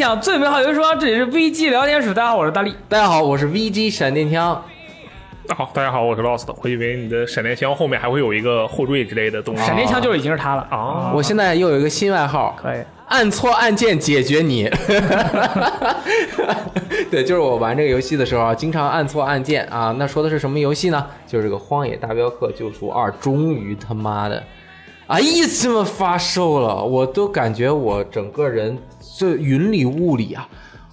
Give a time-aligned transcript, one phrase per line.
[0.00, 2.14] 享最美好游戏时光，这里是 VG 聊天室。
[2.14, 2.74] 大家好，我是大力。
[2.88, 4.64] 大家好，我是 VG 闪电枪。
[5.54, 6.48] 好，大家好，我是 Lost。
[6.62, 9.62] 我以为你的闪电枪后面还会有一个后缀之类的东西。
[9.62, 11.12] 闪电枪就已经是他了啊！
[11.14, 14.70] 我现在又有一个新外号，可以按错按键解决你。
[17.10, 19.94] 对，就是我玩这个游戏的时候啊，经常按错按键啊。
[19.98, 21.06] 那说的是什么游戏呢？
[21.26, 24.42] 就是这个《荒野大镖客：救赎二》，终于他妈的，
[25.08, 28.78] 哎呀，这么发售了，我都感觉我整个人
[29.20, 30.48] 这云里雾里啊。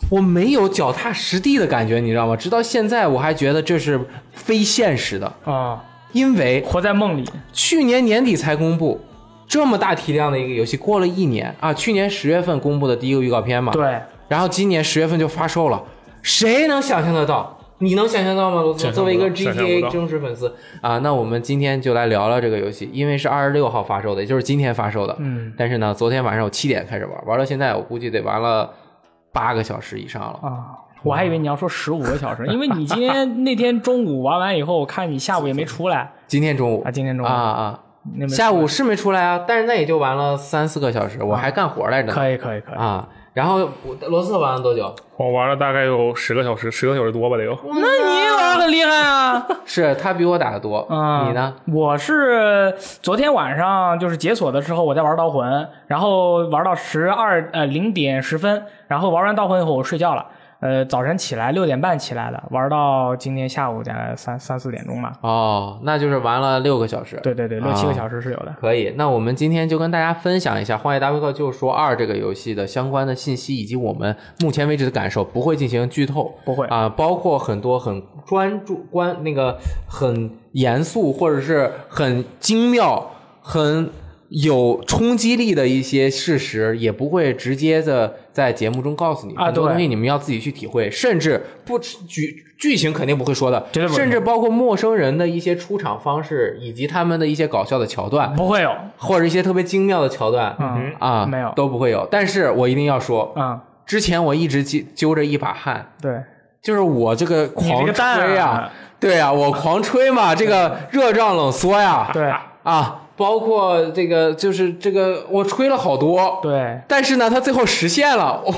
[0.09, 2.35] 我没有脚踏实地的感觉，你知道吗？
[2.35, 3.99] 直到现在我还觉得这是
[4.31, 7.29] 非现实的啊，因为活在梦里。
[7.53, 9.01] 去年年底才公布
[9.47, 15.81] 这么大体量的一个游戏，过了一年啊，去年十月份公布的第一个预告片嘛，对，然后今年十月份就发售了，
[16.21, 17.56] 谁能想象得到？
[17.79, 18.61] 你能想象到吗？
[18.93, 28.69] 作为一个 GTA 忠实粉丝啊，那我们今天就来聊聊这个游戏，因为是二十六号发售的，也就是今天发售的，嗯，但是呢，昨天晚上我七点开始玩，玩到现在，我估计得玩了。
[29.33, 30.73] 八个小时以上了啊！
[31.03, 36.11] 我还以为你要说十五个小时，因为你今天 那天中午玩完以后，我看你下午也没出来。
[36.25, 37.79] 今天中午啊，今天中午啊啊，
[38.27, 42.11] 下午是没出来啊，但是那也就玩了三四个小时，我还干活来着。
[42.11, 43.07] 可以可以可以啊！
[43.37, 43.69] 然后
[44.07, 44.91] 罗斯特玩了多久？
[45.15, 47.55] 我玩了大概有十个小时，十个小时多吧得有。
[47.65, 49.47] 那你也玩很厉害啊！
[49.63, 50.83] 是他比我打的多。
[50.89, 51.53] 嗯，你呢？
[51.71, 60.25] 我是昨天晚上就是解锁的时候，我在玩刀魂，然后玩到十二呃零点十分，然后玩完刀魂以后我睡觉了。
[60.59, 65.13] 呃，早晨起来六点半起来的，玩到今天下午大概三三四点钟吧。
[65.21, 67.19] 哦，那就是玩了六个小时。
[67.21, 68.55] 对对对，六七个小时是有的。
[68.59, 79.57] 可以，那我们今天就跟大家分享一下《荒野大镖客：救赎二》这个游戏的相关的信息，以及我们目前为止的感受，不会进行剧透，不会啊，包括很多很专注、关那个
[79.87, 83.89] 很严肃或者是很精妙、很。
[84.29, 89.35] 有冲击力的一些事实，也不会直接的在节目中告诉你。
[89.35, 100.93] 很多东西你们要自己去体会，甚至不剧剧情肯定不会说的，甚至包括陌生人的一些出场方式，以及他们的一些搞笑的桥段，不会有，或者一些特别精妙的桥段，嗯。
[100.99, 101.51] 啊，没有。
[101.55, 102.07] 都不会有。
[102.11, 106.21] 但是我一定要说，嗯，之前我一直揪揪着一把汗，对，
[106.61, 108.69] 就是我这个狂吹呀，
[108.99, 112.31] 对呀，我狂吹嘛，这个热胀冷缩呀，对
[112.71, 113.01] 啊。
[113.17, 118.53] 包括这个，就是这个，我吹了好多，对，但是呢，它最后实现了， 我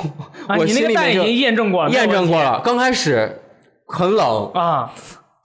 [0.58, 2.60] 我心里面已经验证过了，验证过了。
[2.62, 3.40] 刚开始
[3.86, 4.92] 很冷啊，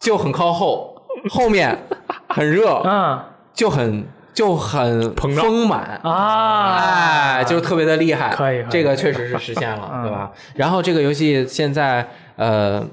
[0.02, 0.94] 就很靠后，
[1.30, 1.80] 后面
[2.28, 5.98] 很热，啊， 就很就很丰满。
[6.04, 10.30] 啊，哎，就特别的厉害，可以，这个确实是实现了，对吧？
[10.56, 12.06] 然后这个游戏现在
[12.36, 12.86] 呃。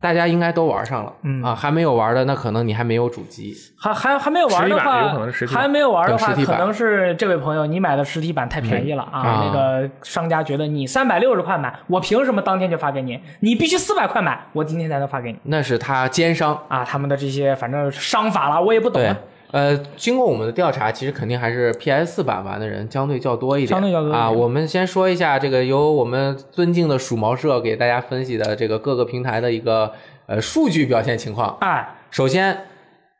[0.00, 1.42] 大家应该都玩上了，嗯。
[1.42, 5.16] 啊，还没有玩的那可能你还没有主机，还还还没有玩的话，
[5.48, 13.20] 还没有玩的话，可能是这位朋友你买的实体版太便宜了啊，那个商家觉得你三百六十块买，我凭什么当天就发给你？
[13.40, 15.38] 你必须四百块买，我今天才能发给你。
[15.44, 16.56] 那是他奸商。
[16.68, 19.02] 啊，他们的这些反正商法了，我也不懂。
[19.50, 23.68] 呃，经过我们的调查，其实肯定还是 PS 四版玩的人相对较多一点。
[23.68, 29.90] 相对较多啊，我们先说一下这个由我们尊敬的鼠毛社给大家分析的这个各个平台的一个
[30.26, 31.56] 呃数据表现情况。
[31.60, 32.66] 哎，首先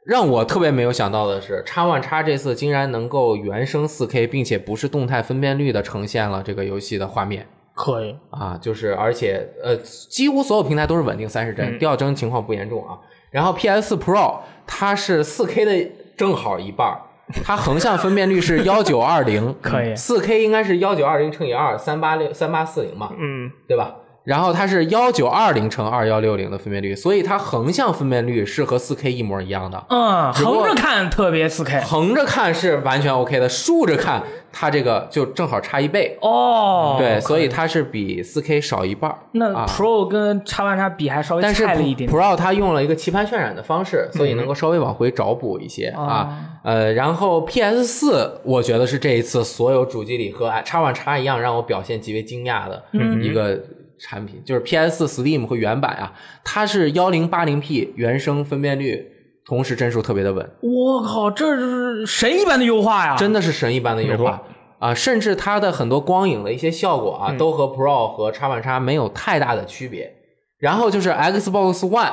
[0.05, 7.47] 让我特别没有想到的是，叉 One 叉这次竟然能够原生 4K，并且不是动态分辨率的呈现了这个游戏的画面。
[7.73, 12.99] 可以啊，就是而且呃，几乎所有平台都是稳定三十帧，掉帧情况不严重啊。
[13.31, 15.91] 然后 PS 四 Pro 它是 4K 的。
[16.19, 16.95] 正好一半
[17.45, 23.95] 它横向分辨率是幺九二零， 可以，四 K 应该是幺九二零乘以二，三八六三八四零嘛，嗯，对吧？
[24.29, 29.83] 然后它是幺九二零乘二幺六零的分辨率，所以它横向分辨率是和四 K 一模一样的。
[29.89, 34.23] 嗯，横着看特别四 K，横着看是完全 OK 的，竖着看
[34.53, 36.19] 它这个就正好差一倍。
[36.21, 39.11] 哦，对，所以它是比四 K 少一半。
[39.33, 42.11] 那 Pro 跟叉 One 叉比还稍微差了一点。
[42.11, 46.29] Pro 它用了一个棋盘渲染的方式，所以能够稍微往回找补一些啊。
[46.63, 52.83] 呃，然后 PS 四，我觉得是这一次所有主机里和叉 One 叉一样让我表现极为惊讶的
[53.23, 53.59] 一个。
[54.01, 56.13] 产品就是 PS Steam 和原版啊，
[56.45, 59.05] 它是幺零八零 P 原生分辨率，
[59.45, 60.51] 同时帧数特别的稳。
[60.63, 63.17] 我靠，这是神一般的优化呀！
[63.17, 64.43] 真的是神一般的优化
[64.79, 64.95] 啊！
[64.95, 70.15] 甚至它的很多光影的一些效果啊，都和 Pro 和叉 One 叉没有太大的区别。
[70.59, 72.13] 然后就是 Xbox One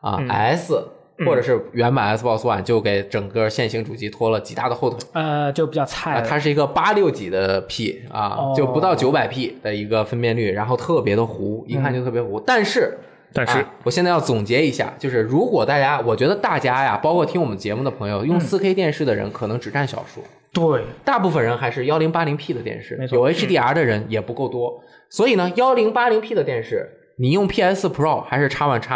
[0.00, 0.88] 啊 S。
[1.18, 6.20] 或者是原版 Xbox One 就给整个现行主机拖了极大的后腿，呃，就比较菜。
[6.26, 12.40] 它是一个八六几的 P 啊，就不到九百 P 的一个分辨率，然后特别的糊，一看就特别糊。
[12.40, 12.98] 但是，
[13.32, 20.22] 但是我现在要总结一下，就是如果大家，我觉得大家呀，包括听我们节目的朋友，用四 K 电视的人可能只占少数。
[20.52, 26.86] 对，大部分人还是幺零八零 P 的电视有 HDR 的人也不够多，所以呢，幺零八零 P 的电视，
[27.16, 28.88] 你用 PS Pro 还是 X One X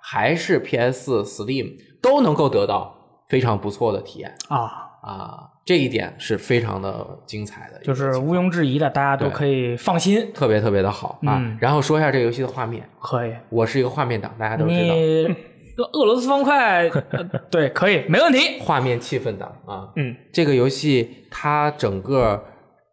[0.00, 4.58] 还是 PS Steam 都能够得到非常不错的体验啊，
[5.02, 10.32] 啊，这一点是非常的精彩的就是毋庸置疑的，大家都可以放心。
[10.32, 11.36] 特别特别的好啊。
[11.38, 15.36] 嗯然后说一下这个游戏的画面，可以，我是一个画面党，大家都知道， 你
[15.92, 18.58] 俄罗斯方块， 呃对，可以，没问题。
[18.60, 19.92] 画面气氛党啊。
[19.96, 22.44] 嗯，这个游戏它整个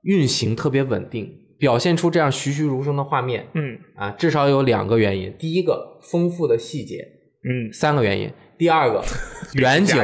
[0.04, 5.33] 运行特别稳定，表现出这样栩栩如生的画面嗯啊，至少有两个原因。
[5.38, 6.98] 第一个，丰富的细节；
[7.44, 8.31] 嗯，三个原因。
[8.57, 9.04] 第二个，
[9.56, 9.98] 远景，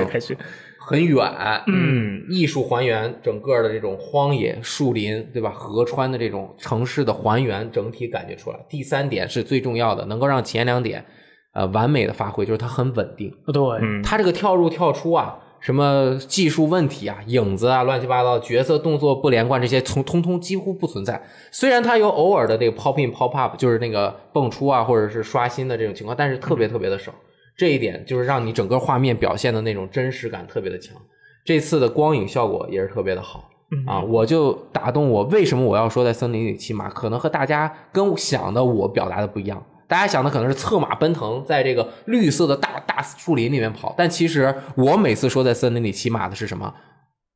[0.86, 1.26] 很远，
[1.68, 5.50] 嗯，艺术还原整个的这种荒野、树林，对吧？
[5.52, 8.60] 河川的这种城市的还原，整体感觉出来。
[8.70, 11.06] 第三点是最重要的，能够让前两点
[11.54, 13.32] 呃完美的发挥，就是它很稳定。
[13.54, 21.24] 对，嗯它这个跳入跳出啊，什么技术问题啊、影子啊、乱七八糟、角色动作不连贯这些，从通通几乎不存在。
[21.52, 27.14] 虽然它有偶尔的那个 pop in pop up，就是那个蹦出啊，或者是刷新的这种情况，但是特别特别的少。
[27.56, 30.98] 这一点就是让你整个画面表现的那种真实感特别的强。
[31.46, 33.50] 这次的光影效果也是特别的好。
[33.88, 35.24] 啊，我就打动我。
[35.24, 36.90] 为什么我要说在森林里骑马？
[36.90, 39.64] 可能和大家跟想的我表达的不一样。
[39.94, 46.74] 大家想的可能是策马奔腾，在这个绿色的大大树林里面跑，但其实我每次说在森林里骑马的是什么？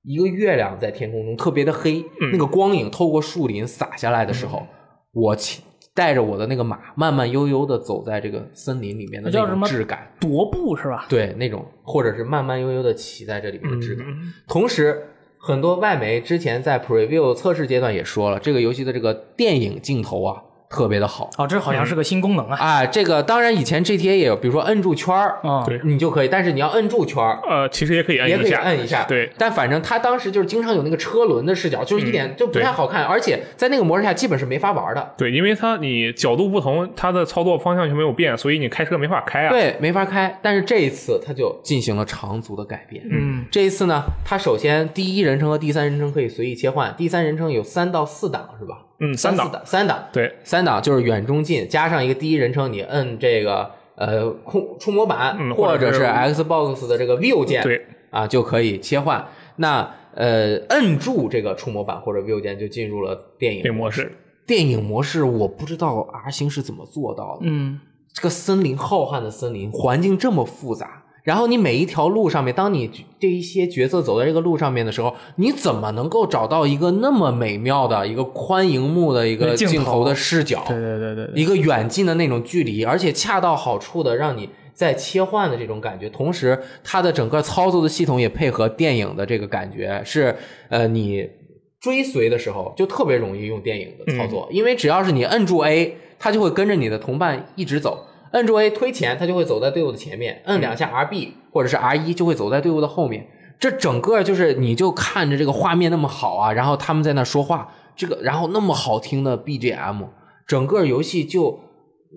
[0.02, 4.66] 一个月亮在天空中特别的黑，那个光影透过树林洒下来的时候，
[5.14, 5.62] 我骑
[5.94, 11.06] 带着我的那个马，慢慢悠悠的走在这个森林里面的那种质感，踱步是吧？
[11.08, 14.04] 对那种，或者是慢慢悠悠的骑在这里面的质感。
[14.10, 15.10] 嗯同时，
[15.40, 21.30] 很多外媒之前在 preview 测试阶段也说了，这个游戏的这个电影镜头啊特别的好。
[21.38, 22.58] 哦，这好像是个新功能啊。
[22.58, 29.04] 啊，这个当然以前 GTA 也有，比如说摁住圈儿，啊，对你就可以，但是你要摁住圈儿，呃，其实也可以按也可以一下，摁一下。
[29.06, 35.14] 对，但反正他当时就是经常有那个车轮的视角，就是一点就不太好看，而且在那个模式下基本是没法玩的。
[35.18, 39.50] 对，因为它你角度不同，它的操作方向就没有变，所以你开车没法开啊。
[39.50, 40.38] 对，没法开。
[40.42, 43.04] 但是这一次它就进行了长足的改变。
[43.10, 48.80] 嗯，这一次呢，它首先第一人称和第三人称可以随意切换，第三人称有三到四档是吧？
[49.00, 59.28] 嗯，三档，三档，对，三档就是远中近，加上一个第一人称，你摁这个呃控触摸板、嗯或者是或者是 Xbox 的这个 View 键，对，啊就可以切换。
[59.58, 64.18] 那呃摁住这个触摸板或者 View 键就进入了电影模式。
[64.48, 67.42] 电影模式我不知道 R 星是怎么做到的。
[67.42, 67.80] 嗯，
[68.14, 72.90] 这个森林浩瀚的森林，环境这么复杂，然后你每一条路上面，当你
[73.20, 80.64] 这一些角色走在这个路上面的时候，你怎么能够找到一个那么美妙的一个宽荧幕的一个镜头的视角？
[80.70, 90.34] 对对对对对，一个远近的那种距离，而且恰到好处的让你在切换的这种感觉，同时它的整个操作的系统也配合电影的这个感觉，是
[90.70, 91.30] 呃你
[91.82, 98.06] 追随的时候就特别容易用电影的操作，因为只要是你摁住 A，它就会跟着你的同伴一直走。
[98.32, 103.28] 摁住 A 推前，他就会走在队伍的前面；摁两下 RB 或者是 R 一，就会走在队伍的后面。
[103.60, 110.08] 这整个就是你就看着这个画面那么好啊，然后他们在那说话，这个然后那么好听的 BGM，
[110.46, 111.60] 整个游戏就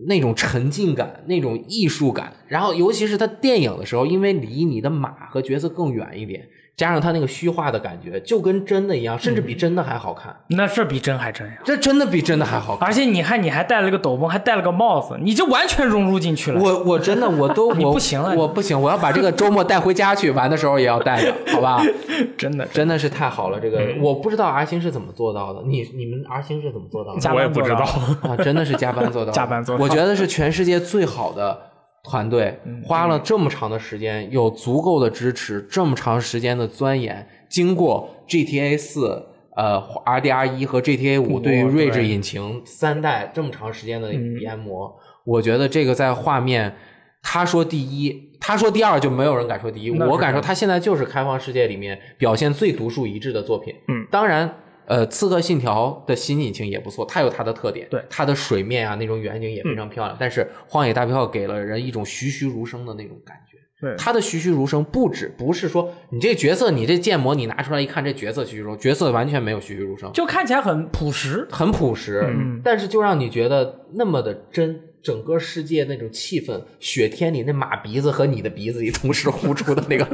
[0.06, 6.46] 那种沉浸感、那种艺术感，然后尤其是它电影的时候，因为离你的马和角色更远一点，
[6.80, 10.34] 加上它那个虚化的感觉，就跟真的一样，甚至比真的还好看。
[10.46, 11.58] 那是比真还真呀。
[11.62, 12.88] 这真的比真的还好看。
[12.88, 16.58] 而且你看，你还戴了个斗篷，还戴了个帽子，你就完全融入进去了。
[16.58, 21.82] 我我真的我都 你我不行了我不行，我要把这个周末带回家去，玩的时候也要带着，好吧？
[22.38, 27.34] 真的，真的是太好了，这个我不知道 R 星是怎么做到的，你你们 R 星是怎么做到的？
[27.34, 27.84] 我也不知道。
[28.26, 31.69] 啊，真的是加班做到的，加班做到我觉得是全世界最好的
[32.02, 39.26] 团队，花了这么长的时间，有足够的支持，这么长时间的钻研，经过 GTA 四。
[39.56, 39.76] 呃
[40.06, 44.90] ，RDR 一和 GTA 五对于哇睿智对引擎三代这么长时间的研磨，
[45.24, 46.72] 我觉得这个在画面，
[47.20, 49.90] 他说第一，他说第二，就没有人敢说第一。
[49.90, 53.74] 我敢说，他现在就是开放世界里面表现最独树一帜的作品。
[53.88, 54.50] 嗯，当然，
[54.90, 60.16] 呃，《刺客信条》的新引擎也不错，它有它的特点，对它的水面啊那种远景也非常漂亮。
[60.18, 63.56] 但是《荒野大镖客》给了人一种栩栩如生的那种感觉。
[63.80, 71.46] 对它的栩栩如生不止不是说你这角色，你这建模你拿出来一看，这角色栩栩如生，角色完全没有栩栩如生，就看起来很朴实。
[71.52, 80.04] 很朴实，嗯但是就让你觉得那么的真，整个世界那种气氛，雪天里那马鼻子和你的鼻子里同时呼出的那个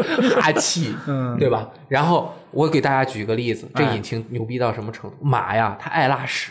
[0.41, 1.71] 哈气， 嗯对吧？
[1.89, 5.17] 然后我给大家举个例子，这哎引擎牛逼到什么程度？
[5.21, 6.51] 马呀，它爱拉屎，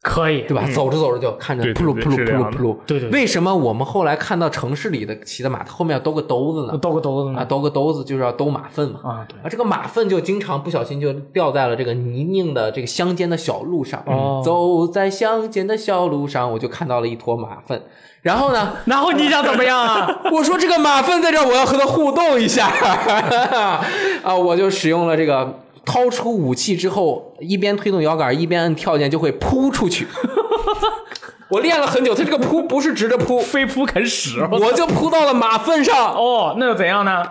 [0.00, 0.64] 可以对吧？
[0.72, 2.76] 走着走着就看着对对扑噜扑噜对是这样的扑噜扑噜。
[2.86, 6.78] 对对对为什么我们后来看到城市里的骑的马，它后面要兜个兜子呢？
[6.78, 9.00] 兜个兜子啊，呢兜个兜子就是要兜马粪嘛。
[9.02, 14.02] 啊，对，啊，这个马粪就经常不小心就掉在了这个泥泞的这个乡间的小路上。
[14.06, 17.82] 哦走在乡间的小路上，我就看到了一坨马粪。
[18.22, 20.20] 然后呢， 然后你想怎么样啊？
[20.32, 22.66] 我说这个马粪在这儿，我要和它互动一下
[24.22, 24.34] 啊！
[24.36, 25.54] 我就使用了这个
[25.88, 30.06] 掏出武器之后，一边推动摇杆一边摁跳键，就会扑出去。
[31.48, 34.46] 我练了很久，他这个扑不是直着扑，飞扑啃屎！
[34.50, 37.24] 我就扑到了马粪上，哦，那又怎样呢？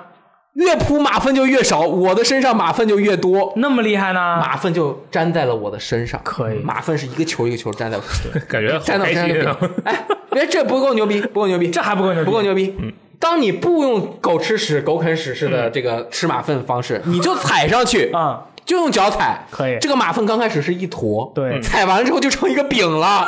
[0.54, 3.54] 越扑马粪就越少，我的身上马粪就越多。
[3.58, 4.20] 那么厉害呢？
[4.42, 9.28] 马粪就粘在了我的身上，可以马粪是一个球一个球粘在我身上， 感觉好粘到我开心啊！
[9.28, 12.76] 身上就哎，别这不够牛逼，不够牛逼，这还不够牛逼不够牛逼。
[12.80, 19.78] 嗯，当你不用狗吃屎、狗啃屎似的这个吃马粪方式， 你就踩上去，啊，就用脚踩，可以。
[19.82, 21.60] 这个马粪刚开始是一坨，对。
[21.62, 23.28] 踩完了之后就成一个饼了，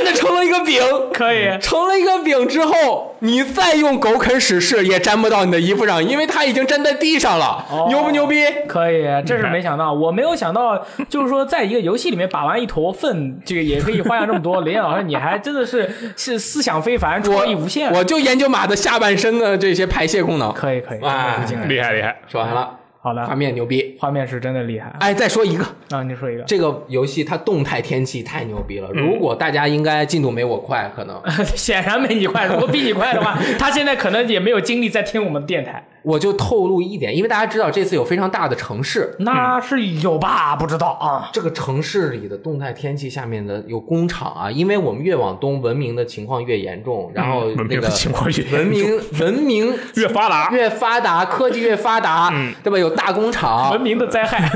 [0.00, 0.82] 真的成了一个饼。
[1.12, 1.58] 可以。
[1.60, 8.42] 成了一个饼之后，你再用狗啃屎式也粘不到你的衣服上，因为它已经粘在地上了，哦牛不牛逼？
[8.66, 14.62] 可以，这是没想到，我没有想到，就是说，在一个游戏里面把玩一坨粪，这个也可以花样这么多。
[14.62, 17.92] 林老师，你还真的是是思想非凡，创意无限。
[17.92, 20.50] 我就研究马的下半身的这些排泄功能。
[20.54, 22.70] 可以可以，哎真的是惊人厉害厉害，说完了，
[23.02, 23.96] 好的画面牛逼。
[23.98, 26.02] 画面是真的厉害哎，再说一个，啊！
[26.02, 28.88] 你说一个，这个游戏它动态天气太牛逼了。
[28.94, 31.20] 嗯如果大家应该进度没我快，可能
[31.56, 32.46] 显然没你快。
[32.46, 35.82] 如果比你快的话， 他现在可能也没有精力在听我们的电台。
[36.02, 40.56] 我就透露一点，因为大家知道这次有非常大的城市，那是有吧？
[40.56, 41.28] 不知道啊。
[41.32, 52.78] 这个城市里的动态天气下面的有工厂啊，因为我们越往东，文明的情况越严重，然后文明的那个情况越文明文明 越发达，越发达，科技越发达，对吧？
[52.78, 54.50] 有大工厂，文明的灾害，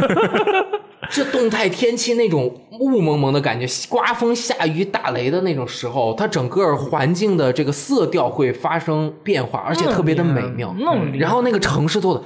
[1.10, 10.74] 这动态天气那种雾蒙蒙的感觉，刮风下雨打雷的那种时候，它整个环境的这个色调会发生变化，而且特别的美妙。
[11.18, 12.22] 然后那个城市做的，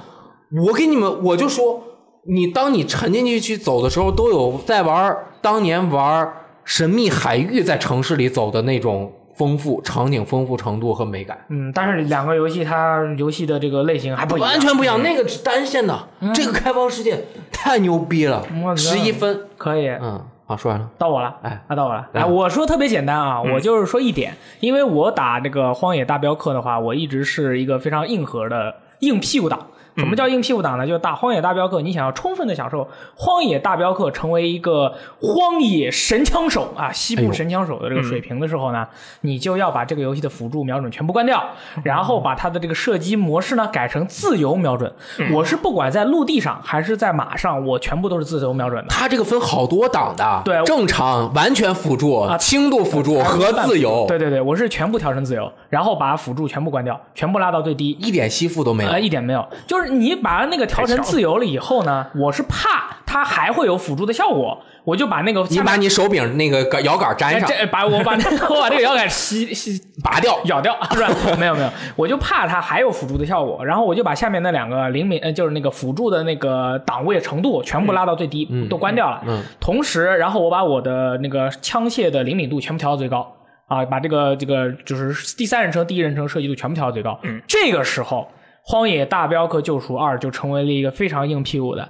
[0.65, 1.81] 我给你们，我就说，
[2.27, 6.31] 你当你沉浸进去去走的时候，都有在玩当年玩
[6.63, 11.45] 神秘海域在城市里走的那种丰富场景、丰富程度和美感。
[11.47, 15.97] 嗯，但是两个游戏它游戏的这个类型还不一样，完全不一样，那个是单线的，
[16.35, 19.39] 这个开放世界太牛逼了我，十一分。
[19.57, 19.87] 可以。
[19.87, 20.89] 嗯，好，说完了。
[20.97, 22.05] 到我了，哎啊，到我了。
[22.11, 29.67] 来哎，我说特别简单啊，我就是说一点，因为我打这个荒野大镖客的话，我一直是一个非常硬核的硬屁股党。
[29.95, 30.87] 什么叫硬屁股党呢？
[30.87, 38.87] 就是打荒野大镖客，你想要充分的享受荒野大镖客成为一个荒野神枪手啊，西部神枪手的这个水平的时候呢，
[39.21, 41.43] 你就要把这个游戏的辅助瞄准全部关掉，
[41.83, 44.91] 然后把它的这个射击模式呢改成自由瞄准。
[45.33, 48.87] 我是不管在陆地上还是在马上，我全部都是自由瞄准的。
[48.89, 57.89] 它这个分好多档的，对正常、完全辅助、轻度辅助和自由，对对对，我是全部调成自由，然后把辅助全部关掉，全部拉到最低。
[57.99, 58.89] 一点吸附都没有。
[58.91, 70.39] 呃，一点没有，就是你把那个调成自由了以后呢，我是怕它还会有辅助的效果，我就把那个你把你手柄那个摇杆粘上，哎这把 我把那个我把这个摇杆吸吸拔掉。
[70.45, 71.09] 咬掉， 是吧？
[71.39, 79.21] 没有没有，我就怕它还有辅助的效果，然后我就把下面那两个灵敏，呃，就是那个辅助的那个档位程度全部拉到最低，都关掉了。
[79.27, 83.35] 嗯同时，然后我把我的那个枪械的灵敏度全部调到最高。
[83.67, 87.19] 啊，把这个这个就是第三人称、第一人称射击度全部调到最高。
[87.21, 88.21] 嗯，这个时候，
[88.69, 91.89] 《荒野大镖客：救赎二》就成为了一个非常硬屁股的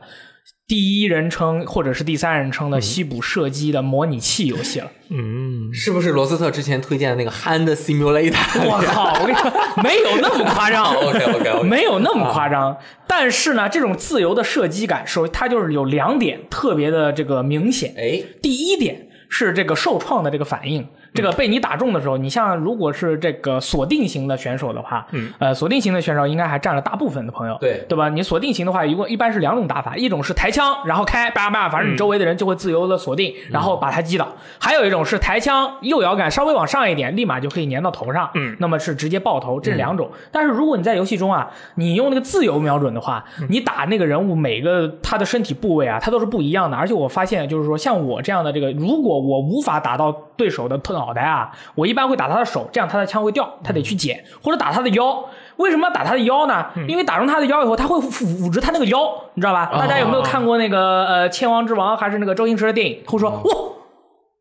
[0.66, 4.90] 第一人称或者是第三人称的西部射击的模拟器游戏了。
[5.10, 8.34] 嗯，是不是罗斯特之前推荐的那个 Hand Simulator？
[8.64, 9.12] 我靠！
[9.20, 9.52] 我跟你说，
[9.84, 10.86] 没有那么夸张。
[10.96, 12.78] OK，OK，OK 没有那么夸张。
[13.06, 17.94] 但是呢，这种自由的射击感受，它就是有两点特别的这个明显。
[17.98, 20.88] 哎，第一点是这个受创的这个反应。
[21.14, 28.10] 这个被你打中的时候，你像如果是这个锁定型的选手的话，嗯，呃，锁定型的选手应该还占了大部分的朋友，对对吧？
[28.10, 34.26] 你锁定型的话，一共一般是两种打法，一种是抬枪然后开叭叭，反正你周围的人就会自由的锁定，然后把他击倒；
[34.60, 40.10] 还有一种是抬枪右摇杆稍微往上一点，立马就可以粘到头上，嗯，那么是直接爆头，这是两种。
[40.32, 46.78] 但是如果你在游戏中啊，你用那个自由瞄准的话，你打那个人物每个他的身体部位啊，他都是不一样的。
[46.78, 55.26] 而且我发现，就是说像我这样的这个，如果我无法打到对手的脑袋啊，我一般会打他的手，这样他的枪会掉，他得去捡，或者打他的腰。
[55.56, 56.68] 为什么要打他的腰呢？
[56.88, 58.02] 因为打中他的腰以后，他会捂
[58.44, 59.00] 捂着他那个腰，
[59.34, 59.72] 你知道吧？
[59.74, 63.02] 大家有没有看过那个呃《千王之王》还是那个周星驰的电影？
[63.08, 63.42] 会说哇，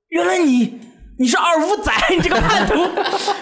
[0.09, 0.81] 原来你。
[1.21, 2.81] 你是二五仔， 你这个叛徒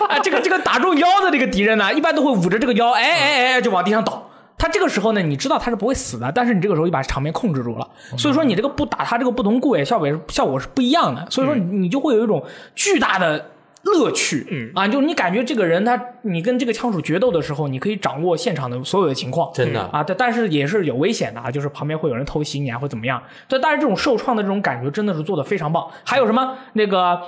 [0.09, 0.19] 啊！
[0.23, 4.26] 这个这个打中腰的这个敌人呢，一般都会捂着这个腰，哎哎哎，就往地上倒。
[4.59, 12.43] 他他这个时候呢，你知道他是不会死的，但是你这个时候就把场面控制住了，所以说你这个不打他这个不同部位效果是效果是不一样的，所以说你你就会有一种
[12.75, 13.51] 巨大的。
[13.89, 23.23] 乐趣，嗯啊，就是你感觉这个人他，你跟这个枪手决斗的时候，你可以掌握现场的所有的情况，真的啊，但但是也是有危险的啊，就是旁边会有人偷袭你啊，或怎么样。
[23.47, 25.87] 对，但是这种受创的这种感觉真的是做的非常棒。
[26.05, 27.21] 还有什么那个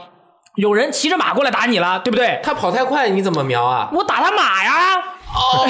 [0.57, 2.41] 有人骑着马过来打你了，对不对？
[2.43, 3.89] 他跑太快，你怎么瞄啊？
[3.93, 5.01] 我打他马呀，
[5.35, 5.67] 哦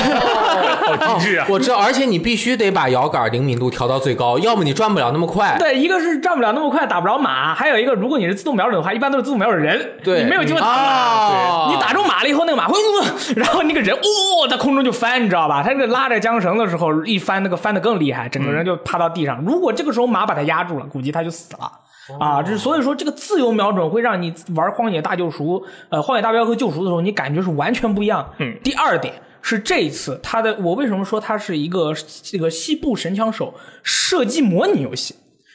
[0.97, 1.47] 好机智啊！
[1.49, 5.57] 我知道，而且你必须得把摇杆灵敏度调到最高，要么你转不了那么快。
[5.59, 11.73] 对，一个是转不了那么快，打不着马，还有一个如果你是自动瞄准的话，一般都是自动瞄准人，对，你没有机会打马。
[11.73, 12.75] 你打中马了以后，那个马会，
[13.37, 15.63] 然后那个人哦，在空中就翻，你知道吧？
[15.63, 19.43] 他这个拉着缰绳的时候一翻，那个翻的更厉害，整个人就趴到地上。
[19.45, 21.71] 如果这个时候马把他压住了，估计他就死了。
[22.19, 25.61] 啊，这所以说这个自由瞄准会让你玩《荒野大救赎》
[25.91, 28.27] 呃《荒野大镖客：救赎》的时候，你感觉是完全不一样。
[28.39, 29.13] 嗯，第二点
[29.43, 35.15] 是这一次它的，我为什么说它是一个这个西部神枪手射击模拟游戏？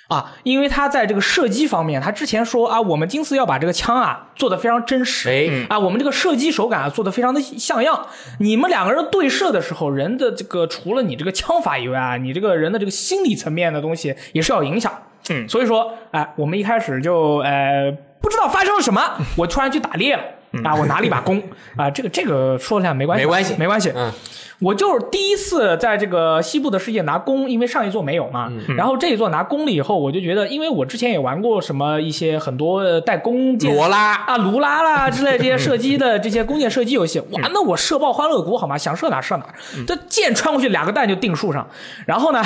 [0.10, 8.08] 啊，因为他在这个射击方面，他之前说啊，我们今次要把这个枪啊做的非常真实，哎啊，我们这个射击手感啊做的非常的像样。
[8.40, 14.92] 你们两个人对射的时候，人的这个除了你这个枪法以外啊，你这个人的这个心理层面的东西也是要影响。
[15.30, 17.90] 嗯所以说，哎，我们一开始就呃
[18.22, 19.02] 不知道发生了什么，
[19.38, 20.24] 我突然去打猎了。
[20.64, 21.42] 啊，我拿了一把弓
[21.76, 23.92] 啊，这个这个说一下没关系，没关系没关系。
[23.96, 24.12] 嗯，
[24.60, 38.78] 我就是第一次在这个西部的世界拿弓，因为上一座没有嘛，然后这一座拿弓了以后，我就觉得，因为我之前也玩过什么一些很多呃带弓箭罗拉啊、卢拉啦之类这些射击的这些弓箭射击游戏，哇，那我射爆欢乐谷好吗？
[38.78, 39.46] 想射哪射哪，
[39.88, 41.68] 这箭穿过去两个弹就定树上，
[42.06, 42.42] 然后呢，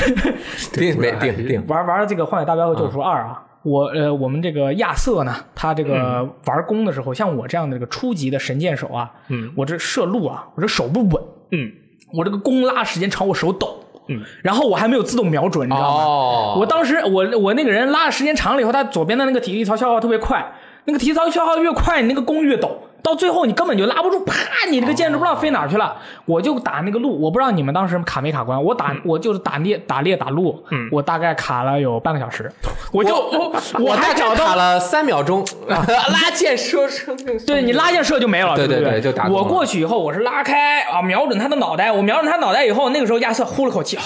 [0.72, 11.72] 定没定定，玩玩这个《荒野大镖客：救赎二》啊，我呃，我们这个亚瑟呢，他这个玩弓的时候，像我这样的这个初级的神箭手啊，嗯，我这射路啊，我这手不稳，嗯。
[12.16, 16.04] 我这个弓拉时间长，我手抖，嗯，然后我还没有自动瞄准，你知道吗？
[16.04, 16.56] 哦。
[16.60, 20.52] 我当时我我那个人拉的时间长了以后，他左边的那个体力槽消耗特别快，
[20.84, 24.34] 那个体力槽消耗越快，你那个弓越抖，到最后你根本就拉不住，啪，
[24.70, 25.94] 你这个箭就不知道飞哪去了。
[26.24, 30.88] 我就打那个路，我不知道你们当时卡没卡关，我打、我就是打猎打猎打路，嗯。
[30.90, 32.50] 我大概卡了有半个小时，
[32.90, 37.14] 我就我我还找到卡了三秒钟， 拉箭射射，
[37.46, 38.92] 对你拉箭射就没有了，对对对？
[38.92, 44.02] 对就打我过去以后，我是拉开啊，瞄准他的脑袋，我瞄准他脑袋以后，那个时候亚瑟呼了口气啊。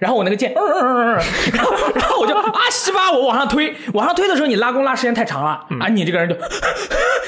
[0.00, 1.22] 然后我那个箭，嗯嗯嗯嗯，
[1.54, 6.34] 然后然后我就啊西吧，我往上推，往上推的时候你拉弓拉时间太长了，啊你这个人就，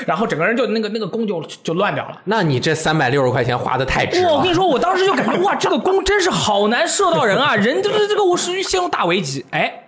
[0.06, 2.18] 然后整个人就那个那个弓就就乱掉了。
[2.24, 4.54] 那你这三百六十块钱花的太值了我跟你。
[4.54, 9.81] 说，我当时就感觉哇，这个弓真是好难射到人啊，人就是这个我属于陷入大危机，哎。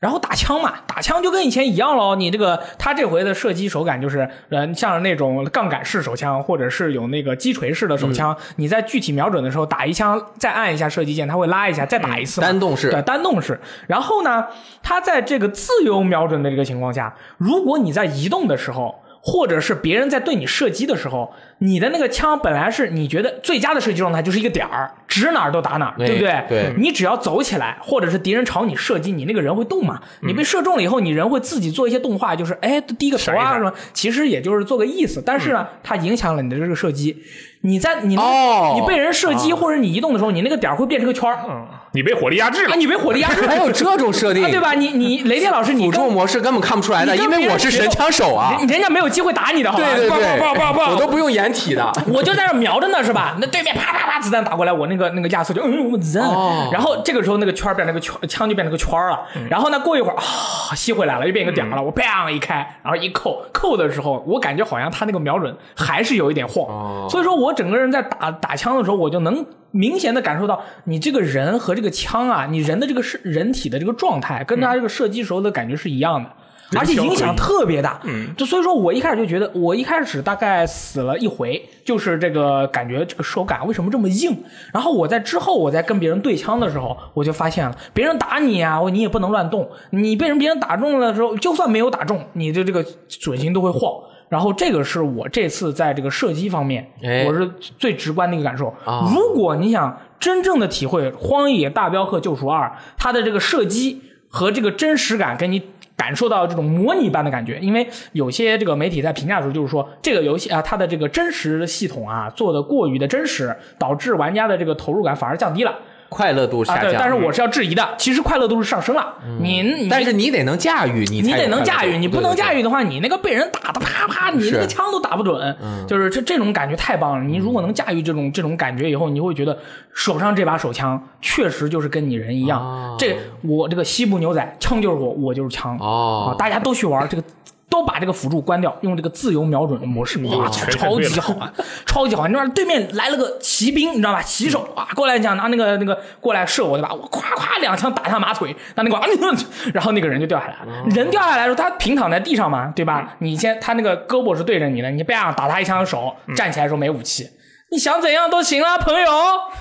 [0.00, 2.16] 然后打枪嘛，打枪就跟以前一样喽。
[2.16, 12.46] 你这个他这回的射击手感就是，呃，像那种杠杆式手枪，或者是有那个击锤式的手枪，你在具体瞄准的时候打一枪，再按一下射击键，它会拉一下，再打一次嘛。
[12.46, 13.60] 单动式对，单动式。
[13.86, 14.46] 然后呢，
[14.82, 21.30] 它在这个自由瞄准的这个情况下，如果你在移动的时候，或者是别人在对你射击的时候，
[21.62, 26.44] 你的那个枪本来是你觉得最佳的射击状态就是一个点儿，指哪儿都打哪儿，哎对不对？
[26.48, 30.00] 对你只要走起来，或者是敌人朝你射击，你那个人会动嘛？
[30.22, 35.22] 你被射中了以后，你人会自己做一些动画，就是哎低个头啊什么，其实也就是做个意思。
[35.24, 37.22] 但是呢，它影响了你的这个射击。
[37.62, 44.72] 你在你那哦你被人射击或者你移动的时候，你那个点儿会变成个圈儿嗯，你被火力压制了啊，了，你被火力压制了 还有这种设定啊，，对吧？
[44.72, 48.56] 你你雷电老师，你辅跟助模式根本看不出来的，你跟因为我是神枪手啊。
[48.58, 49.84] 人人家没有机会打你的，好吧？
[49.84, 51.92] 对对对，我都不用掩体的。
[52.12, 53.36] 我就在那瞄着呢，是吧？
[53.40, 56.26] 那对面啪啪啪子弹打过来，我那个那个亚瑟就嗯，我子弹。
[56.28, 59.20] 哦然后这个时候那个圈儿变成个圈，枪就变成个圈儿了。
[59.50, 61.82] 然后呢，过一会儿啊，吸回来了，又变一个点儿了。
[61.82, 66.66] 我砰一开，然后一扣，扣的时候，我感觉好像他那个瞄准还是有一点晃。
[66.66, 76.30] 哦所以说我我整个人在打打枪的时候，我就能明显的感受到你这个人和这个枪啊，你人的这个是人体的这个状态，跟他这个射击时候的感觉是一样的。
[76.78, 84.36] 而且影响特别大，嗯，就所以说我一开始就觉得，我一开始大概死了一回，就是这个感觉这个手感为什么这么硬？
[84.72, 93.80] 然后我在之后我在跟别人对枪的时候，我就发现了，别人打你啊，你也不能乱动，你被人别人打中了的时候，就算没有打中，你的这个准心都会晃。
[94.28, 98.72] 然后这个是我这次在这个射击方面，哎我是最直观的一个感受。
[98.84, 105.60] 啊如果你想真正的体会《荒野大镖客：救赎二》它的这个射击和这个真实感，跟你
[106.00, 107.58] 感受到这种模拟般的感觉。
[107.60, 115.78] 因为有些这个媒体在评价的时候，就是说这个游戏啊，它的这个真实系统啊做的过于的真实，导致玩家的这个投入感反而降低了。
[116.10, 116.94] 快乐度啊，对，下降。
[116.98, 119.14] 但是我是要质疑的，其实快乐度是上升了。
[119.40, 127.24] 你你但是你得能驾驭，你你得能驾驭，你不能驾驭对的话，你那个被人打的啪啪，你那个枪都打不准，就是这这种感觉太棒了。
[127.24, 129.56] 你如果能驾驭这种这种感觉以后，你会觉得
[129.94, 132.60] 手上这把手枪确实就是跟你人一样。
[132.60, 135.78] 哦这我这个西部牛仔，枪就是我，我就是枪。
[135.78, 137.22] 哦啊，大家都去玩这个。
[137.70, 141.52] 都把这个辅助关掉，用这个自由瞄准模式，哇，超级好玩，
[141.86, 142.30] 超级好玩。
[142.30, 144.20] 你知道对面来了个骑兵，你知道吧？
[144.20, 146.92] 骑手啊，过来讲拿那个那个过来射我，对吧？
[146.92, 149.06] 我咵咵两枪打他马腿，那那个啊，
[149.72, 150.84] 然后那个人就掉下来了。
[150.90, 153.14] 人掉下来的时候，他平躺在地上嘛，对吧？
[153.20, 157.30] 你先他那个胳膊是对着你的，你啪打他一枪手，站起来的时候没武器。
[157.72, 159.08] 你想怎样都行啊，朋友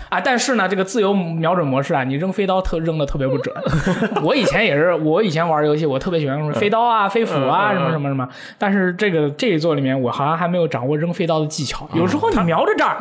[0.10, 0.20] 啊！
[0.20, 3.56] 但是呢，这个自由瞄准模式啊，你扔飞刀特扔的特别不准。
[4.24, 8.28] 我以前也是，我以前玩游戏，我特别喜欢用飞刀啊、飞斧啊，什么什么什么。
[8.58, 11.88] 但是这个这一座里面，我好像还没有掌握扔飞刀的技巧。
[11.94, 12.98] 有时候你瞄着这儿，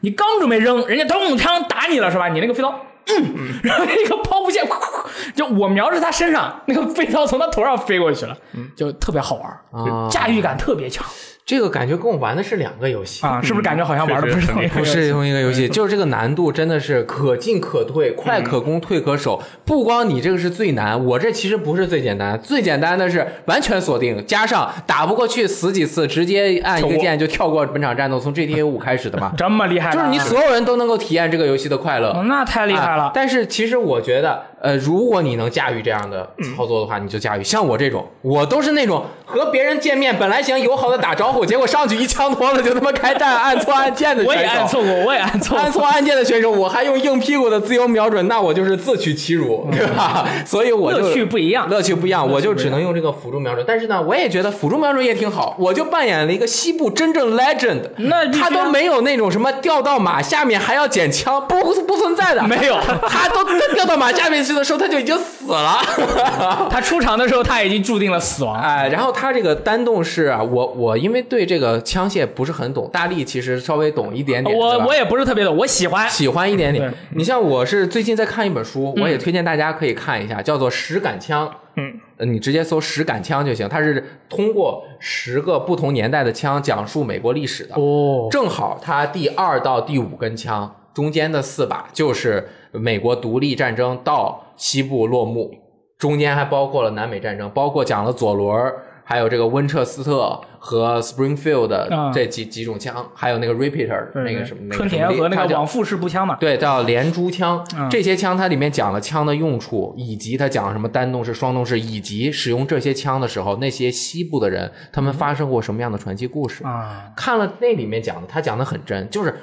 [0.00, 2.28] 你刚准备扔，人家咚枪打你了是吧？
[2.28, 2.74] 你那个飞刀。
[3.06, 4.64] 嗯，然后那个抛物线，
[5.34, 8.36] 就我瞄着他身上，那个飞刀从他头上飞过去了，
[8.76, 11.04] 就特别好玩，啊驾驭感特别强
[11.50, 13.26] 这个感觉跟我玩的是两个游戏。
[13.26, 13.40] 啊！
[13.42, 19.42] 是不是感觉好像玩的不是同一个不是同一个游戏， 就是这个难度真的是可进可退，快可攻，退可守。
[19.64, 29.32] 不光你这个是最难，我这其实不是最简单，最简单的是完全锁定，加上打不过去死几次，直接按一个键就跳过本场战斗，从 GTA 五开始的嘛。
[29.36, 32.10] 这么厉害啊，就是你所有人都能够体验这个游戏的快乐。
[32.10, 33.10] 哦那太厉害了啊。
[33.12, 37.42] 但是其实我觉得，呃，如果你能驾驭这样的操作的话，你就驾驭。
[37.42, 44.58] 像我这种，我都是那种和别人见面，本来想友好的打招呼，结果上去一枪托了就他妈开战，按错按键的我也选手。
[44.60, 45.56] 按错过，我也按错。
[45.56, 50.28] 按错按键的选手，我还用硬屁股的自由瞄准，那我就是自取其辱，对吧？
[50.44, 53.64] 所以我就乐趣不一样乐趣不一样，我就只能用这个辅助瞄准。
[53.66, 62.76] 但是呢，我也觉得辅助瞄准也挺好，我就扮演了一个西部真正 legend，那他都没有那种什么掉到马下面还要捡枪，不不存在的，没有
[63.08, 63.42] 他都
[63.74, 65.78] 掉到马下面去的时候他就已经死了。
[66.68, 68.60] 他出场的时候，他已经注定了死亡。
[68.60, 76.08] 哎，然后他这个单动式啊，我我因为对这个枪械不是很懂，大力其实稍微懂一点点，我我也不是特别懂，我喜欢。
[76.10, 76.92] 喜欢一点点。
[77.14, 81.46] 你像我是最近在看一本书，我也推荐大家可以看一下，叫做《实感枪》。
[81.76, 83.68] 嗯，呃，你直接搜“实感枪”就行。
[83.68, 87.76] 它是通过十个不同年代的枪讲述美国历史的。
[87.76, 95.54] 哦，正好它第二到第五根枪中间的四把就是美国独立战争到西部落幕，
[95.98, 98.72] 中间还包括了南美战争，包括讲了左轮，
[99.04, 106.36] 还有这个温彻斯特和 Springfield 啊这几、几种枪，还有那个 Repeater 那个什么那个春田和那个往复式步枪嘛。
[106.36, 107.66] 对，叫连珠枪。
[107.76, 116.62] 嗯这些枪它里面讲了枪的用处，以及它讲了什么单动式、双动式，以及使用这些枪的时候，那些西部的人他们发生过什么样的传奇故事。
[116.62, 119.34] 啊，看了那里面讲的，他讲的很真，就是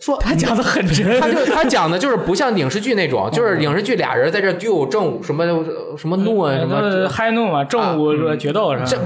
[0.00, 1.20] 说他讲的很真。
[1.20, 5.44] 他就 他讲的就是不像影视剧那种，就是影视剧俩人在这就正午什么
[5.96, 9.02] 什么怒啊什么呃嗨怒嘛，正午决斗这是吧？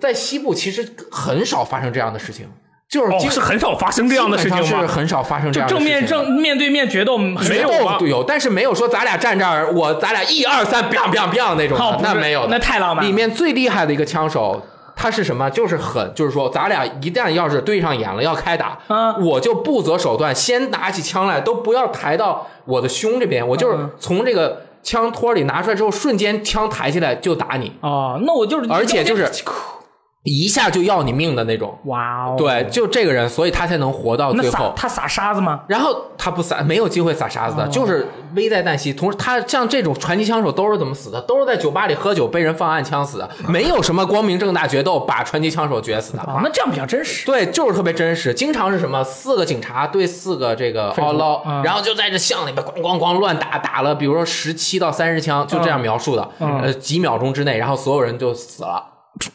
[0.00, 2.46] 在西部其实很少发生这样的事情，
[2.88, 4.74] 就是哦，基是很少发生这样的事情是？
[4.86, 7.98] 很少发生这样的事情正面正面对面决斗没没有吧？
[8.00, 14.62] 有，但是没有说咱俩站这儿，我咱俩一二三，biang biang biang 那种的，哦那没有的，那太浪漫里面最厉害的一个枪手，
[15.00, 15.48] 他是什么？
[15.48, 19.16] 就是狠，就是说咱俩一旦要是对上眼了，要开打，啊。
[19.18, 23.90] 我就不择手段，先拿起枪来，都不要抬到我的胸这边，我就是嗯。
[24.00, 29.30] 从这个枪托里拿出来之后，瞬间枪抬起来就打你，哦，那我就是，而且就是
[30.28, 31.76] 一下就要你命的那种。
[31.84, 34.50] 哇哦，对，就这个人，所以他才能活到最后。
[34.50, 35.60] 撒他撒沙子吗？
[35.66, 38.92] 然后他不撒，没有机会撒沙子的，哦就是危在旦夕。
[38.92, 41.20] 同时，他像这种传奇枪手都是怎么死的？
[41.22, 46.22] 都是在酒吧里喝酒被人放暗枪死的，没有什么光明正大决斗把传奇枪手决死的。
[46.22, 47.24] 啊，那这样比较真实。
[47.26, 48.34] 对，就是特别真实。
[48.34, 50.92] 经常是什么四个警察对四个这个
[51.64, 56.28] 然后就在这巷里面咣咣咣乱打，打了比如说十七到三十枪，就这样描述的。
[56.40, 58.82] 嗯呃，几秒钟之内，然后所有人就死了，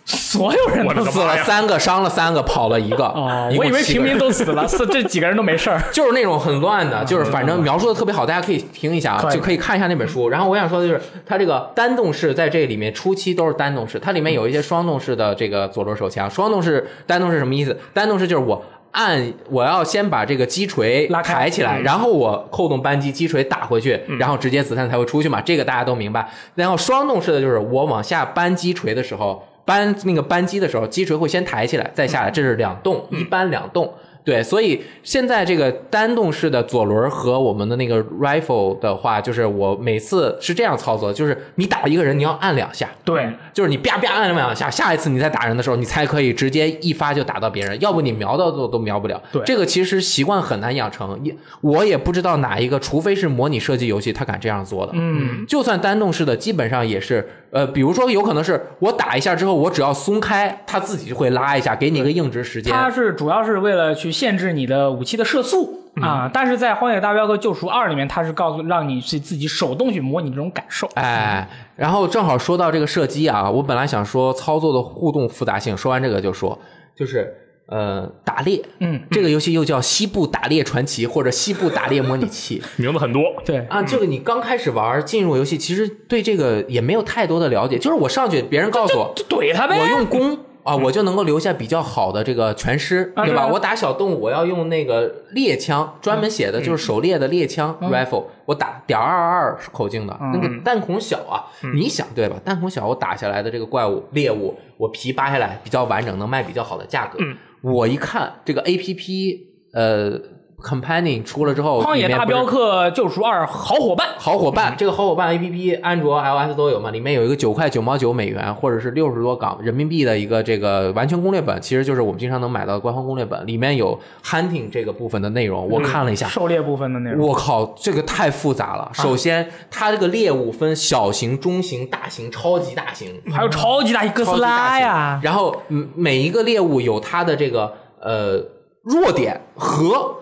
[0.05, 3.05] 所有人都死了三个，伤了三个，跑了一个。
[3.05, 5.81] 哦，我以为平民都死了， 是这几个人都没事儿。
[5.91, 10.29] 就是那种很乱的，就是反正描述的特别好，大家可以听一下啊，就可以看一下那本书。
[10.29, 16.29] 然后我想说的就是，它这个单动式在这里面初期都是单动式，它里面有一些双动式的这个左轮手枪。
[16.29, 17.77] 双动式、单动式什么意思？
[17.93, 18.63] 单动式就是我。
[18.93, 26.29] 按我要先把这个击锤拉抬起来，嗯然后我扣动扳机，击锤打回去，然后直接子弹才会出去嘛，这个大家都明白。
[26.53, 33.93] 然后双动式的就是我往下扳击锤的时候，扳那个扳机的时候，击锤会先抬起来再下来，这是两动，一扳两动。
[34.25, 49.21] 对，所以现在这个单动式的左轮和我们的那个 rifle 的话，就是我每次是这样操作，就是你打一个人，你要按两下，对，就是你啪啪按两下，下一次你再打人的时候，你才可以直接一发就打到别人，要不你瞄到都都瞄不了。
[49.33, 54.93] 对这个其实习惯很难养成，也我也不知道哪一个，除非是模拟射击游戏，他敢这样做的。
[54.95, 62.73] 嗯，就算单动式的，基本上也是，呃，比如说有可能是我打一下之后，我只要松开，它自己就会拉一下，给你一个硬直时间。
[62.73, 65.79] 它是主要是为了去限制你的武器的射速。
[66.01, 70.89] 啊，但是在《荒野大镖客：救赎二》里面，它是告诉让你去自己手动去模拟这种感受。
[70.95, 76.57] 哎，然后正好说到这个射击啊，我本来想说操作的互动复杂性，说完这个就说，
[76.95, 77.31] 就是
[77.67, 83.81] 呃打猎，嗯，这个游戏又叫《西部打猎传奇》或者《西部打猎模拟器 》名字很多，对，啊。
[83.83, 89.79] 这个你刚开始玩进入游戏，其实对这个也没有太多的了解，就是我上去，别人告诉我，就怼他呗。
[89.79, 93.47] 我用弓啊，我就能够留下比较好的这个全尸，对吧？
[93.47, 101.43] 我打小动物，我要用那个猎枪，专门写的就是狩猎的猎枪、rifle，我打点二二口径的，那个弹孔小啊，
[101.75, 102.37] 你想对吧？
[102.45, 107.19] 弹孔小，我打下来的这个怪物猎物，我皮扒下来比较完整，能卖比较好的价格。
[107.63, 110.19] 我一看这个 A P P，呃
[110.63, 116.89] ，Companion 出了之后，《荒野大镖客：救赎二》好伙伴，好伙伴，这个好伙伴 A P P，安卓、iOS 都有嘛？
[116.89, 125.69] 里面有一个九块九毛九美元，或者是六十多港人民币的一个这个完全攻略本，其实就是我们经常能买到的官方攻略本，里面有 hunting 这个部分的内容。
[125.69, 127.27] 我看了一下，狩猎部分的内容。
[127.27, 128.89] 我靠，这个太复杂了。
[128.93, 138.41] 首先，它这个猎物分小型、中型、大型、超级大型，还有超级大型哥斯拉呀，然后嗯每一个猎物有它的这个呃
[138.83, 140.15] 弱点和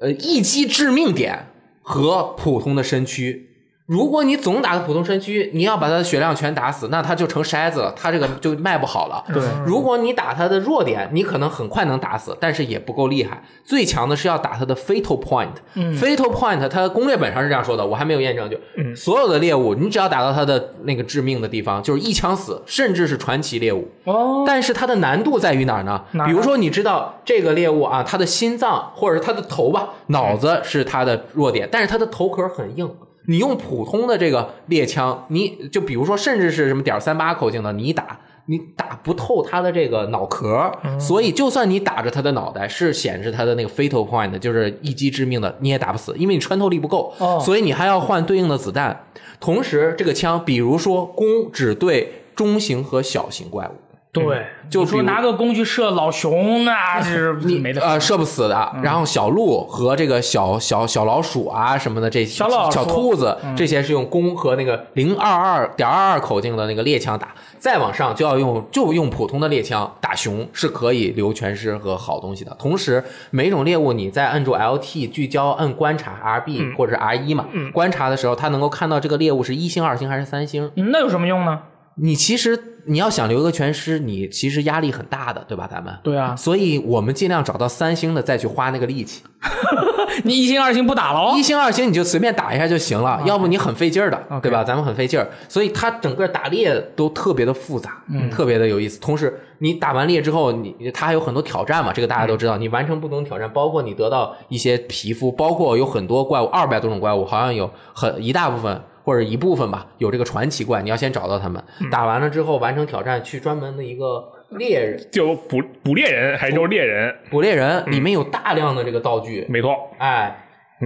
[0.00, 1.46] 呃一击致命点
[1.82, 3.53] 和普通的身躯。
[3.86, 9.22] 如果你总打个普通身躯，你要把它的血量全打死，那它就成筛子了，它这个就卖不好了。
[9.32, 13.42] 对如果你打它的弱点，你可能很快能打死，但是也不够厉害。
[13.62, 15.50] 最强的是要打它的 fatal point。
[15.74, 18.48] fatal point 它攻略本上是这样说的，我还没有验证。
[18.48, 18.56] 就
[18.96, 23.86] 所有的猎物，你只要打到它的那个致命的地方，就是一枪死，甚至是传奇猎物。
[24.04, 26.02] 哦，但是它的难度在于哪儿呢？
[26.12, 32.90] 哪儿呢比如说，你知道这个猎物啊，它的心脏或者是它的头吧，脑子是它的弱点，但是它的头壳很硬。
[33.26, 49.06] 你用普通的这个猎枪，你就比如说，甚至是什么点三八口径的，你一打你打不透它的这个脑壳，所以就算你打着它的脑袋，是显示它的那个 fatal point，就是一击致命的，你也打不死，因为你穿透力不够，哦所以你还要换对应的子弹。
[49.40, 53.72] 同时，这个枪，比如说弓只对中型和小型怪物。
[54.14, 58.70] 对，就说拿个弓去射老熊，那 是没得呃，射不死的。
[58.76, 72.54] 嗯然后小鹿和这个小小小老鼠啊什么的，这些小老小兔子嗯这些是用弓和那个零二二点二二口径的那个猎枪打，再往上就要用就用普通的猎枪打熊是可以留全尸和好东西的。
[72.58, 80.70] 同时，每种猎物你在按住 LT 聚焦按观察 RB 或者是 R 一嘛，观察的时候，它能够看到这个猎物是一星、二星还是三星。
[80.76, 81.60] 嗯那有什么用呢？
[81.96, 85.68] 你其实你要想留个全尸，你其实压力很大的，对吧？
[85.70, 89.22] 咱们对啊，所以我们尽量找到三星的，再去花那个力气。
[90.22, 91.42] 你一星二星不打了哦一。
[91.42, 94.62] 星、二星你就随便打一下就行了，要不你很费劲儿的对吧？
[94.62, 98.98] 咱们很费劲儿，所以它整个打猎都特别的复杂，嗯特别的有意思。
[99.00, 102.56] 同时，你打完猎之后，你它还有很多挑战嘛，这个大家都知道。
[102.56, 108.80] 你完成不同挑战，包括你得到一些皮肤，包括有很多怪物，二百多种怪物，好像有很一大部分。
[109.06, 111.62] 或者一部分吧，有这个传奇怪，你要先找到他们。
[111.78, 115.08] 嗯打完了之后，完成挑战，去专门的一个猎人。
[115.10, 120.36] 就捕捕猎人还是就是猎人，捕猎人，里面有大量的这个道具，没错，哎，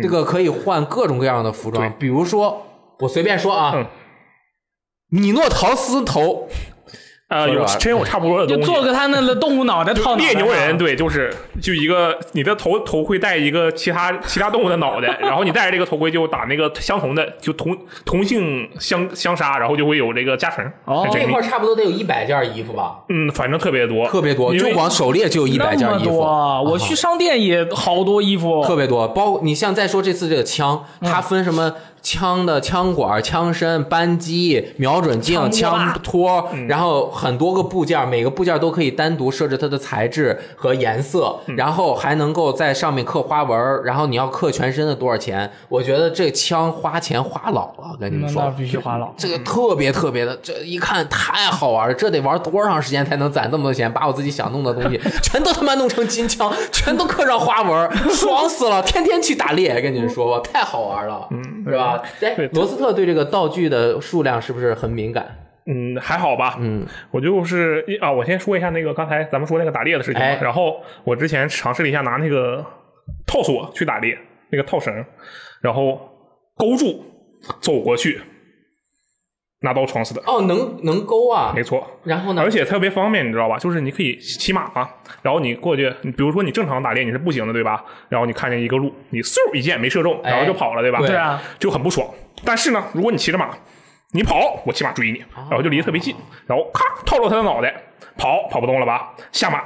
[0.02, 2.66] 这个可以换各种各样的服装，比如说
[2.98, 3.86] 我随便说啊，嗯。
[5.10, 6.46] 米诺陶斯头，
[7.28, 8.72] 呃，有真有差不多的就东西。
[8.72, 20.64] 做个他那个动物脑袋套脑袋猎牛人对，就是就一个你的头头盔戴一个其他其他动物的脑袋，然后你戴着这个头盔就打那个相同的，就同同性相相杀，然后就会有这个加成。
[20.86, 29.06] 哦很神秘这块差不多得有一百件衣服吧，嗯，反正特别多，特别多，因为就光狩猎就有一百件衣服我去商店也好多衣服，特别多。
[29.08, 31.70] 包你像再说这次这个枪，嗯它分什么
[32.02, 45.50] 枪的枪管、枪身、扳机、瞄准镜、枪托然后很多个部件，每个部件都可以单独设置它的材质和颜色，嗯然后还能够在上面刻花纹，然后你要刻全身的多少钱？
[45.68, 48.52] 我觉得这枪花钱花老了，跟你们说。
[48.56, 49.12] 必须花老。
[49.16, 53.92] 这个特别特别的，这一看太好玩了，这得玩多长时间才能攒这么多钱？
[53.92, 58.82] 把我自己想弄的东西 全都他妈弄成金枪，全都刻上花纹，爽死了！
[58.82, 61.87] 天天去打猎，跟你们说 吧，太好玩了，嗯，是吧？
[61.96, 65.26] 哎对，罗斯特对这个道具的数量是不是很敏感？
[65.66, 66.56] 嗯，还好吧。
[66.60, 70.22] 嗯，我就是一啊，我先说一下那个刚才咱们说那个打猎的事情。
[70.22, 72.64] 哎然后我之前尝试了一下拿那个
[73.26, 74.18] 套索去打猎，
[74.50, 75.04] 那个套绳，
[75.60, 76.00] 然后
[76.56, 77.04] 勾住
[77.60, 78.18] 走过去，
[79.60, 80.22] 拿刀闯死的。
[80.26, 82.42] 哦，能能勾啊没，错，然后呢？
[82.42, 83.58] 而且特别方便，你知道吧？
[83.58, 84.88] 就是你可以骑马嘛，
[85.22, 87.84] 然后你过去，你比如说你正常打猎你是不行的，对吧？
[88.08, 90.98] 然后你看见一个鹿，你嗖一箭没射中，然后就跑了，对吧？
[90.98, 92.08] 对对啊，就很不爽。
[92.44, 93.50] 但是呢，如果你骑着马，
[94.12, 96.14] 你跑，我骑马追你，然后就离得特别近，
[96.46, 97.74] 然后咔套住他的脑袋，
[98.16, 99.12] 跑跑不动了吧？
[99.32, 99.64] 下马，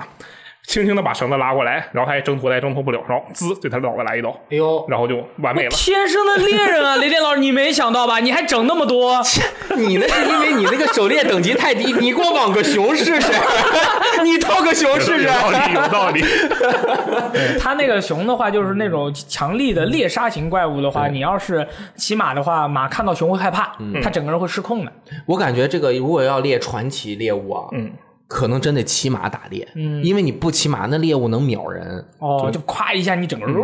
[0.73, 5.69] 轻轻的把绳子拉过来，然后他也挣脱，他也挣脱不了，然后滋对他脑袋来一刀，哎呦，然后就完美了。
[5.69, 8.21] 天生的猎人啊，雷电老师，你没想到吧？
[8.21, 9.21] 你还整那么多，
[9.77, 13.33] 你那是因为你那个狩猎等级太低，你给我网个熊试试，
[14.25, 15.31] 你套个熊试试有。
[15.31, 16.25] 道理，有道理。
[17.61, 24.93] 他那个熊的话，就是那种强力的猎杀型怪物的话，你要是骑马的话，马看到熊会害怕，他整个人会失控的。
[25.27, 27.91] 我感觉这个如果要猎传奇猎物啊，嗯，
[28.33, 33.55] 可能真得骑马打猎，嗯，因为你不骑马，那猎物能秒人哦，就咵一下，你整个人、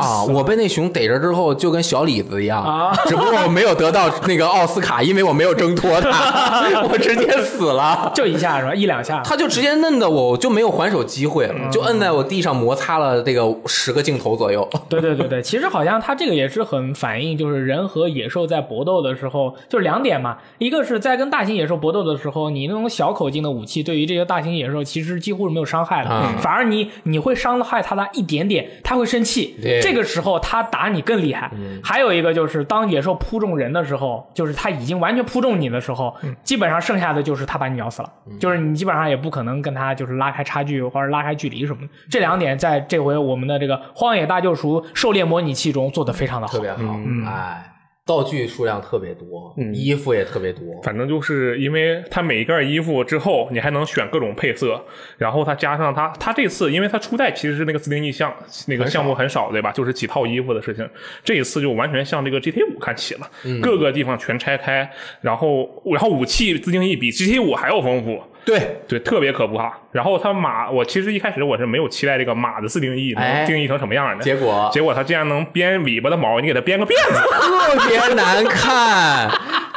[0.00, 0.24] 啊！
[0.24, 8.10] 我被那熊逮着之后，就跟小李子一样，啊 只不过我没有得到那个奥斯卡，因为我没有挣脱它， 我直接死了。
[8.12, 8.74] 就一下是吧？
[8.74, 9.22] 一两下。
[9.24, 14.68] 他就直接摁的我，我就没有还手机会了，嗯就摁在我地上摩擦了这个十个镜头左右。
[14.90, 26.34] 对对对对，其实好像它这个也是很反映，就是人和野兽在搏斗的时候，就是两点嘛，一个是在跟大型野兽搏斗的时候，你那种小口径的武器对于这些大型野兽其实几乎是没有伤害的，啊。
[26.40, 31.50] 反而你你会伤害它的一点点，它会生气，这个时候它打你更厉害。
[31.84, 41.88] 还有一个就是当野兽扑中人的时候，就是它已经完全扑中你的时候，基本上剩下的就是它把你咬死了，就是你基本上也不可能跟它就是拉开差距或者拉开距离什么的。
[42.10, 46.54] 这两点在这回我们的这个《荒野大救赎》狩猎模拟器中做得非常的好。
[46.54, 46.60] 特。
[46.60, 47.62] 别好，哎，
[48.08, 54.82] 道具数量特别多，嗯衣服也特别多，反正就是因为它每一件衣服之后，你还能选各种配色，
[55.18, 58.34] 然后它加上它，它这次因为它初代其实是那个自定义项
[58.66, 59.70] 那个项目很少，对吧？
[59.72, 60.88] 就是几套衣服的事情，
[61.22, 64.90] 这一次就完全向这个 GTA 五看齐了，各个地方全拆开，
[65.20, 68.18] 然后然后武器自定义比 GTA 五还要丰富。
[68.48, 69.70] 对，对，特别可怕。
[69.92, 77.20] 然后它马，我其实一开始我是没有期待这个马的自定义哎能定义成什么样的，结果结果它竟然能编尾巴的毛，你给它编个辫子，
[77.78, 79.28] 特别难看，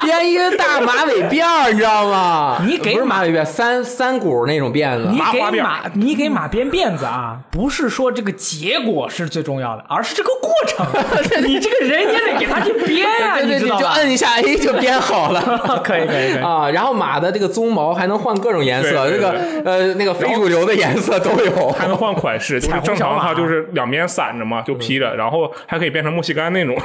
[0.01, 2.57] 编一个大马尾辫儿，你知道吗？
[2.65, 10.85] 你给不是马尾辫，三三股那种辫子你给麻花辫马，你给马编辫子啊，不是说这个结果是最重要的，而是这个过程。
[11.45, 13.95] 你这个人也得给他去编啊，对对对，就你知道吧？
[13.95, 15.41] 摁一下，哎，就编好了。
[15.83, 16.43] 可以可以可以。
[16.43, 19.31] 啊，然后马的这个鬃毛还能换各种颜色，这个
[19.65, 21.69] 呃那个非主流的颜色都有。
[21.71, 26.75] 还能换款式， 正常小马它就是两边散着嘛，就披着，然后还可以变成莫西干那种，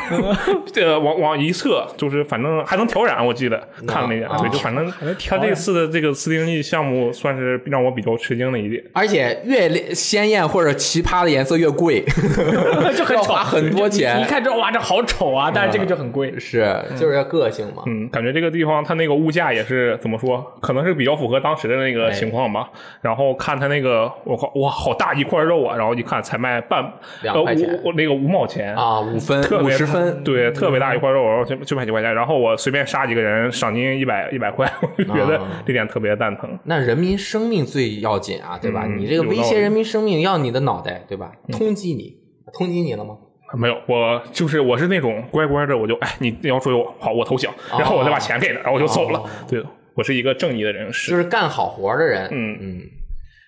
[0.73, 4.93] 这往往一侧就是反正还能调染，我记得看了那点，啊对，就反正
[5.29, 8.83] 他这次的这个自定义项目算是让我比较吃惊的一点。
[8.93, 12.03] 而且越鲜艳或者奇葩的颜色越贵，
[12.97, 15.51] 就很丑，要花很多钱一看之后哇，这好丑啊！
[15.55, 16.35] 但是这个就很贵。
[16.39, 17.83] 是就是要个性嘛。
[17.87, 22.69] 嗯，感觉这个地方它那个物价也是怎么说，可能是比较符合当时的那个情况吧。
[23.01, 25.77] 然后看它那个，我靠，哇，好大一块肉啊！
[25.77, 26.91] 然后一看才卖半呃
[27.23, 36.59] 两块钱五那个五毛钱啊，五分五特别十分，对，特别大一块肉，然后就就卖几块钱，然后我随便杀几个人，赏金一百一百块，我就觉得啊这点特别蛋疼。
[36.65, 38.87] 那人民生命最要紧啊，对吧？
[38.87, 41.31] 嗯你这个威胁人民生命，要你的脑袋，对吧？
[41.53, 42.17] 通缉你，
[42.55, 43.19] 通缉你了吗？
[43.59, 49.23] 没有，我就是我是那种乖乖的，我就哎，你你要追我，好，我投降，然后我再把钱给他，然后我就走了。
[49.47, 49.63] 对
[49.95, 51.11] 我是一个正义的人士。
[51.11, 52.81] 就是干好活的人，嗯嗯，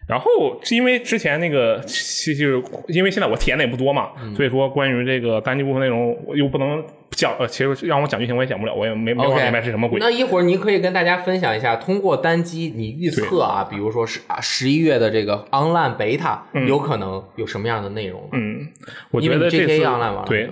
[0.09, 6.85] 然后是因为之前那个，其实因为现在我体验的也不多嘛，嗯所以说关于这个单机部分内容，我又不能
[7.19, 9.99] 讲，呃，其实让我讲剧情我也讲不了，我也没没法 OK，明白是什么鬼。
[9.99, 18.29] 那一会儿你可以跟大家分享一下，通过单机你预测啊，比如说是啊十一月的这个 online beta 有可能有什么样的内容？
[18.33, 18.69] 嗯，
[19.11, 20.49] 我觉得这次 online 玩对，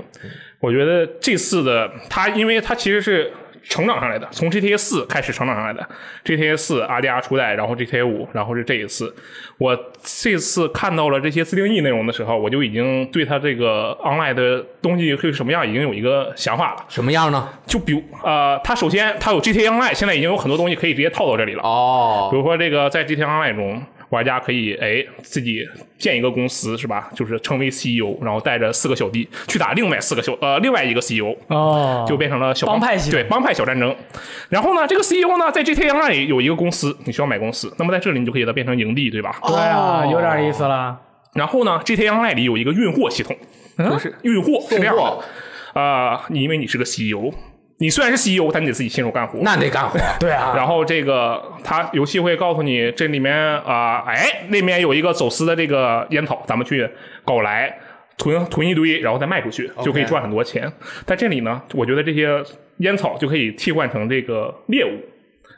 [0.58, 3.32] 我觉得这次的它，因为它其实是
[3.68, 5.86] 成长上来的，从 GTA 四开始成长上来的。
[6.24, 9.14] GTA 四、阿迪亚初代，然后 GTA 五，然后是这一次。
[9.58, 16.84] 我这次看到了这些自定义内容的时候，我就已经对它这个 online 的东西会是什么样已经有一个想法了。
[16.88, 17.48] 什么样呢？
[17.66, 21.62] 就比如呃，它首先它有 GTA Online，现在已经有很多东西可以直接套到这里了。
[21.62, 25.66] 哦比，如说这个在 GTA Online 中，玩家可以哎自己
[25.98, 27.10] 建一个公司是吧？
[27.14, 33.94] 就是成为 CEO，然后带着四个小弟去打另外四个小呃另外一个 CEO，哦，就变成了小帮派系对帮派小战争。
[34.48, 39.36] 然后呢，这个 CEO 呢在 GTA Online 里有一个公司，你需要买公司，那么在这里你就可以给它变成营地，对吧？
[39.46, 40.96] 对啊，哦有点意思了。
[41.34, 43.36] 然后呢，GTA Online 里有一个运货系统，
[43.76, 45.24] 就是运货是这样的送货
[45.74, 47.30] 啊、你因为你是个 CEO，
[47.78, 49.38] 你虽然是 CEO，但你得自己亲手干活。
[49.42, 49.98] 那得干活。
[50.18, 56.88] 对啊，然后这个他游戏会告诉你，这里面啊、哎，那边有一个走私的这个烟草，咱们去
[57.24, 57.76] 搞来
[58.16, 60.72] 囤囤一堆，然后再卖出去，就可以赚很多钱。
[61.04, 62.42] 在这里呢，我觉得这些
[62.78, 65.00] 烟草就可以替换成这个猎物，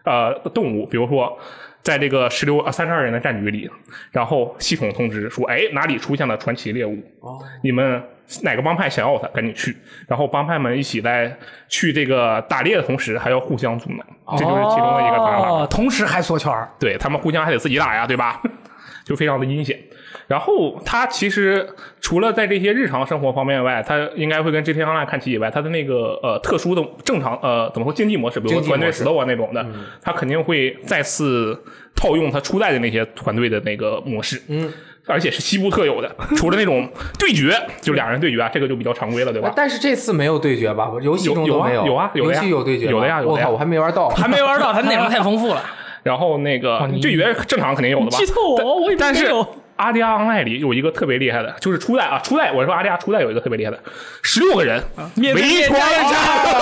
[0.04, 1.38] 呃，动物，比如说。
[1.80, 3.70] 在这个十六啊三十二人的战局里，
[4.10, 6.98] 然后系统通知说，哎，哪里出现了传奇猎物？
[7.20, 8.02] 哦，你们
[8.42, 9.76] 哪个帮派想要他，赶紧去。
[10.06, 11.36] 然后帮派们一起在
[11.68, 15.48] 去这个打猎的同时，还要互相阻挠，这就是其中的一个打法。
[15.48, 18.40] 哦，同时还缩圈儿对他们互相还得自己打呀，对吧？
[19.04, 19.78] 就非常的阴险。
[20.26, 21.66] 然后他其实
[22.02, 29.66] 除了在这些日常生活方面外，他应该会跟 GTA Online 看齐以外，他的那个呃特殊的正常呃怎么说竞技模式，比如说团队竞技模式 slow 啊那种的，
[30.02, 31.58] 他肯定会再次
[31.96, 34.42] 套用他初代的那些团队的那个模式。
[34.48, 34.70] 嗯。
[35.08, 36.88] 而且是西部特有的，除了那种
[37.18, 39.52] 对决，就俩人对决啊，这个就比较常规了，对吧？
[39.56, 40.90] 但是这次没有对决吧？
[41.02, 44.08] 游戏中有有啊都没有啊有的呀游戏有对决吗，有的呀有的呀我靠，我还没玩到。
[44.10, 45.62] 还没玩到，它内容太丰富了。
[46.04, 48.16] 然后那个对决正常肯定有的吧？
[48.16, 49.46] 剧透我，我以为但是没有
[49.78, 53.78] 阿迪亚 Online 里有一个特别厉害的，就是初代啊，初代我说阿迪亚初代有一个特别厉害的，
[54.22, 54.82] 十六个人
[55.16, 56.12] 围面团战战，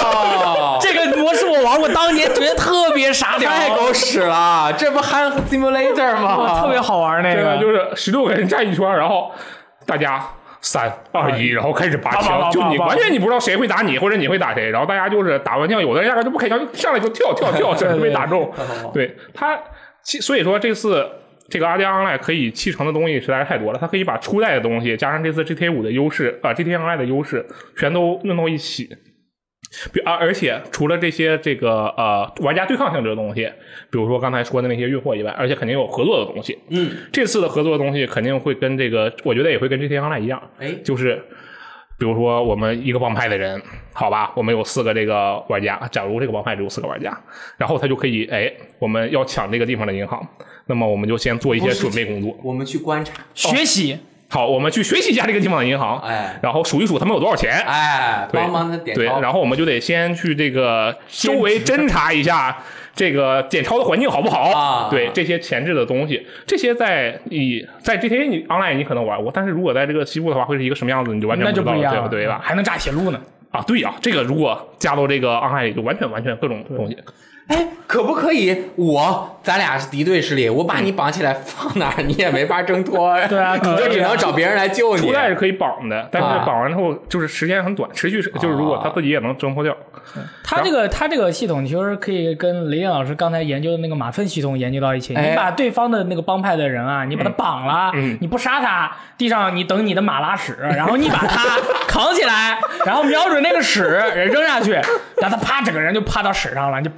[0.04, 4.72] 哦 这个模式我玩过，当年觉得特别傻屌，太狗屎了！
[4.78, 6.60] 这不 Hand Simulator 吗？
[6.62, 7.60] 特别好玩那这个个。
[7.60, 9.32] 就是十六个人站一圈，然后
[9.84, 10.22] 大家。
[10.62, 18.52] 三二一，然后开始拔枪，就你完全你不知道谁会打你，或者你会打谁，然后大家就是打完枪，有的人压根就不开枪，就上来就跳跳跳，甚至 被打中。
[18.92, 19.56] 对他，
[20.02, 21.08] 其所以说这次
[21.48, 28.88] 这个阿迪亚 Online 可以继承的东西实在是太多了，它可以把初代的东西加上这次 GTA 五的优势啊、GTA Online 的优势全都弄到一起。
[29.92, 33.44] 比而而且除了这些这个呃玩家对抗性质的东西，
[33.90, 36.56] 比如说刚才说的那些运货以外，而且肯定有合作的东西。
[36.70, 41.16] 嗯，这次的合作的东西肯定会跟这个，我觉得也会跟 GTA Online 一样，哎，就是
[41.98, 43.60] 比如说我们一个帮派的人，
[43.92, 47.18] 好吧，我们有四个这个玩家，假如这个帮派只有四个玩家，
[47.58, 50.26] 然后他就可以，哎，我们要抢这个地方的银行，
[50.66, 52.36] 那么我们就先做一些准备工作。
[52.42, 53.12] 我们去观察。
[53.34, 53.98] 学习，
[54.28, 62.58] 好，我们去学习一下这个地方的银行，哎然后数一数他们有多少钱，哎，对帮忙他点对，然后我们就得先去这个周围侦查一下
[62.94, 72.40] 这个点钞的环境好不好啊对这些前置的东西，这些在你在 GTA 你 online 你可能玩过，但是如果在这个西部的话，会是一个什么样子，你就完全不知道对不对吧？
[72.42, 73.20] 还能炸铁路呢。
[73.52, 76.96] 啊，对呀、这个如果加到这个 online 里，就完全完全各种东西。
[77.48, 78.70] 哎，可不可以？
[78.76, 83.16] 我咱俩是敌对势力，我把你绑起来放哪儿，你也没法挣脱。
[83.28, 85.12] 对啊 你就只能找别人来救你初。
[85.12, 89.74] 代是可以绑的，但是啊绑完之后就是时间很短，持续是就是如果他自己也能挣脱掉。
[90.44, 95.14] 他这个他这个系统其实可以跟雷电老师刚才研究的那个马粪系统研究到一起。
[95.14, 103.82] 哎你把对方的那个帮派的人啊，你把他绑了，嗯你不杀他，地上你等你的马拉屎，然后你把他 扛起来，然后瞄准那个屎
[104.32, 104.78] 扔下去，
[105.20, 106.90] 然后他啪整个人就趴到屎上了，就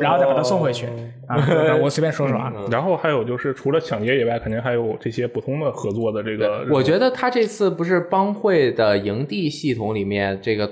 [0.00, 0.86] 然后再把他送回去
[1.26, 1.36] 啊。
[1.80, 2.52] 我随便说说啊。
[2.70, 6.66] 然后还有就是除了抢劫以外，肯定还有这些普通的合作的这个。
[6.70, 10.70] 我觉得他这次不是帮会的营地系统里面这个。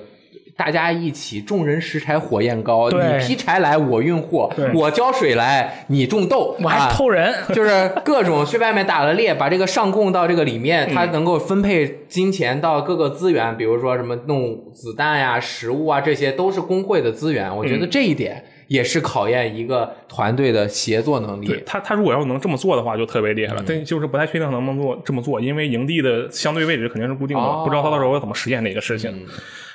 [0.61, 2.91] 大家一起，众人拾柴火焰高。
[2.91, 6.55] 你劈柴来，我运货；我浇水来，你种豆。
[6.63, 17.57] 我还偷人， 就是各种去外面打了猎，把这个上供到这个里面，嗯它能够分配金钱到各个资源，比如说什么弄子弹呀、食物啊，这些都是工会的资源。
[17.57, 21.47] 我觉嗯得这一点也是考验一个团队的协作能力。
[21.47, 23.65] 对他，他如果要能这么做的话，就特别厉害了。
[23.67, 29.11] 但就是不太确定能不能做这么做，因为营地的相对位置肯定是固定的，哦不知道他到时候要怎么实现这个事情。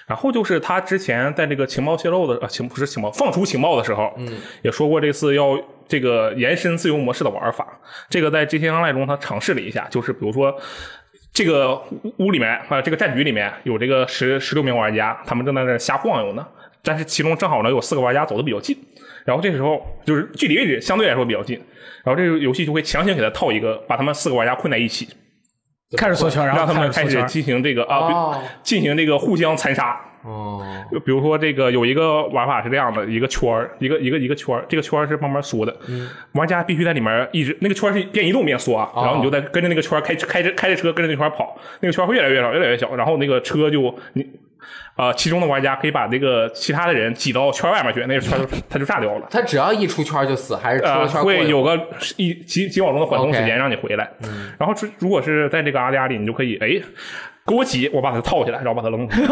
[0.07, 7.79] 然后就是他之前在这个情报泄露的啊情不是情报放出情报的时候，嗯，也说过这次要这个延伸自由模式的玩法。
[8.09, 10.55] 这个在 GTA Online 中他尝试了一下，就是比如说。
[11.33, 16.47] 这个屋屋里面啊，这个战局里面有这个十十六名玩家，他们正在那瞎晃悠呢。
[16.81, 18.77] 但是其中正好呢有四个玩家走的比较近，
[19.25, 21.61] 然后这时候就是距离位置相对来说比较近，
[22.05, 25.09] 然后这个游戏就会强行给他套一个，把他们四个玩家困在一起，
[25.97, 28.41] 开始缩圈，然后让他们开开始进行这个啊，哦。
[28.63, 29.99] 进行这个互相残杀。
[30.23, 30.59] 哦，
[30.91, 35.77] 就比如说这个有一个玩法是这样的，一个圈儿，一个一个一个圈儿，这个圈儿是慢慢缩的，
[36.31, 44.25] 玩家必须在里面一直那个圈儿是边移动边缩啊，然后你就在跟着那个圈儿开开着开着车跟着那圈儿跑，那个圈儿会越来越少越来越小，然后那个车就你。
[44.97, 49.27] 呃，其中的玩家可以把这个其他的人挤到圈外面去，那个圈就他就炸掉了。
[49.29, 51.77] 他只要一出圈就死，还是出呃了，圈过会有个
[52.15, 54.09] 一几几秒钟的缓冲时间让你回来。
[54.57, 56.81] 然后是如果是在这个阿加里，你就可以哎，
[57.45, 59.27] 给我挤，我把它套起来，然后把它扔出 去。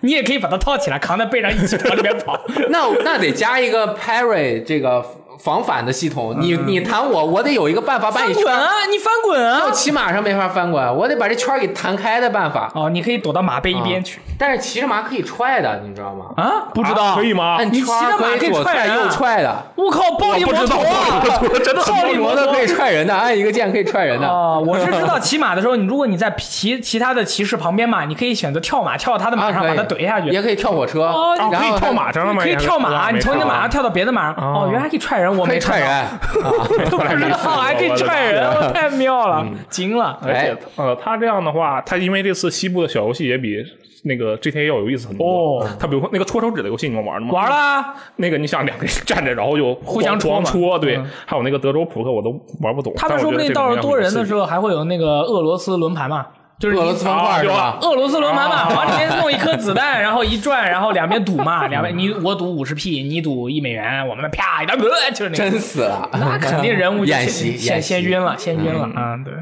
[0.00, 2.42] 你也可以把它套起来，扛在背上一起往里面跑。
[2.70, 5.04] 那那得加一个 parry 这个
[5.38, 8.32] 防反的系统，你你弹我，我得有一个办法把你。
[8.34, 8.68] 翻滚啊！
[8.90, 9.70] 你翻滚到啊！
[9.70, 12.70] 骑马上没法翻滚，我得把这圈给弹开的办法。
[12.74, 16.26] 哦，你可以躲到马背一边去但是骑着马可以踹的，你知道吗？
[16.36, 16.68] 啊？
[16.74, 17.32] 不知道啊可以？
[17.32, 17.56] 吗？
[17.58, 21.22] 按圈你骑着马可可以左踹踹人啊右踹的，我靠，暴力摩托啊！
[21.64, 24.26] 真的很暴力摩托摩托可以踹人的，按一个键可以踹人的。
[24.26, 30.28] 哦，我是知道 骑马的时候，你如果你在骑其他的骑士旁边嘛，你可以选择跳马，跳到他的马啊，上把他怼下去。
[30.28, 32.42] 也可以跳火车，哦然后可以跳马上了吗？
[32.42, 34.34] 可以跳马，你从你的马上跳到别的马上。
[34.36, 36.06] 哦，原来还可以踹人，我没可以踹人
[36.90, 40.18] 不知道还可以踹人，我太妙了，惊了。
[40.22, 43.56] 而且呃，他这样的话，他因为这次西部的小游戏也比
[44.04, 45.24] 那个 GTA 要有意思很多。
[45.60, 47.32] 哦他比如说那个戳手指的游戏，你们玩了吗？
[47.32, 52.92] 玩了，那个你想两个人站着，然后就 互相戳嘛狂戳，对嗯，还有那个德州扑克我都玩不懂。
[52.96, 56.26] 他们说不定到时候多人的时候，候还会有那个俄罗斯轮盘嘛，
[56.62, 57.76] 就是俄罗斯方块是吧？
[57.82, 69.16] 俄罗斯轮盘嘛，往里面弄一颗子弹，然后一转，然后两边赌嘛，两边你我赌五十 P，你赌一美元，我们啪一大，呃就是那个真死了，那肯定人物就演先习先先晕了，先晕了啊！
[69.24, 69.34] 对，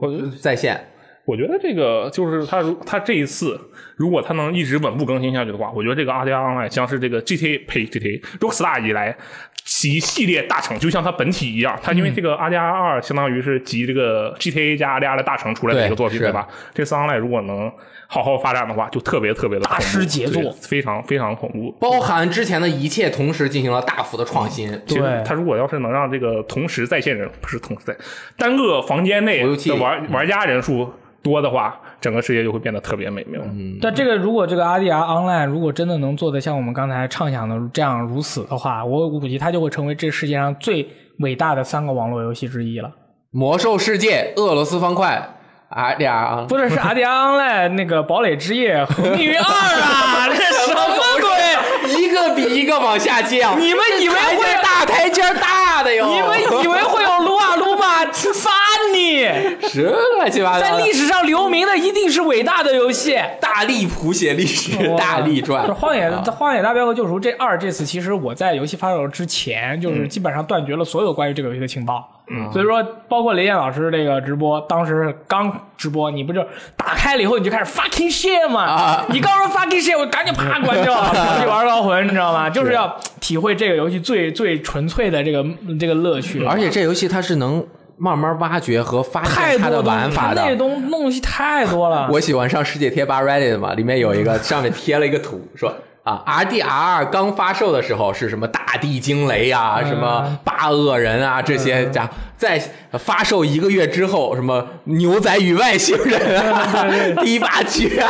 [0.00, 0.80] 我觉得在线。
[1.24, 3.60] 我觉得这个就是他如他这一次，
[3.96, 9.16] 如果它能一直稳步更新下去的话，我觉得这个 RDR Online 将是这个 GTA 呸 GTA Rockstar 以来
[9.64, 11.78] 其系列大成，就像它本体一样。
[11.82, 16.48] 它因为这个 RDR 二相当于是集这个 GTA 加 RDR 的大成出来的一个作品，对对吧？
[16.74, 17.70] 这次 Online 如果能
[18.06, 21.70] 好好发展的话，就特别特别的大师杰作非常非常恐怖。
[21.78, 24.68] 包含之前的一切，同时进行了大幅的创新。
[24.86, 27.94] 其实对它如果要是能让这个同时在线人不是同时在
[28.38, 30.90] 单个房间内的玩玩家人数
[31.22, 33.40] 多的话，整个世界就会变得特别美妙。
[33.44, 40.88] 嗯但这个如果这个 RDR Online 如果真的能做的像我们刚才畅想的这样如此的话，我估计它就会成为这世界上最
[41.20, 42.90] 伟大的三个网络游戏之一了。
[43.30, 45.34] 魔兽世界、俄罗斯方块
[45.68, 50.80] 啊俩啊，不是是 RDR Online 那个堡垒之夜和命运二啊， 这什么
[51.20, 52.00] 鬼？
[52.00, 53.58] 一个比一个往下降。
[53.60, 56.06] 你们以为会台大台阶大的哟？
[56.06, 57.86] 你们以为会有撸啊撸吗？
[58.06, 58.52] 翻
[58.98, 59.68] 你！
[59.68, 60.60] 什么乱七八糟？
[60.60, 63.16] 在历史上留名的一定是伟大的游戏。
[63.40, 65.66] 大力谱写历史，大力传。
[65.66, 72.08] 就荒野啊荒野大镖客救赎这二这次，其实我在游戏发售之前，就是基本上断绝了所有关于这个游戏的情报。
[72.30, 76.44] 嗯，所以说，包括雷电老师这个直播，当时刚直播，你不就
[76.76, 78.60] 打开了以后你就开始 fucking shit 吗？
[78.64, 82.50] 啊你刚说 fucking shit，我赶紧啪关掉， 跑去玩高魂，你知道吗？
[82.50, 85.42] 就是要体会这个游戏最最纯粹的这个
[85.80, 86.44] 这个乐趣。
[86.44, 87.66] 而且这游戏它是能
[87.98, 90.42] 慢慢挖掘和发现它的玩法的。
[90.42, 92.08] 它那东东西太多了。
[92.10, 95.74] 我喜欢上世界贴吧 Reddit 嘛，里面有一个上面贴了一个图，说
[96.04, 102.08] 啊，RDR 刚发售的时候是什么大地惊雷啊，什么八恶人啊这些家，
[102.38, 102.62] 在
[102.92, 106.78] 发售一个月之后，什么牛仔与外星人啊，
[107.22, 108.08] 第八局啊，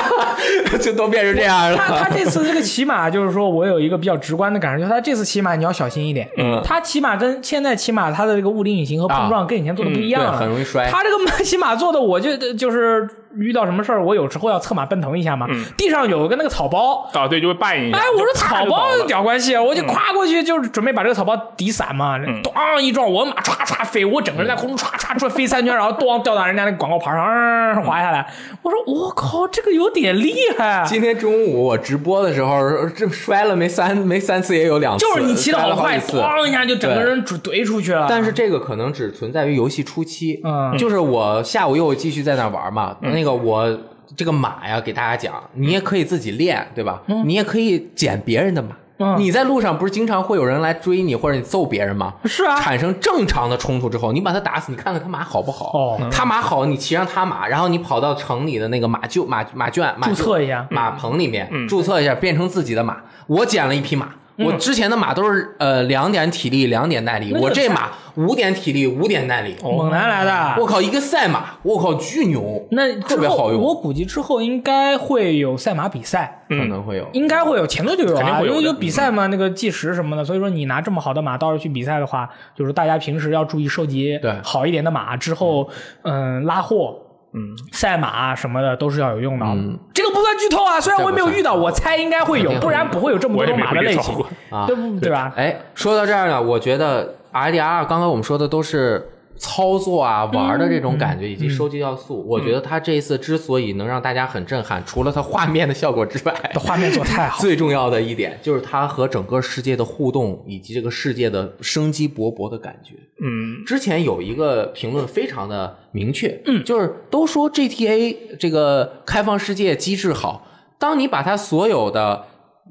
[0.80, 2.10] 就都变成这样他他。
[2.10, 6.28] 这次这个骑马，就是说我有一个比较直观的感受，就是他这次骑马你要小心一点。
[6.36, 6.60] 嗯。
[6.62, 10.90] 他骑马跟现在骑马，他的这个物理引擎和碰撞跟以前做的不一样了，啊嗯对很容易摔。
[10.90, 17.08] 他这个骑马做的，我就就是遇到什么事儿，我有时候要策马奔腾一下嘛，地上有个那个草包。
[17.14, 17.96] 啊，对，就会绊一下。
[17.96, 28.26] 哎，我说草包就倒了屌关系，我就跨过去，就是准备把这个草包抵散嘛，咣一撞，我马唰唰飞，我整个人在空中唰唰唰飞三圈，然后咣掉到人家那个广告牌上，嗯滑下来。
[28.62, 30.84] 我说我靠，这个有点厉害。
[30.86, 35.98] 今天中午我直播的时候，这摔了没三没三次也有两次，就是你骑得好快。
[35.98, 38.06] 咣一下就整个人怼怼出去了。
[38.08, 43.78] 但是这个可能只存在于游戏初期，嗯就是我下午又继续在那玩嘛，那个我
[44.16, 47.02] 这个马呀，给大家讲，你也可以自己练，对吧？
[47.24, 48.70] 你也可以捡别人的马。
[48.98, 52.14] 嗯你在路上不是经常会有人来追你，或者你揍别人吗？
[52.24, 55.70] 是啊产生正常的冲突之后，你把他打死，你看看他马好不好？
[55.72, 62.98] 哦他马好，你骑上他马，然后你跑到城里的那个马厩、马马圈、马注册一下马棚里面，注册一下，变成自己的马。
[63.26, 64.08] 我捡了一匹马。
[64.38, 77.08] 我之前的马都是呃两点体力两点耐力，我这马五点体力五点耐力，猛男来的，我靠一个赛马，我靠巨牛，那之后特别好用，我估计之后应该会有赛马比赛，可能会有。
[77.12, 80.24] 应该会有，前头就有啊，肯定会有比赛嘛，那个计时什么的。
[80.24, 84.34] 所以说你拿这么好的马，到时候去比赛的话，就是大家平时要注意收集对。
[84.42, 85.68] 好一点的马，之后
[86.02, 86.44] 嗯。
[86.44, 86.96] 拉货。
[87.32, 89.46] 嗯，赛马什么的都是要有用的。
[89.92, 94.14] 这个不算剧透啊，虽然我也没有遇到，我猜应该会有，不然不会有这么多马的类型
[94.50, 95.32] 啊对不对吧？
[95.36, 99.08] 哎，说到这儿呢，我觉得 RDR 刚刚我们说的都是
[99.38, 102.24] 操作啊、玩的这种感觉以及收集要素。
[102.26, 112.94] 我觉得它这一次之所以能让大家很震撼，除了它画面的效果之外，这 画面做太好，最重要的一点就是它和整个世界的互动以及这个世界的生机勃勃的感觉。
[113.24, 120.46] 嗯，之前有一个评论非常的明确，嗯，就是都说 GTA 这个开放世界机制好，
[120.78, 122.24] 当你把它所有的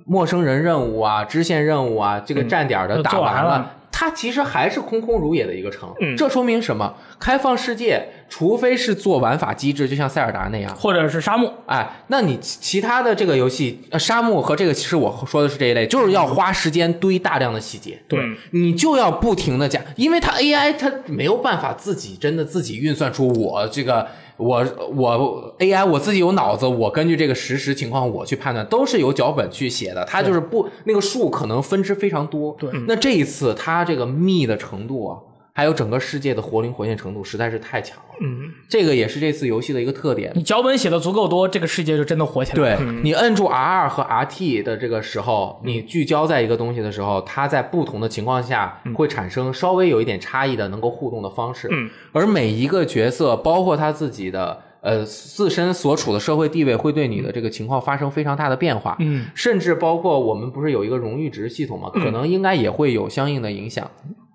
[0.05, 5.91] 陌生人任务啊、支线任务啊、这个站点的打完了它其实还是空空如也的一个城。
[5.99, 6.93] 嗯这说明什么？
[7.19, 17.99] 开放世界，除非是做玩法机制，就像塞尔达那样，或者是沙漠，哎，那你其其他的这个游戏，呃，沙漠和这个，其实我说的是这一类，就是要花时间堆大量的细节。
[18.07, 18.19] 对。
[18.19, 24.07] 嗯你就要不停的加，因为它 AI 它没有办法自己真的自己运算出我这个
[24.37, 24.65] 我
[24.95, 32.55] 我 AI 我自己有脑子，我根据这个实时情况我去判断，都是由脚本去写的，它就是不那个数可能分支非常多。
[32.59, 32.69] 对。
[32.87, 35.17] 那这一次它这个密的程度啊，
[35.57, 38.15] 还有整个世界的活灵活现程度实在是太强了。
[38.21, 40.31] 嗯，这个也是这次游戏的一个特点。
[40.35, 42.77] 你脚本写的足够多，这个世界就真的活起来了。
[42.77, 51.67] 对你摁住 R 二和 RT 的这个时候，你聚焦在一个东西的时候，它在不同的情况下会产生稍微有一点差异的能够互动的方式。
[51.71, 58.95] 嗯，而每一个角色，包括他自己的呃自身所处的社会地位，会对你的这个情况发生非常大的变化。
[58.99, 63.89] 嗯，甚至包括我们不是有一个荣誉值系统嘛，可能应该也会有相应的影响，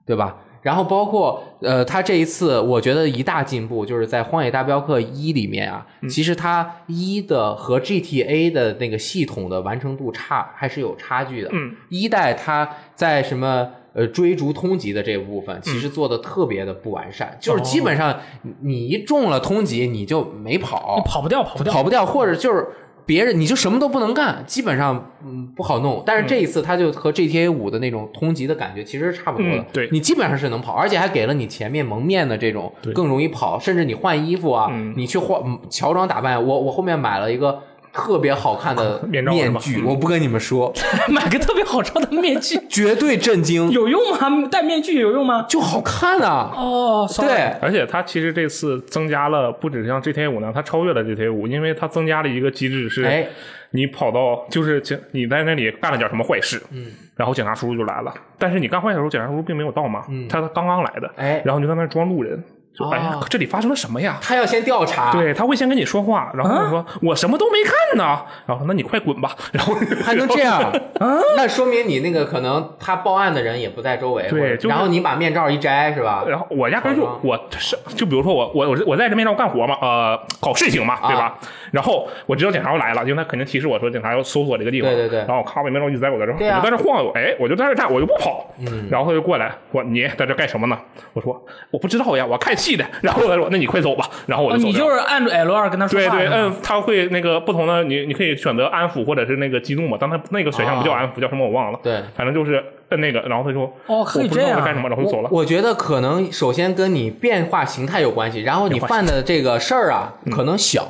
[0.05, 0.37] 对吧？
[0.63, 11.51] 然后包括呃，他这一次我觉得一大进步就是在《荒野大镖客一》里面啊，其实它一的和 GTA 的那个系统的完成度差还是有差距的。
[11.53, 21.73] 嗯，一代它在什么呃追逐通缉的这部分，其实做的特别的不完善，就是基本上你你一中了通缉你就没跑，你跑不掉，跑不掉。
[21.73, 22.67] 跑不掉，或者就是
[23.07, 26.03] 别人你就什么都不能干，基本上嗯不好弄。
[26.07, 36.45] 但是这一次它就和 GTA 五的那种通缉的感觉其实是差不多的，嗯对你基本上是能跑，而且还给了你前面蒙面的这种对更容易跑，甚至你换衣服啊，嗯你去换嗯乔装打扮。
[36.45, 37.61] 我我后面买了一个。
[37.93, 40.73] 特别好看的 面罩面具，嗯我不跟你们说，
[41.09, 42.59] 买个特别好穿的面具。
[42.69, 44.49] 绝对震惊，有用吗？
[44.51, 45.45] 戴面具有用吗？
[45.49, 46.51] 就好看啊！
[46.57, 53.27] 哦对，而且它其实这次增加了，不只是像 GTA 五呢，它超越了 GTA 五，因为它增加了一个机制是，哎。
[53.75, 61.41] 你跑到就是警你在那里干了点什么坏事，嗯，然后警察叔叔就来了，但是你干坏事的时候，警察叔叔并没有到嘛，嗯，他刚刚来的，哎。
[61.43, 64.19] 然后你就在那儿装路人，就、哎呀哦，这里发生了什么呀？
[64.23, 70.73] 他要先调查，对，他会先跟你说话，然后说：“我什么都没看呢。”然后说：“那你快滚吧。”然后还能这样？
[71.37, 76.25] 那说明你那个可能他报案的人也不在周围，对就是然后你把面罩一摘是吧？
[76.27, 81.39] 然后我压根就我是就比如说我我我我在这面罩干活嘛，呃，搞事情嘛，对吧？
[81.73, 84.91] 然后我知道警察要来了，因为他肯定提示我说警察要搜索这个地方。
[84.91, 88.47] 对对对然后我咔，我面罩一直在我这儿，对啊我就在这晃悠，哎，我就在这站，我就不跑。
[88.61, 88.89] 嗯。
[88.91, 90.79] 然后他就过来我：“你在这干什么呢？”
[91.13, 94.71] 我说：“我不知道呀，我看戏的。”然后他说：“那你快走吧。”然后我就走哦。
[94.71, 94.73] 你。
[94.73, 96.17] 就是按住 L 二跟他说话。
[96.17, 99.99] 对对，是吧嗯，他会那个不同的，你你可以选择安抚或者是那个激怒嘛。
[100.01, 101.79] 当他那个选项不叫安抚，叫什么我忘了。
[101.83, 105.29] 对反正就是摁那个，然后他说哦可以我不知道这样我干什么，然后就走了。
[105.33, 110.87] 我觉得可能首先跟你变化形态有关系，然后你犯的这个事儿啊，可能小，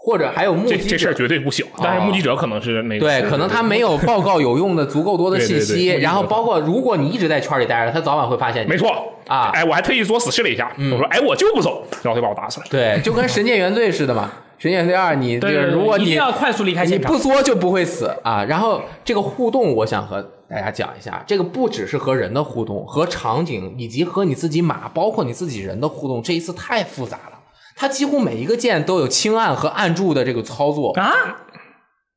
[0.00, 1.14] 或者还有目击这这事儿。
[1.14, 8.70] 绝对不小，但是目击者可能是那个对，可能他没有报告有用的足够多的信对对息，对然后包括如果你一直在圈里待着，他早晚会发现你。
[8.70, 8.90] 没错
[9.26, 12.66] 啊哎，我还特意作死试了一下，我说哎我就不走，然后他就把我打死了。
[12.70, 14.30] 对，就跟《神剑原罪》似的嘛，
[14.62, 18.44] 《神剑原罪二》你这个对对对一定如果你要快速离开你现场不作就不会死啊。
[18.44, 27.37] 然后这个互动，我想和大家讲一下，这个不只是和人的互动，和场景以及和你自己马，包括你自己人的互动，这一次太复杂了。
[27.78, 31.12] 它几乎每一个键都有轻按和按住的这个操作，啊，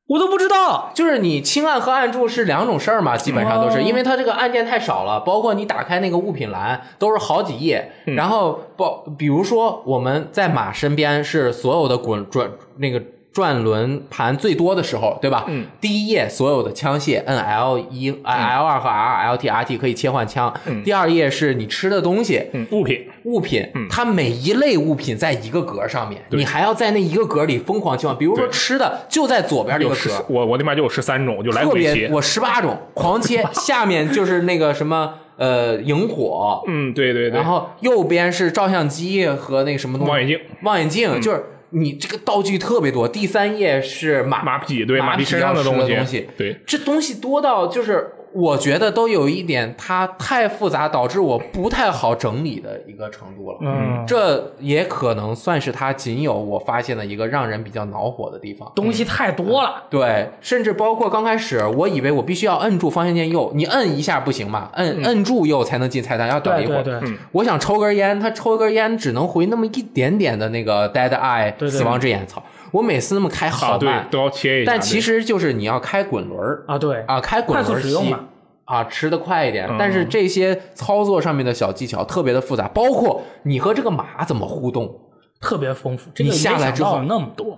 [0.08, 0.90] 我都不知道。
[0.92, 13.00] 就是你轻按和按住是两种事儿嘛，基本上都是，哦因为它这个按键太少了，包括你打开那个物品栏都是好几页，然后包比如说我们在马身边是所有的滚转那个。
[13.32, 15.44] 转轮盘最多的时候，对吧？
[15.48, 15.66] 嗯。
[15.80, 20.52] 第一页所有的枪械，摁 L 一、L 二和 R、L T、R T 可以切换枪。
[20.66, 20.82] 嗯。
[20.82, 23.06] 第二页是你吃的东西，嗯，物品。
[23.24, 28.18] 物品，它每一类物品在一个格上面，你还要在那一个格里疯狂切换。
[28.18, 32.10] 比如说吃的就在左边这个格，，我我那边就有十三种，就来特别，回切。
[32.12, 43.08] 我十八种狂切， 下面就是那个什么呃萤火，嗯，对对对，然后右边是照相机和那个什么东西，望远镜，望远镜就是你这个道具特别多。
[43.08, 53.58] 第三页是马马匹对马马匹身上的东东西，对，这东西多到就是我觉得都有一点它太复杂，导致我不太好整理的一个程度了。
[53.60, 58.70] 嗯，这也可能算是它仅有我发现的一个让人比较恼火的地方。
[58.74, 59.84] 东西太多了。
[59.90, 66.82] 对，甚至包括刚开始，我以为我必须要摁住方向键右，你摁一下不行嘛，摁、摁住右才能进菜单，要等一会儿。
[66.82, 72.42] 对对对，嗯我想抽根烟，他抽根烟只能回那么一点点的那个 dead eye 对对死亡之眼，操！
[72.72, 74.72] 我每次那么开好啊，对慢，，都要切一下。
[74.72, 78.20] 但其实实就是你要开滚轮儿啊，对啊，开滚快速轮吸使用嘛。
[78.64, 85.00] 啊，吃的快一点，嗯但是这些操作上面的小技巧特别的复杂，包括你和这个马怎么互动，
[85.40, 86.10] 特别丰富。
[86.14, 87.02] 这个你下来之后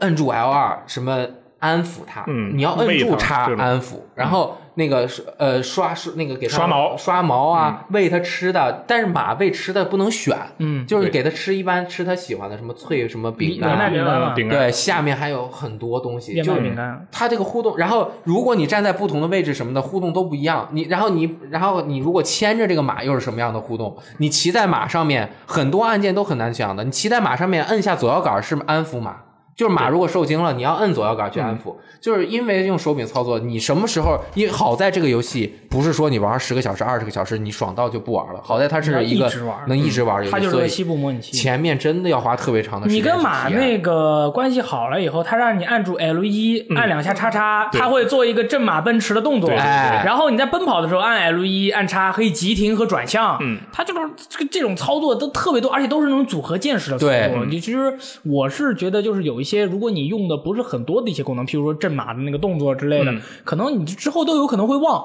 [0.01, 1.27] 摁住 L 二什么
[1.65, 13.91] 安抚它，嗯你要摁住它安抚，然后那个是呃刷刷那个给它刷毛刷毛啊，喂它吃的，但是马喂吃的不能选，嗯就是对给它吃一般吃它喜欢的什么脆什么饼干
[14.35, 20.69] 饼干对，下面还有很多东西，就是饼干，它这个互动，然后如果你站在不同的位置什么的，互动都不一样。
[20.73, 23.97] 你然后你然后你如果牵着这个马又是什么样的互动？
[24.19, 26.85] 你骑在马上面，很多按键都很难想的。
[26.85, 29.17] 你骑在马上面，摁下左摇杆是安抚马。
[29.57, 34.19] 就是马如果受惊了，你要摁左摇杆去安抚，就是因为用手柄操作，你什么时候？
[34.35, 38.41] 因为好在这个游戏不是说你玩十个小时、二十个小时，你爽到就不玩了。
[38.43, 39.31] 好在它是一个
[39.69, 41.33] 能一直玩的游戏，它就是个西部模拟器。
[41.37, 43.09] 前面真的要花特别长的时间你。
[43.09, 49.51] 跟马那个关系好了以后，他让你按住 L 一、按两下叉叉，对他会做一个震马奔驰的动作。
[49.51, 53.39] 然后你在奔跑的时候按 L 一、按叉可以急停和转向。
[53.41, 57.45] 嗯，它就是这个这种操作都特别多，而且都是那种组合键式的操对作。
[57.45, 65.05] 你其实我是觉得，就是有一些如果你用的不是很多的一些功能，譬如说震马的那个动作之类的，嗯可能你之后都有可能会忘。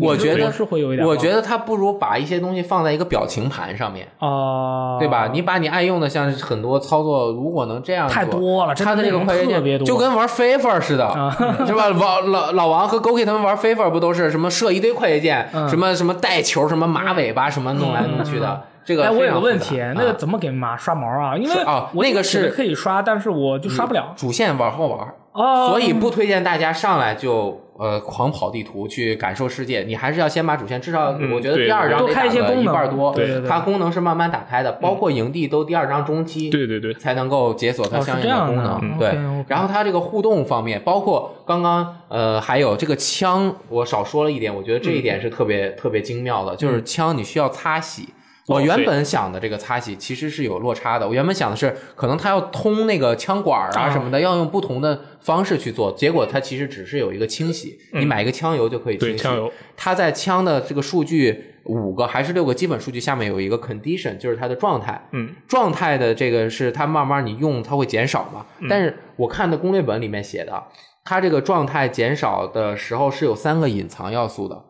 [0.00, 4.08] 我觉得是会有一点，我觉得他不如把一些东西放在一个表情盘上面。
[4.18, 5.30] 啊，对吧？
[5.32, 11.30] 你把你爱用的，像很多操作，如果能这样做太多了他的它的这个快捷键特别多就跟玩 FIFA 似的，啊
[11.64, 11.90] 是吧？
[11.90, 18.60] 老老老王和 Goki 他们玩 FIFA 不都是什么设一堆快捷键，嗯什么什么带球，什么马尾巴，什么弄来弄去的。
[18.88, 21.36] 这个哎，我有个问题那个啊怎么给马刷毛啊？
[21.36, 24.14] 因为是啊我那个是可以刷，但是我就刷不了。
[24.16, 38.78] 主线往后玩，哦，所以不推荐大家上来就呃狂跑地图去感受世界，你还是要先把主线，至少嗯我觉得第二章多开得打个一些功能一半多，对对对它功能是慢慢打开的，包括营地都第二章中期，对对对，才能够解锁它哦相应的功能。
[38.80, 39.18] 嗯对
[39.48, 48.08] 然后它这个互动方面，包括刚刚呃还有这个枪，我少说了一点，我觉得这一点是特别、特别精妙的，就是枪你需要擦洗。
[48.48, 53.90] 我原本想的这个擦洗其实是有落差的，我原本想的是可能它要通那个枪管啊啊。
[53.90, 59.14] 什么的，要用不同的方式去做，结果它其实只是有一个清洗，你买一个枪油就可以清洗。
[59.14, 65.08] 对枪油，它在枪的这个数据五个还是六个基本数据下面有一个 condition，就是它的状态。
[65.12, 68.46] 嗯，状态的这个是它慢慢你用它会减少嘛？
[68.60, 68.66] 嗯。
[68.68, 70.62] 但是我看的攻略本里面写的，
[71.04, 74.62] 它这个状态减少的时候是有三个隐藏要素的，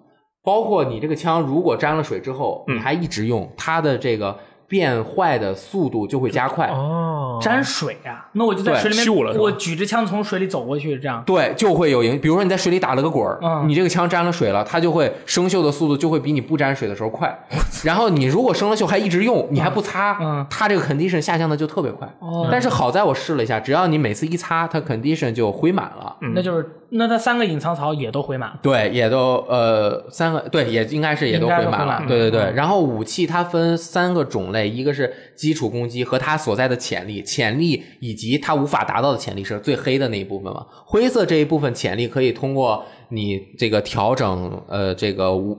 [0.49, 4.34] 包括你这个枪如果沾了水之后，嗯你还一直用，它的这个
[4.66, 6.68] 变坏的速度就会加快。
[6.68, 11.22] 哦沾水啊，那我就在水里面，我举着枪从水里走过去，这样。
[11.24, 12.18] 对，就会有影。
[12.18, 17.38] 比如说你在水里打了个滚儿，嗯你这个枪沾了水了，它就会生锈的速度就会比你不沾水的时候快。
[17.84, 22.09] 然后你如果生了锈还一直用，你还不擦，嗯它这个 condition 下降的就特别快。
[22.18, 26.16] 哦但是好在我试了一下，只要你每次一擦，它 condition 就回满了。
[26.34, 28.59] 那就是那它三个隐藏槽也都回满。
[28.62, 32.03] 对，也都呃三个，对，也应该是也都回满了都回满。
[32.03, 32.41] 了对对对。
[32.43, 40.66] 嗯然后武器它分三个种类，一个是基础攻击和它所在的潜力，潜力以及它无法达到的潜力是最黑的那一部分嘛。
[40.86, 45.57] 灰色这一部分潜力可以通过你这个调整呃这个武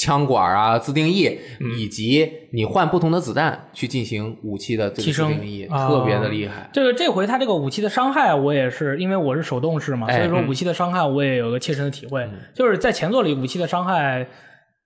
[0.00, 1.78] 枪管啊自定义，嗯。
[1.78, 5.86] 以及你换不同的子弹去进行武器的这个自提升定义，啊。
[5.86, 6.70] 特别的厉害。
[6.72, 14.26] 这个这回它这个武器的伤害，我也是因为我是手动式嘛，哎所以说武器的伤害我也有个切身的体会，就是在前作里武器的伤害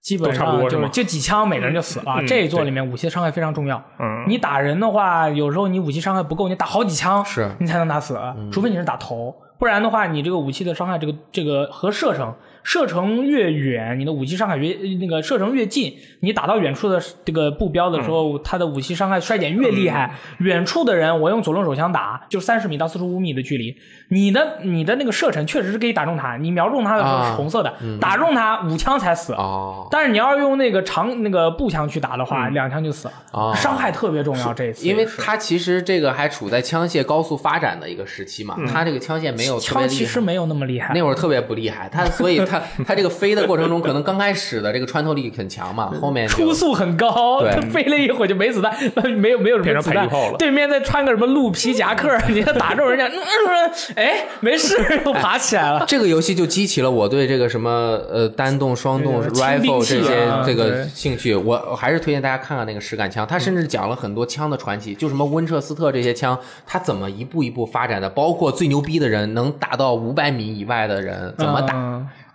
[0.02, 2.16] 基本差不上多就是就几枪每个人就死了。
[2.18, 4.24] 嗯这一座里面武器的伤害非常重要，嗯。
[4.28, 7.48] 你打人的话，有时候你武器伤害不够，你打好几枪是。
[7.60, 8.18] 你才能打死，
[8.50, 12.34] 除非你是打头，不然的话，你这个武器的伤害，这个这个和射程，
[12.64, 20.12] 射程越远，你的武器伤害越那个射程越近，你打到远处的这个步标的时候，它的武器伤害衰减越厉害。
[20.38, 23.76] 远处的人，我用左轮手枪打，就三十米到四十五米的距离，
[24.08, 29.34] 你的你的那个射程确实是可以打中他，你瞄中他的时候是红色的，打中他五枪才死。
[29.34, 34.54] 哦，但是你要用那个长那个步枪去打的话，两枪就死了，哦伤害特别重要。
[34.54, 39.86] 这一次因为是它其实这个还处在枪械高速发展的一个时期嘛，它这个枪械没有枪。
[39.86, 47.40] 其实没有那么厉害，那会儿特别不厉害，它所以 它它这个飞的过程中，可能刚开始的这个穿透力很强嘛，后面就初速很高，
[47.72, 48.72] 飞了一会儿就没子弹，
[49.16, 55.84] 没有没有什么子弹对面再穿个什么鹿皮 夹克，你要打中人家，嗯 嗯哎，没事，又爬起来了。
[55.88, 57.70] 这个游戏就激起了我对这个什么
[58.10, 63.26] 呃单动、双动、rifle 这些啊这个兴趣，我我还是推荐大家看看那个实感枪。
[63.26, 71.74] 它甚至讲了很多枪的传奇，就什么温彻斯特这些枪，它怎么一步一步发展的，包括最牛逼的人能打到五百米以外的人怎么打。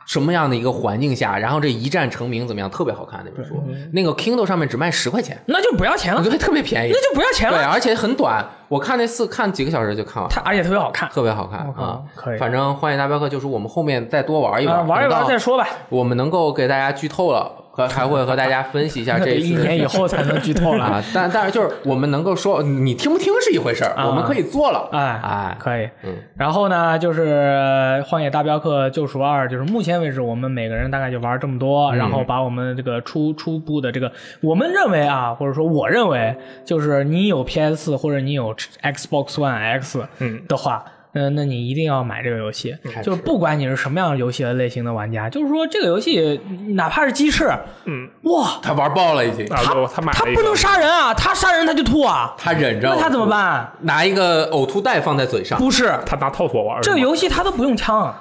[0.10, 2.68] 嗯什么样的一个环境下，然后这一战成名怎么样？
[2.68, 7.00] 特别好看那本书，那个 Kindle 上面只卖十块钱，那就不要钱了，对特别便宜那。
[7.00, 7.70] 就不要钱了对，了。
[7.72, 10.30] 而且很短，我看那四看几个小时就看完了。
[10.30, 12.02] 它而且特别好看，特别好看啊！
[12.16, 15.68] 可以反正《荒野大镖客》就是我们后面再多玩一啊，玩，玩一玩再说吧。
[15.90, 20.86] 我们能够给大家剧透了，和还会和大家分析一下 这一年以后才能剧透了。
[20.86, 25.90] 啊，但但是就是我们能够说，你听不听是一回事儿，啊我们可以做了，哎哎，可以。
[26.04, 34.10] 嗯然后呢，就是呃《荒野大镖客：救赎二》，就是目前为止我们每个人大概就玩这么多，嗯然后把我们这个初初步的这个，
[34.42, 38.54] 我们认为啊，或者说我认为，就是你有 PS 或者你有
[38.84, 40.84] Xbox One X 嗯的话。
[41.12, 46.40] 嗯，那你一定要买这个游戏，就是不管你是什么样游戏的类型的玩家，就是说这个游戏
[46.76, 47.52] 哪怕是鸡翅，
[47.86, 53.26] 嗯哇，他玩爆了已经，他，他他不能杀人啊，他杀人他就吐啊，他忍着，那他怎么？
[53.26, 53.72] 办？
[53.82, 58.14] 拿一个呕吐袋放在嘴上，不是，他拿套索玩这个游戏他都不用枪，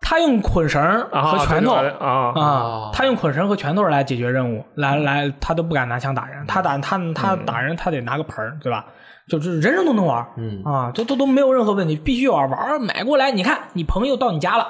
[0.00, 0.80] 他用捆绳
[1.10, 8.86] 啊和拳头啊啊，他用捆绳和拳头来解决任务，来来，他都不敢拿枪打人，他打他他打人他得拿个盆儿，对吧？
[9.28, 13.32] 就是人人都能玩，嗯啊，都都都没有任何问题，必须玩玩买过来。
[13.32, 14.66] 你看，你朋友到你家了，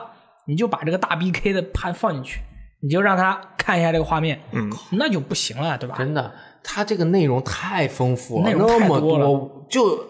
[0.46, 2.40] 你就把这个大 BK 的盘放进去，
[2.80, 5.96] 你就让他看一下这个画面，嗯，那就不行了，对吧？
[5.98, 6.32] 真的，
[6.62, 10.04] 他这个内容太丰富了，内容那么太多了多，就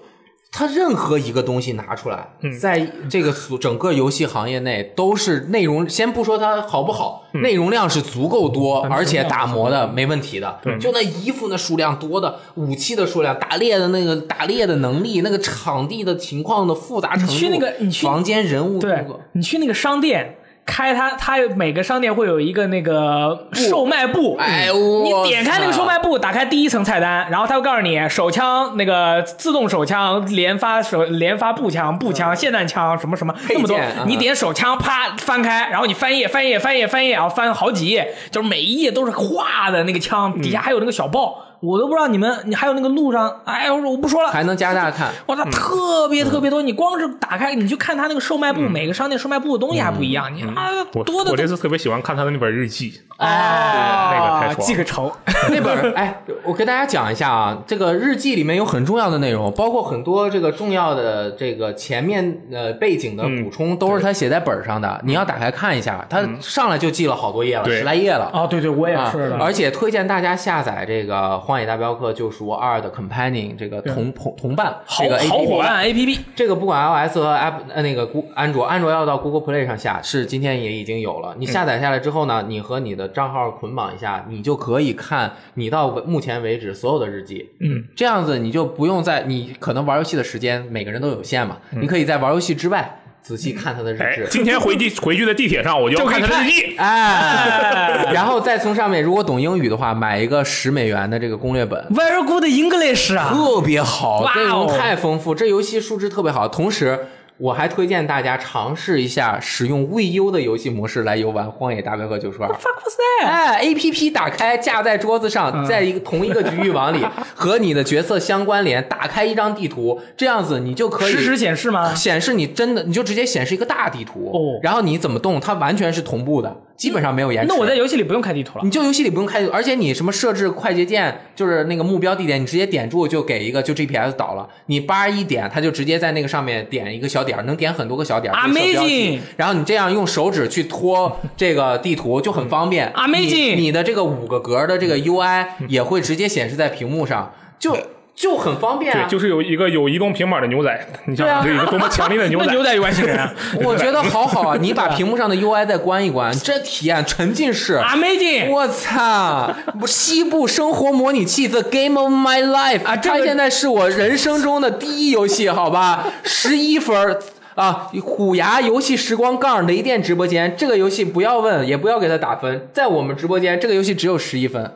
[0.56, 2.58] 他任何一个东西拿出来，嗯。
[2.58, 3.30] 在这个
[3.60, 10.58] 整个游戏行业内都是内容，先不说它好不好，内容量是足够多，而且打磨的没问题的。
[10.80, 20.38] 就那衣服那数量多的，武器的数量，打猎的那个打猎的能力，那个场地的情况的复杂程度，你去那个你去房间人物对，你去那个商店。
[20.66, 24.68] 开它，它每个商店会有一个那个售卖部，哎
[25.04, 33.78] 你点开那个售卖部，打开第一层菜单，然后它会告诉你手枪那个自动手枪、连发手连发步枪、步枪、霰弹枪什么什么那么多。
[34.06, 45.12] 你点手枪，啪翻开，然后你翻页翻页翻页翻页，然后翻好几页，就是每一页都是画的那个枪，底下还有那个小报，我都不知道你们，你还有那个路上，哎，我说我不说了，还能加大看。
[45.26, 46.62] 我操，特别特别多！
[46.62, 55.10] 你光是打开，你就看他那个售卖部，每个商店售卖部的东西还不一样，你啊我多的我这次特别喜欢看他的那本日记，啊，那个太记个仇，
[55.50, 65.00] 那本儿，哎，我给大家讲一下啊，这个日记里面有很重要的内容，包括很多这个重要的这个前面呃背景的补充，都是他写在本儿上的。
[65.04, 68.30] 你要打开看一下，他上来就记了好多页了，十来页了。
[68.34, 79.66] 哦，对对，我也啊是的，而且推荐大家下载这个《荒野大镖客：救赎二》的 Companion 这个同同同伴好这个好 APP 伙伴 A P P，这个不管 iOS 和 App 呃那个 Gu 安卓，安卓要到 Google Play
[79.66, 81.34] 上下，是今天也已经有了。
[81.38, 87.50] 你下载下来之后呢，你和你的账号捆绑一下，你就可以看你到目前为止所有的日记。
[87.60, 94.26] 嗯，这样子你就不用在你可能玩游戏的时间每个人都有限嘛，你可以在玩游戏之外仔细看他的日哎志，。
[94.30, 96.76] 今天回地回去的地铁上， 我就看他的日记。
[96.76, 106.46] 哎， 然后再从上面，如果懂英语的话，买一个十美元的这个攻略本，Very good English 啊，特别好，内容太丰富，这游戏数值特别好。
[106.46, 107.06] 同时，
[107.38, 112.48] 我还推荐大家尝试一下使用 VU 的游戏模式来游玩《荒野大镖客：九十二》。
[112.52, 113.26] fuck was that？
[113.26, 121.94] 哎，A P P 打开，架在桌子上，在一个同一个局域网里和你的角色相关联，打开一张地图，这样子你就可以实时显示吗？
[121.94, 127.48] 显示你真的，你就直接显示一个大地图，哦然后你怎么动，它完全是同步的，基本上没有延迟。
[127.48, 128.70] 那我在游戏里不用开地图了你。
[128.70, 134.46] 就游戏里不用开，而且你什么设置快捷键，就是那个目标地点，你直接点住就给一个就 GPS 导了。
[134.66, 138.36] 你叭一点，它就直接在那个上面点一个小点儿，能点很多个小点儿。
[138.46, 142.92] 就是小标记 Amazing 然后你这样用手指去拖这个地图就很方便。
[142.92, 147.76] Amazing 你你的这个五个格的这个 UI 也会直接显示在屏幕上，就
[148.16, 149.06] 就很方便对，啊。
[149.06, 152.46] 就是有一个有移动平板的牛仔，你想对啊，这一个多么强力的牛仔！
[152.48, 153.30] 那牛仔有外星人啊
[153.62, 154.56] 我觉得好好啊！
[154.60, 157.76] 你把屏幕上的 UI 再关一关，这体验沉浸式。
[157.76, 158.48] ，Amazing！
[158.50, 159.54] 我操！
[159.86, 166.06] 西部生活模拟器 The Game of My Life 啊这个它现在是我人生中的第一游戏，好吧？
[166.24, 167.18] 十一分
[167.54, 167.90] 啊！
[168.02, 174.72] 虎牙游戏时光杠雷电直播间，这个游戏不要问，也不要给他打分，在我们直播间，这个游戏只有十一分。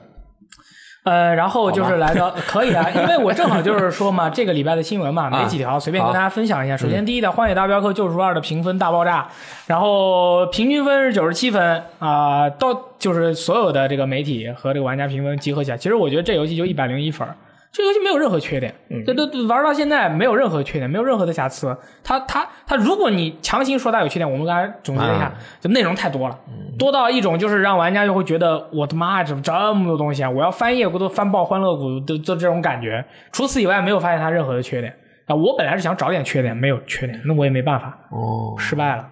[1.11, 6.76] 呃，然后就是来到 可以啊，因为我正好就是说嘛， 这个礼拜的新闻嘛，没几条，随便跟大家分享一下。
[6.76, 9.26] 首先第一条，《荒野大镖客：救赎二》的评分大爆炸，
[9.66, 17.34] 然后平均分是九十七分啊、到就是所有的这个媒体和这个玩家评分集合起来，其实我觉得这游戏就一百零一分儿。
[17.72, 18.74] 这游戏没有任何缺点，
[19.06, 21.76] 这都玩到现在没有任何缺点，没有任何的瑕疵。
[22.02, 26.36] 它它它，如果你强行说它有缺点，我们刚才总结了一下，就内容太多了，
[26.76, 30.28] 多到一种就是让玩家就会觉得我的妈，怎么这么多东西啊？
[30.28, 33.04] 我要翻页我都翻爆欢乐谷，都都这种感觉。
[33.30, 34.92] 除此以外，没有发现它任何的缺点
[35.26, 35.34] 啊。
[35.36, 39.08] 我本来是想找点缺点，没有缺点，那我也没办法，哦，失败了。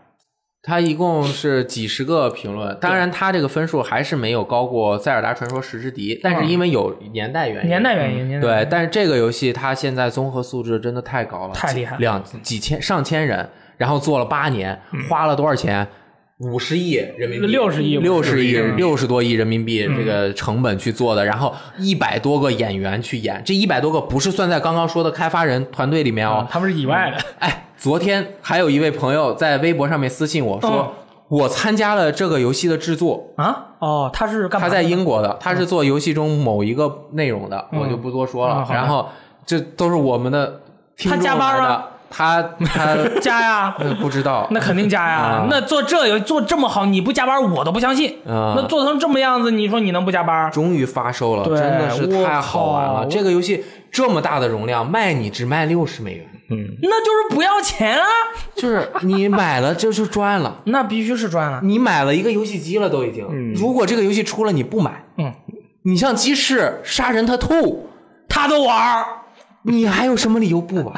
[0.60, 11.98] 它一共是几十个评论，当然它这个分数还是没有高过《塞尔达传说：时之笛》，但是因为有年代原因，年代原因，年代原对，但是这个游戏它现在综合素质真的太高了，太厉害了。
[12.00, 14.78] 两几千上千人，然后做了八年，
[15.08, 15.86] 花了多少钱？
[16.38, 26.46] 五十亿人民币，60亿六十亿，50亿六十多亿人民币这个成本去做的，然后一百多个演员去演，这一百多个不是算在刚刚说的开发人团队里面哦。
[26.48, 30.88] 他们是以外的，哎，昨天还有一位朋友在微博上面私信我说，嗯。
[31.28, 33.34] 我参加了这个游戏的制作。
[33.36, 34.72] 啊，哦，他是干嘛他？
[34.72, 37.80] 在英国的，他是做游戏中某一个内容的，嗯。
[37.80, 38.66] 我就不多说了。
[38.70, 39.08] 然后
[39.44, 40.60] 这都是我们的
[40.96, 41.62] 听众他加班吗？
[41.62, 45.46] 来的，他他 加呀，呃不知道，那肯定加呀啊。
[45.50, 48.16] 那做这有做这么好，你不加班我都不相信。
[48.26, 50.50] 啊那做成这么样子，你说你能不加班？
[50.50, 53.02] 终于发售了，对真的是太好玩了。
[53.02, 56.26] 靠这个游戏这么大的容量，卖你只卖六十美元，
[56.82, 58.06] 那就是不要钱啊，
[58.56, 60.56] 就是你买了就就赚了。
[60.64, 61.60] 那必须是赚了。
[61.62, 65.32] 你买了一个游戏机了都已经，如果这个游戏出了你不买，嗯，
[65.82, 67.88] 你像鸡翅、杀人他吐，
[68.28, 69.04] 他都玩儿，
[69.62, 70.94] 你还有什么理由不玩？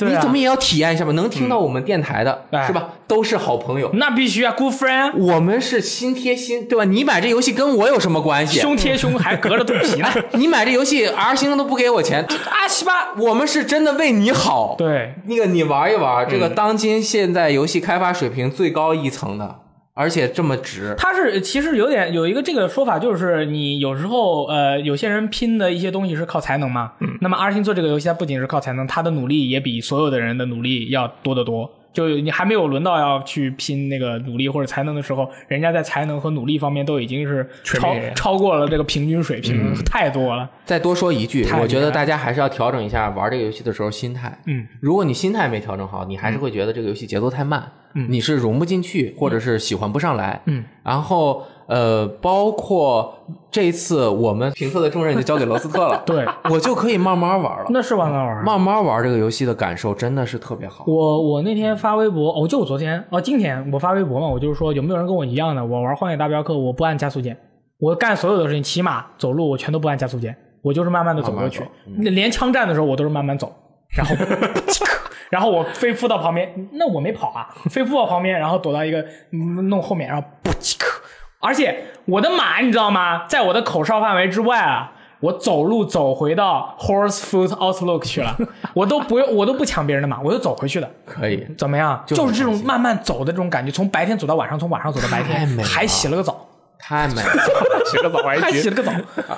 [0.00, 1.12] 对啊你怎么也要体验一下吧？
[1.12, 2.88] 能听到我们电台的、哎是吧？
[3.06, 3.90] 都是好朋友。
[3.94, 6.84] 那必须啊，good friend，我们是心贴心，对吧？
[6.84, 8.60] 你买这游戏跟我有什么关系？
[8.60, 10.08] 胸贴胸还隔着肚皮呢。
[10.34, 14.74] 你买这游戏，R 星都不给我钱，啊西吧，我们是真的为你好。
[14.78, 19.56] 对，那个你玩一玩，这个嗯当今现在游戏开发水平最高一层的，
[19.94, 20.94] 而且这么值。
[20.96, 26.92] 它是其实有点有一个这个说法，就是你有时候呃，有些人拼的一些东西是靠才能嘛。
[27.00, 27.08] 嗯。
[27.20, 31.70] 那么阿星做这个游戏，它不仅是靠才能，他的努力也比所有的人的努力要多得多。
[31.92, 40.48] 就你还没有轮到要去拼那个努力或者才能的时候，人家在才能和努力方面都已经是超超过了这个平均水平，太多了。
[40.64, 44.38] 再多说一句我觉得大家还是要调整一下玩这个游戏的时候心态。
[44.46, 50.40] 嗯，如果你心态没调整好，你还是会觉得这个游戏节奏太慢，嗯，你是融不进去，或者是喜欢不上来。
[50.46, 53.14] 嗯，然后呃，包括
[53.48, 57.66] 这一次我们评测的重任就交给罗斯特了， 对，我就可以慢慢玩了。
[57.70, 58.44] 那是慢慢玩。
[58.44, 60.84] 慢慢玩这个游戏的感受真的是特别好。
[60.88, 63.04] 我我那天发微博，哦，就我昨天。
[63.10, 67.36] 哦，今天我发微博嘛，我就是说有没有人跟我一样的，我玩《荒野大镖客》我不按加速键，
[67.78, 71.62] 我干所有的事情，骑马、走路我全都不按加速键，我就是慢慢的走过去。
[71.98, 73.52] 连枪战的时候我都是慢慢走，
[73.96, 74.16] 然后
[75.30, 79.00] 然后我飞扑到旁边，那我没跑啊，飞扑到旁边，然后躲到一个
[79.32, 80.99] 嗯弄后面，然后不叽克，
[81.40, 84.92] 而且我的马你知道吗，在我的口哨范围之外啊。
[85.20, 88.34] 我走路走回到 Horse Foot Outlook 去了，
[88.72, 90.90] 我都不用，我都不抢别人的马，我就走回去的。
[91.04, 92.02] 可以，怎么样？
[92.06, 97.32] 就就是这种慢慢走的这种感觉，从白天走到晚上，从晚上走到白天，还洗了个澡，太美了。
[97.84, 98.22] 洗个澡。
[98.22, 98.92] 还洗了个澡，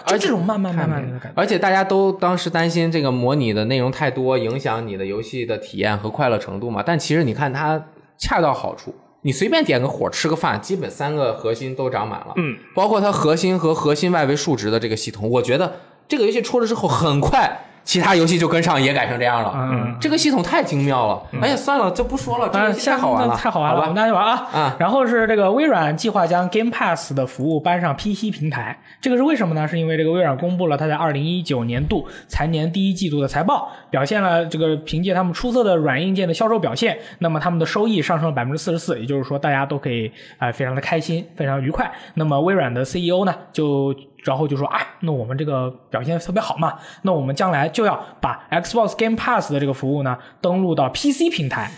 [0.07, 1.33] 就这种慢慢慢慢的感觉。
[1.35, 6.81] 而且大家都当时担心这个模拟的内容太多，影响你的游戏的体验和快乐程度嘛。
[6.87, 7.83] 但其实你看它
[8.17, 12.35] 恰到好处，你随便点个火吃个饭，基本三个核心都长满了。
[12.37, 19.53] 嗯，包括它核心和核心外围数值的这个系统，我觉得这个游戏出了之后，很快其他游戏就跟上，也改成这样了。
[19.55, 21.23] 嗯，这个系统太精妙了。
[21.41, 23.95] 哎呀，算了，就不说了，太好玩了，太好玩了，我们？
[23.95, 24.49] 大家玩啊！
[24.53, 29.67] 啊然后是这个微软计划将 Game Pass 的服务搬上 PC 平台，这个是为什么呢？
[29.67, 40.07] 是因为这个微软公布了它在二零一九年度财年第一季度的财报，表现了这个凭借他们出色的软硬件的销售表现，那么他们的收益上升了百分之四十四，也就是说大家都可以
[40.39, 41.91] 啊、呃非常的开心，非常愉快。
[42.15, 43.95] 那么微软的 CEO 呢就。
[44.23, 51.71] 然后就说啊，那我们这个表现特别好嘛，那我们将来就要把 Xbox Game Pass 的这个服务呢登录到 PC 平台，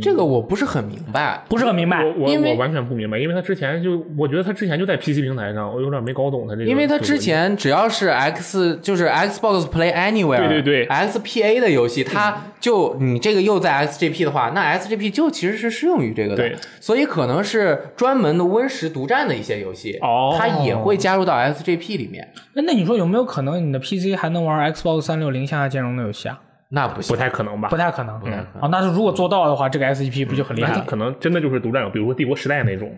[0.00, 1.42] 这个我不是很明白。
[1.48, 2.04] 不是很明白。
[2.04, 6.64] 我我我完全不明白，因为他之前就，我觉得他之前就在 PC 平台上，我有点没搞懂他这个。
[6.64, 22.28] 因为他之前只要是 X 就是 Xbox Play Anywhere，对对对 XPA 的游戏，它就你这个又在 XGP 的话，那 XGP 就其实是适用于这个的对，所以可能是专门的 Win 十独占的一些游戏，哦它也会加入到 XGP 里面。
[22.54, 26.38] 那那你说有没有可能你的 PC 还能玩 Xbox 三六零向下兼容的游戏啊？
[26.70, 27.76] 那不行不，太可能吧不？
[27.76, 28.68] 太可能，不太可能啊。
[28.70, 32.88] 那是如果做到的话，这个 SGP 不就很厉害可能真的就是独占有，比如说帝国时代那种。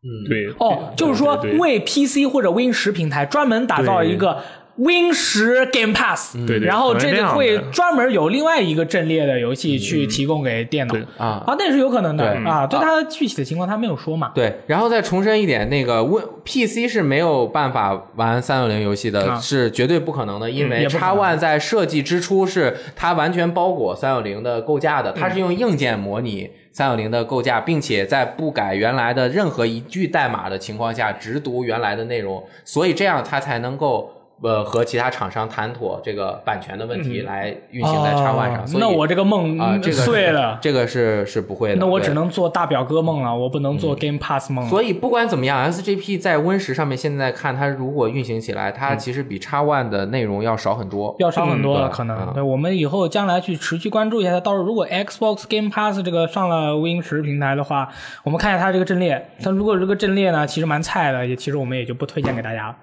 [0.00, 0.48] 嗯，对。
[0.60, 4.38] 哦，就是说为 PC 或者 Win 十平台专门打造一个
[4.78, 11.42] Win 十 Game Pass，对对然后这会专门有另外一个阵列的游戏去提供给电脑对啊。
[11.44, 12.44] 啊，那是有可能的对。
[12.44, 12.66] 啊。
[12.66, 14.30] 对它具体的情况他没有说嘛。
[14.34, 19.40] 对，然后再重申一点，那个 Win PC 是没有办法玩三六零游戏的，啊。
[19.40, 34.12] 是绝对不可能的，因为也不可 X One 在设计之初是它完全包裹三六零的构架的，它嗯是用硬件模拟三六零的构架，并且在不改原来的任何一句代码的情况下，直读原来的内容，所以这样它才能够
[34.42, 38.66] 呃和其他厂商谈妥这个版权的问题来运行在叉 One 上。
[38.66, 40.58] 所以哦那我这个梦啊，这个碎了。
[40.60, 41.76] 这个是是不会的。
[41.76, 44.70] 那我只能做大表哥梦了，我不能做 Game Pass 梦了。
[44.70, 51.14] 所以不管怎么样，SGP 在 Win 十上面现在看它如果运行起来，它其实比叉 One 的内容要少很多。
[51.18, 52.18] 要少很多了，嗯可能。
[52.18, 54.40] 嗯对，我们以后将来去持续关注一下它。
[54.40, 57.88] 到时候如果 Xbox Game Pass 这个上了 Win 十平台的话，
[58.22, 59.30] 我们看一下它这个阵列。
[59.42, 62.76] 它如果这个阵列呢，其实蛮菜的，也其实我们也就不推荐给大家了。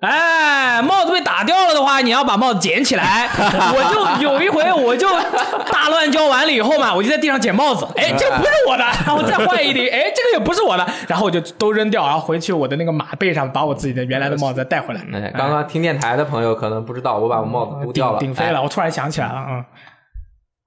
[0.00, 3.28] 哎，帽子被打掉了的话，你要把帽子捡起来。
[3.34, 5.08] 我就有一回，我就
[5.72, 7.84] 大乱交完了以后嘛，我就在地上捡帽子。
[7.96, 15.00] 哎，这个不是我的， 然后再换一顶，哎，这个也不是我的，然后我就都扔掉，然后回去我的那个马背上把我自己的原来的帽子带回来。
[15.12, 19.64] 哎，刚刚听电台的朋友可能不知道，我把我帽子丢掉了，顶顶飞了，我突然想起来了，嗯，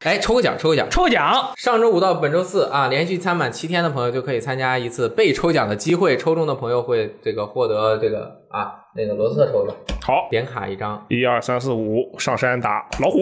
[0.04, 0.12] 哎。
[0.12, 0.88] 哎，抽个奖，抽个奖。
[0.90, 1.52] 抽奖。
[1.56, 13.20] 上周五到本周四啊，连续参满七天的朋友就可以参加一次被抽奖的机会，抽中的朋友会这个获得这个啊那个罗斯特抽的好，点卡一张，一二三四五，上山打老虎。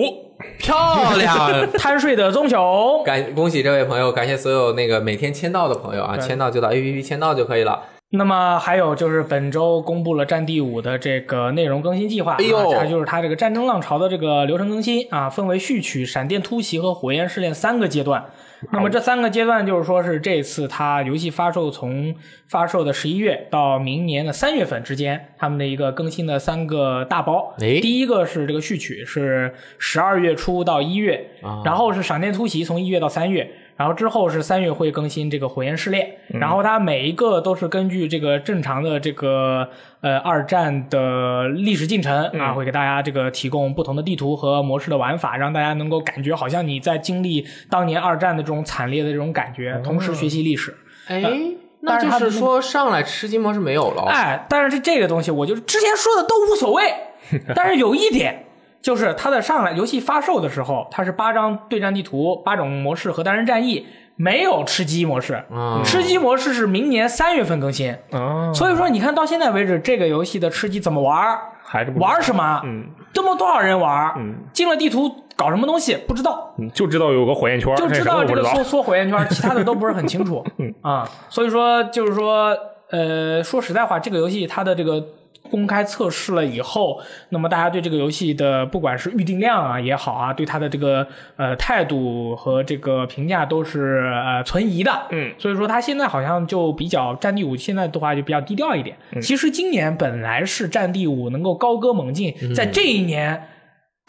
[0.57, 0.75] 漂
[1.17, 1.69] 亮！
[1.77, 7.83] 贪睡的棕熊，感恭喜这位朋友，感谢所有那个每天签到的朋友啊，对签到就到 APP 签到就可以了。
[8.11, 18.25] 那么还有就是本周公布了《战地五》的这个内容更新计划，哎呦啊它就是它这个战争浪潮的这个流程更新啊，分为序曲、闪电突袭和火焰试炼三个阶段。
[18.71, 22.13] 那么这三个阶段就是说是这次它游戏发售从
[22.47, 27.53] 发售的十一月到明年的三月份之间，他们的一个更新的三个大包。
[27.61, 33.49] 哎第一个是这个序曲，是十二月初到一月，啊然后是闪电突袭，从一月到三月。
[33.79, 39.69] 然后之后是三月会更新这个火焰试炼，然后它每一个都是根据这个正常的这个
[40.01, 50.75] 呃二战的历史进程啊，会给大家这个提供不同的地图和模式的玩法，让大家能够感觉好像你在经历当年二战的这种惨烈的这种感觉，同时学习历史。
[51.07, 51.23] 哎，
[51.79, 54.03] 那就是说上来吃鸡模式没有了。
[54.09, 56.83] 哎，但是这这个东西，我就之前说的都无所谓，
[57.55, 58.47] 但是有一点。
[58.81, 65.43] 就是它的上来游戏发售的时候，它是八张对战地图、八种模式和单人战役，没有吃鸡模式。
[65.51, 72.85] 嗯吃鸡模式是明年三月份更新，啊，所以说你看到现在为止，这个游戏的吃鸡怎么玩，还是不玩什么，嗯。
[73.11, 74.35] 这么多少人玩，嗯。
[74.53, 75.97] 进了地图搞什么东西？
[76.07, 78.63] 不知道，嗯，就知道有个火焰圈，就知道这个缩。
[78.63, 80.45] 缩火焰圈， 其他的都不是很清楚。
[80.57, 80.73] 嗯。
[80.81, 82.55] 啊，所以说就是说，
[82.91, 85.03] 呃，说实在话，这个游戏它的这个
[85.49, 94.91] 公开测试了以后，那么大家对这个游戏的不管是预定量啊也好啊，对它的这个呃态度和这个评价都是呃存疑的。
[95.11, 98.95] 嗯，所以说它现在好像就比较《战地五》现在的话就比较低调一点。
[99.21, 103.43] 其实今年本来是《战地五》能够高歌猛进，在这一年。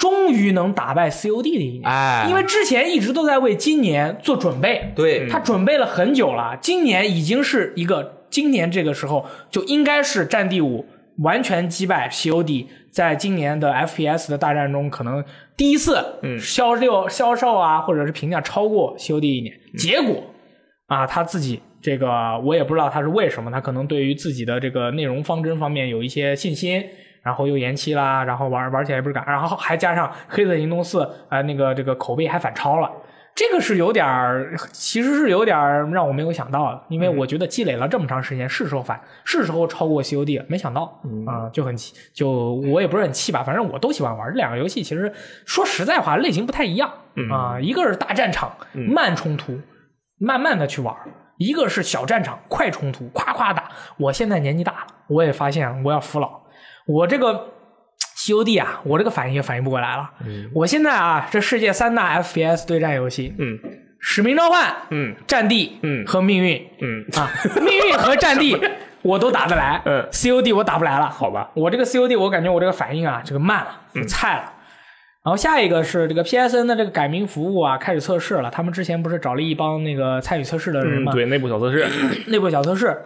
[0.01, 2.25] 终于能打败 COD 的一年，哎。
[2.27, 10.87] 因为之前一直都在为今年做准备，对，他准备了很久了，今年已经是一个，今年这个时候就应该是战地五
[11.23, 15.25] 完全击败 COD，在今年的 FPS 的大战中，可能
[15.57, 16.05] 第一次
[16.41, 20.23] 销售销售啊，或者是评价超过 COD 一年，结果
[20.87, 21.61] 啊，他自己。
[21.83, 26.85] 这个我也不知道他是为什么，他可能对于自己的这个内容方针方面有一些信心，
[27.23, 30.99] 然后又延期啦，然后玩玩起来也不是赶，然后还加上《黑色行动四》
[31.31, 32.93] 啊，那个这个口碑还反超了，
[33.35, 42.31] 这个是有点儿，其实是有点儿让我没有想到的，因为我觉得积累了这么长时间，是时候反，是时候超过 COD 了，没想到啊、就很气，就
[42.73, 45.13] 我也不是很气吧，反正我都喜欢玩这两个游戏，其实
[45.47, 46.93] 说实在话，类型不太一样
[47.31, 49.59] 啊、一个是大战场，慢冲突，
[50.19, 50.95] 慢慢的去玩。
[51.39, 53.71] 一个是小战场，快冲突，夸夸打。
[53.97, 56.43] 我现在年纪大了，我也发现我要服老。
[56.87, 57.49] 我这个
[58.27, 60.11] COD 啊，我这个反应也反应不过来了。
[60.55, 63.59] 我现在啊，这世界三大 FPS 对战游戏，嗯
[63.99, 68.57] 使命召唤、嗯战地，嗯和命运嗯，啊，命运和战地
[69.03, 71.11] 我都打得来，嗯，COD 我打不来了。
[71.11, 74.53] 好吧，我这个 COD 我感觉我这个反应啊，这个慢了，嗯菜了。
[75.23, 78.51] 然后下一个是这个 PSN 的这个改名服务啊，开始测试了。
[78.51, 81.13] 他们之前不是找了一帮那个参与测试的人嗯，吗？
[81.13, 81.87] 对，内部小测试，
[82.29, 83.03] 内部小测试。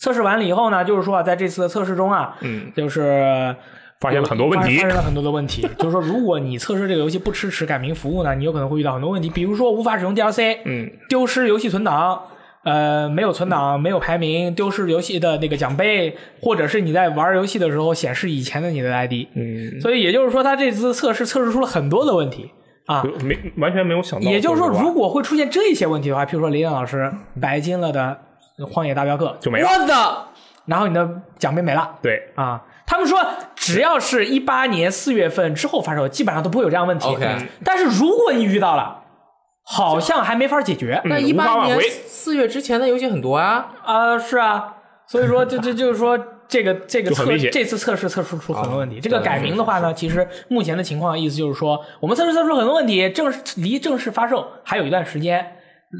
[0.00, 3.54] 测试完了以后呢，就是说啊，在这次的测试中啊，嗯，就是
[4.00, 5.68] 发现了很多问题发发现了很多的问题。
[5.78, 12.20] 就是说，如果你测试这个游戏不支持改名服务呢，你有可能会遇到很多问题，比如说无法使用 DLC，嗯丢失游戏存档，
[12.64, 19.28] 呃，没有存档，没有排名，丢失游戏的那个奖杯，或者是你在玩游戏的时候显示以前的你的 ID。
[19.34, 22.50] 嗯，所以也就是说，他这次测试测试出了很多的问题
[22.86, 23.02] 啊。
[23.22, 28.18] 没完全没有想到，也就是说，如果会出现这些问题的话，譬如说林亮老师白金了的
[28.66, 30.26] 《荒野大镖客》就没了我的，
[30.66, 32.62] 然后你的奖杯没了对，啊。
[32.86, 33.18] 他们说，
[33.64, 37.08] 只要是一八年四月份之后发售，基本上都不会有这样问题。
[37.08, 39.02] OK 但是如果你遇到了，
[39.62, 41.00] 好像还没法解决。
[41.06, 43.72] 那嗯一八年四月之前的游戏很多啊。
[43.82, 44.74] 啊、是啊，
[45.06, 49.00] 所以说这这就是说，这个这个测这次测试测试出很多问题。
[49.00, 55.52] 这个改名的话呢，其实目前的情况意思就是说，我们测试测出很多问题，正式离正式发售还有一段时间。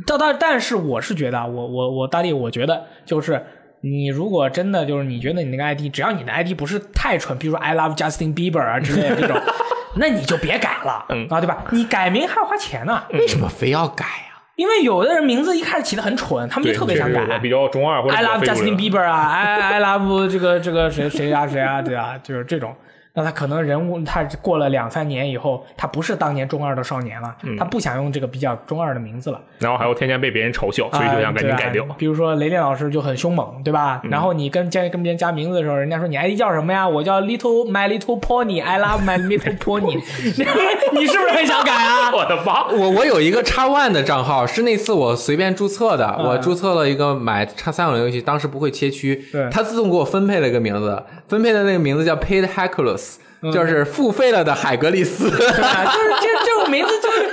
[0.07, 3.43] 到但，但是我是觉得啊，我我我大力，我觉得就是。
[3.85, 9.37] 你如果真的就是你觉得你那个 ID，只要你的 ID 不是太蠢，比如说 I love Justin Bieber 啊之类的这种，
[9.97, 11.65] 那你就别改了，嗯啊，对吧？
[11.71, 14.41] 你改名还要花钱呢，为什么非要改呀？
[14.57, 17.39] 因为有的人名字一开始起的很蠢，他们，就特别想改。
[17.41, 22.75] 比较中二或者 I love Justin Bieber 啊，I I love 这个这个谁谁啊谁啊，对啊，就是这种。
[23.17, 31.85] 那他可能人物他过了两三年以后，他不是当年中二的少年了，嗯他不想用这个比较中二的名字了，然后还有天天被别人嘲笑，所以就想赶紧改掉。
[31.97, 34.01] 比如说雷电老师就很凶猛，对吧？
[34.11, 36.89] 然后你跟加跟别人加名字的时候，人家说你 ID 叫什么呀？
[36.89, 39.95] 我叫 Little My Little Pony，I love My Little Pony。
[40.93, 42.11] 你是不是很想改啊？
[42.15, 42.67] 我的妈！
[42.69, 53.04] 我我有一个叉 One 的账号，是那次我随便注册的，嗯我注册了一个买叉三五零游戏，当时不会切区对，它自动给我分配了一个名字，分配的那个名字叫 Paid Hercules，
[53.53, 55.29] 就是付费了的海格力斯。
[55.31, 57.31] 啊，就是这这种名字就是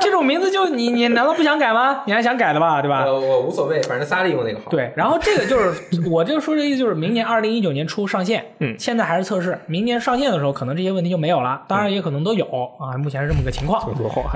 [0.00, 2.02] 这种名字就你你难道不想改吗？
[2.06, 3.04] 你还想改的吧，对吧？
[3.04, 5.74] 呃，我无所谓，反正萨利用那个好。，对，然后这个就是
[6.10, 12.44] 我就说这意思就是明年二零一九年初上线，嗯现在还是测试，明年上线的时候可能这些问题就没有了，当然也可能都有
[12.78, 13.80] 啊，目前是这么个情况。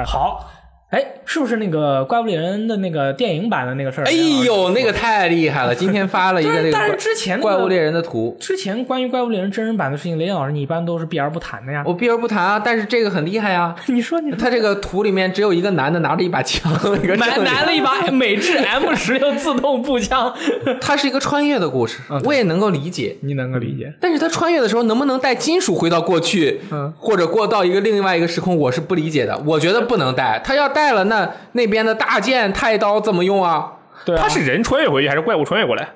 [0.05, 0.48] 好，
[0.90, 4.04] 哎，是不是那个怪物猎人的那个电影版的那个事儿？
[4.04, 4.10] 哎
[4.44, 5.72] 呦，那个太厉害了！
[5.72, 11.84] 今天发了一个那个但是之前那个怪物猎人的图，之前关于怪物猎人真人版的事情，雷电老师你一般都是避而不谈的呀。
[11.86, 13.72] 我避而不谈啊，但是这个很厉害啊。
[13.86, 20.34] 你说你他这个图里面只有一个男的拿着一把枪，一个买正脸拿了一把美制 M 十六自动步枪，
[20.82, 23.16] 它是一个穿越的故事，我也能够理解。
[23.20, 23.94] 你能够理解？
[24.00, 29.38] 但是他穿越的时候能不能带金属回到过去，嗯或者过到一个另外一个时空，我是不理解的。
[29.46, 33.73] 我觉得不能带，他要带了，那那边的大剑、太刀怎么用啊？
[34.05, 35.90] 对啊，他是人穿越回去还是怪物穿越过来？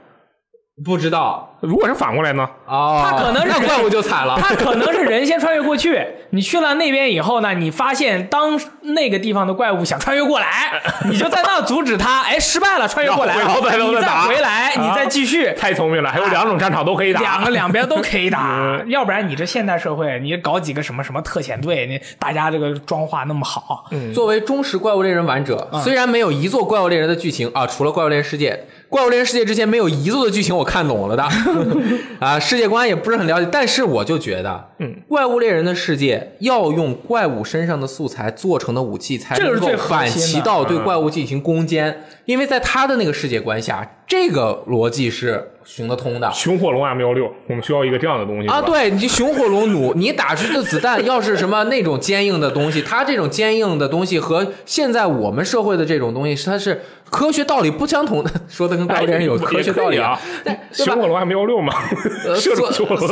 [0.85, 2.49] 不知道如果是反过来呢？
[2.67, 4.37] 哦，他可能是那怪物就惨了。
[4.41, 6.01] 他可能是人先穿越过去，
[6.31, 10.81] 你去了那边以后呢，你发现当那个地方的怪物想穿越过来，
[11.11, 14.81] 你就在那阻止他，哎，失败了，穿越过来 然后再回来，啊？
[14.81, 15.53] 你再继续。
[15.59, 17.21] 太聪明了，还有两种战场都可以打。
[17.21, 18.41] 两个两边都可以打，
[18.81, 18.91] 嗯。
[18.91, 23.85] 要不然你这现代社会，你搞几个什么什么特遣队，你大家这个妆化那么好，
[24.15, 25.83] 作为忠实怪物猎人玩者，嗯。
[25.83, 31.25] 虽然没有一座怪物猎人的剧情啊，除了怪物猎人世界，怪物猎人世界之前没有一座的剧情我看懂了的，
[32.21, 46.31] 啊，世界观也不是很了解，但是我就觉得，嗯，怪物猎人的世界要用怪物身上的素材做成的武器，才能够反其道对怪物进行攻坚，因为在他的那个世界观下，这个逻辑是行得通的。
[46.33, 60.21] 熊火龙 M 幺六，我们需要一个这样的东西啊，对你熊火龙弩， 你打出去的子弹要是什么那种坚硬的东西，它这种坚硬的东西和现在我们社会的这种东西，它是科学道理不相同的，说的跟怪物猎人有 哎科学道理啊。
[60.71, 60.95] 熊？
[61.01, 61.73] 火龙 M 幺六嘛，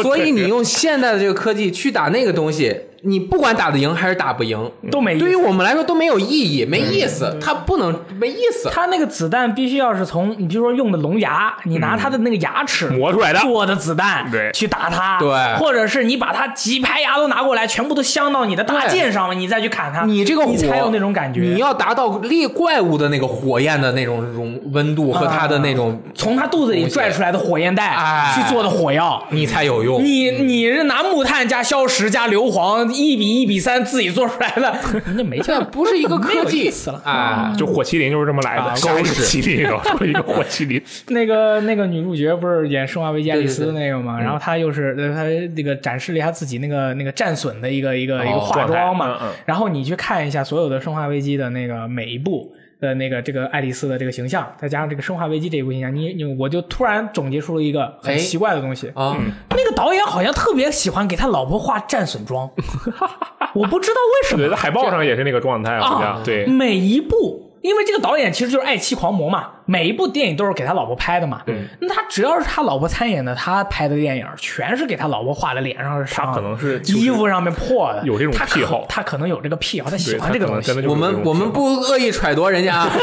[0.02, 8.70] 所以你用现代的这个科技去打那个东西，你不管打得赢还是打不赢，都没意思对于我们来说都没有意义，没意思，它不能没意思。
[8.70, 21.40] 它那个子弹必须要是从你比如说用的龙牙，你拿它的那个牙齿磨出来的做的子弹，对去打它，对或者是你把它几排牙都拿过来，全部都镶到你的大剑上，你再去砍它，你这个火你才有那种感觉。
[21.40, 29.26] 你要达到猎怪物的那个火焰的那种容温度和它的那种，从它肚子里拽出来的火焰弹哎去做的火药。
[29.30, 30.04] 你才有用。
[30.04, 34.74] 你你是拿木炭加硝石加硫磺一比一比三自己做出来的，
[35.16, 44.20] 那没这劲，不是一个科技死了啊，就火麒麟就是这么来的，啊高士麒麟，然后一个火麒麟， 那个那个女主角不是演《生化危机》爱丽丝那个嘛？
[44.20, 45.24] 然后她又是呃她
[45.54, 49.18] 那个展示了一下自己那个那个战损的一个一个一个化妆嘛。
[49.44, 52.52] 然后你去看一下所有的《生化危机》的那个每一部。
[52.82, 58.88] 的那个这个爱丽丝的这个形象，再加上这个《生化危机》这一部形象，你你我就突然总结出了一个很哎奇怪的东西。
[58.94, 59.16] 啊，
[59.50, 62.50] 那个导演好像特别喜欢给他老婆画战损妆，
[63.54, 71.40] 我不知道为什么对，在海报上也是那个状态，好啊像，对，每一部，因为这个导演其实就是爱妻狂魔嘛，每一部电影都是给他老婆拍的嘛。
[71.46, 78.84] 对，那他只要是他老婆参演的，他拍的电影全是给他老婆画的脸上是伤，他可能是就是衣服上面破的，有这种他可癖好。
[78.88, 80.72] 他可能有这个癖好，他喜欢这个东西。
[80.86, 82.74] 我们我们不恶意揣度人家。
[82.74, 82.90] 啊，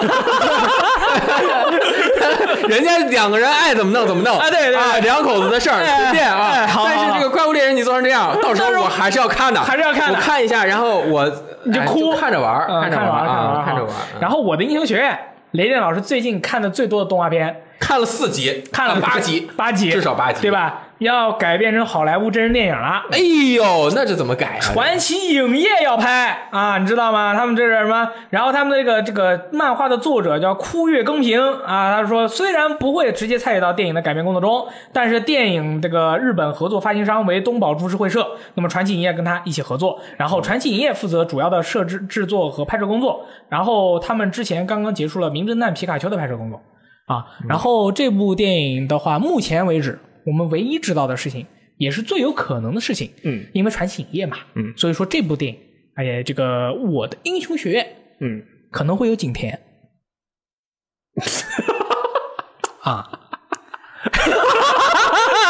[2.67, 4.77] 人家两个人爱怎么弄怎么弄啊对对对。
[4.77, 6.51] 啊，两口子的事儿哎随便啊。
[6.53, 6.67] 哎。
[6.67, 10.17] 好好好但是这个怪物猎人你做成这样，到时候我还是要看的，还是要看的。
[10.17, 11.31] 我看一下，然后我哎
[11.63, 13.93] 你就哭看着玩看着玩儿看啊，看着着玩。
[14.19, 15.17] 然后我的英雄学院，
[15.51, 20.51] 雷电老师最近看的最多的动画片，看了四集，看了八集，八集，至少八集，对？
[20.51, 20.83] 吧？
[20.99, 23.03] 要改编成好莱坞真人电影了。
[23.11, 23.17] 哎
[23.55, 24.59] 呦，那这怎么改啊？
[24.59, 27.33] 传奇影业要拍啊，你知道吗？
[27.33, 28.09] 他们这是什么？
[28.29, 46.61] 然后他们这个这个漫画的作者叫枯月更平啊，他说虽然不会直接参与到电影的改编工作中，但是电影这个日本合作发行商为东宝株式会社，那么传奇影业跟他一起合作，然后传奇影业负责主要的设置制作和拍摄工作，然后他们之前刚刚结束了《名侦探皮卡丘》的拍摄工作
[47.05, 49.97] 啊，然后这部电影的话，目前为止
[50.29, 51.45] 我们唯一知道的事情。
[51.79, 55.59] 也是最有可能的事情，嗯，因为传奇影业嘛，嗯，所以说这部电影，
[55.95, 57.87] 哎呀这个我的英雄学院
[58.19, 59.57] 嗯，可能会有景甜，
[62.83, 63.09] 啊，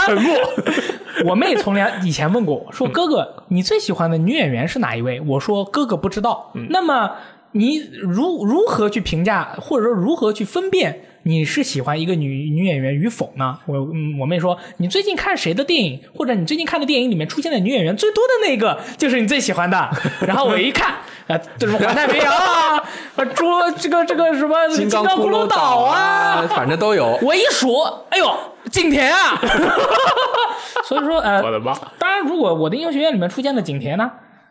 [0.05, 0.35] 沉默。
[1.25, 6.53] 我妹从来以前问过我说：“哥哥，你最喜欢的女演员是哪一位？”我说：“哥哥不知道。
[6.69, 7.15] 那么
[7.53, 13.57] 你如如何去评价，或者说如何去分辨你是喜欢一个女女演员与否呢？
[13.65, 19.89] 我嗯我妹说，你最近看谁的电影，或者你最近看的电影里面出现的女演员最多的那个，就是你最喜欢的。
[20.25, 20.95] 然后我一看，
[21.27, 22.77] 啊，这什么环太平洋啊，
[23.15, 23.45] 啊，猪
[23.77, 27.19] 这个这个什么金刚骷髅岛啊，反正都有。
[27.21, 28.37] 我一数，哎呦，
[28.71, 29.39] 景甜啊！
[30.85, 31.73] 所以说，呃，我的妈！
[31.97, 34.09] 当然，如果我的英雄学院里面出现的景甜呢，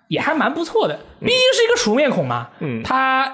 [0.09, 2.49] 也还蛮不错的，毕竟是一个熟面孔嘛。
[2.61, 3.33] 嗯他的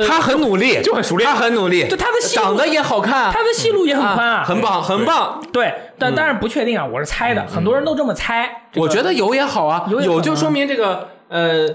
[0.06, 1.28] 他很努力，就很熟练。
[1.28, 5.42] 他很努力，对他的戏路长得也好看，他的戏路也很宽啊，很棒，很棒。
[5.52, 8.62] 对，但当然不确定啊，我是猜的，很多人都这么猜。
[8.72, 10.16] 这个我觉得有也好啊，有也好啊。
[10.16, 11.68] 有就说明这个呃，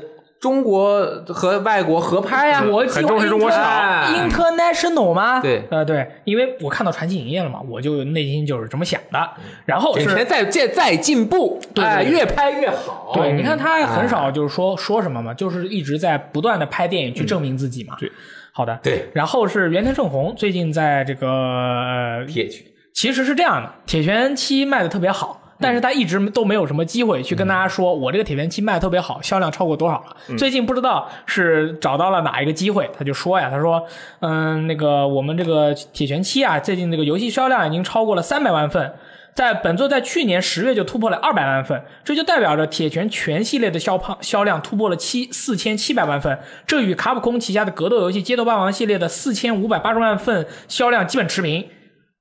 [0.44, 5.40] 中国和外国合拍呀，国际很重视中国市场哎 international 吗？
[5.40, 9.30] 对呃对，因为我看到传奇影业了嘛，我就内心就是这么想的。
[9.66, 13.14] 然后是景甜在在在进步，对对哎，对越拍越好。
[13.14, 17.96] 对，你看他很少哎就是说说什么嘛，就是一直在不断的拍电影去证明自己嘛。
[17.98, 18.12] 对，
[18.52, 18.78] 好的。
[18.84, 25.40] 对然后是原田正弘，最近在这个呃，铁拳其实是这样的，铁拳七卖的特别好。
[25.60, 30.36] 但是他一直都没有什么机会去跟大家说，我这个铁拳七卖的特别好，销量超过多少了。
[30.38, 33.86] 最近不知道是找到了哪一个机会，他就说呀，他说，
[34.20, 38.94] 嗯，那个我们这个铁拳七啊，最近这个游戏销量已经超过了三百万份，
[39.34, 51.66] 在本作在去年十月就突破了二百万份，这就代表着铁拳全系列的销胖销量突破了七四千七百万份，这与卡普空旗下的格斗游戏《街头霸王》系列的四千五百八十万份销量基本持平。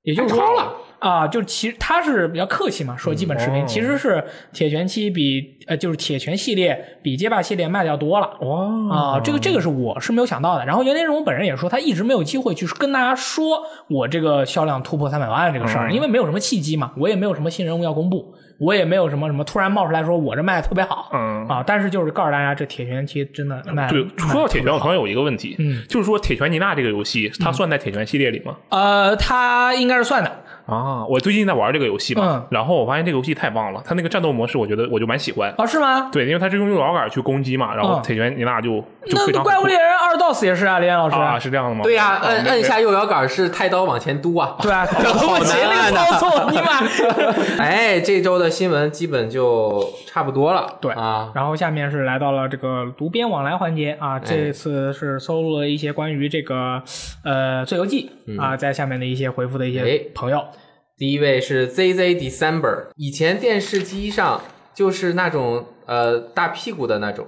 [0.04, 0.72] 也就是说太高了
[1.02, 4.22] 啊，就其实他是比较客气嘛，说基本持平，哦其实是
[4.52, 8.30] 铁拳七比呃就是铁拳系列比街霸系列卖的要多了。
[8.40, 10.64] 哇啊，这个这个是我是没有想到的。
[10.64, 28.56] 然后袁天荣本人也说，他一直没有机会去跟大家说我这个销量突破三百万这个事儿，嗯因为没有什么契机嘛，我也没有什么新人物要公布，我也没有什么什么突然冒出来说我这卖的特别好，嗯啊，但是就是告诉大家，这铁拳七真的卖对，说到铁拳，我好像有一个问题，嗯，就是说铁拳尼娜这个游戏，它算在铁拳系列里吗？
[28.68, 30.30] 呃，它应该是算的，
[30.66, 35.52] 啊，我最近在玩这个游戏嘛嗯，然后我发现这个游戏太棒了，它那个战斗模式，我觉得我就蛮喜欢。
[35.58, 36.08] 哦，是吗？
[36.12, 41.80] 对，因为它是用右摇杆去攻击嘛，然后嗯铁拳妮娜就就那非常怪物猎人二 DOS 也是啊，李岩老师啊，是这样的吗？
[41.82, 44.56] 对呀，哦没摁摁下右摇杆是太刀往前嘟啊。
[44.60, 46.80] 对啊， 好难啊个操作，你妈！
[47.58, 50.66] 哎，这周的新闻基本就差不多了。
[50.80, 56.82] 对啊，然后下面是来到了这个读编往来环节啊，这次是搜录了一些关于这个
[57.24, 58.10] 呃《最游记》
[58.40, 60.44] 啊，在下面的一些回复的一哎些朋友，
[61.02, 64.40] 第一位是 ZZ December，以前电视机上
[64.72, 67.26] 就是那种呃大屁股的那种，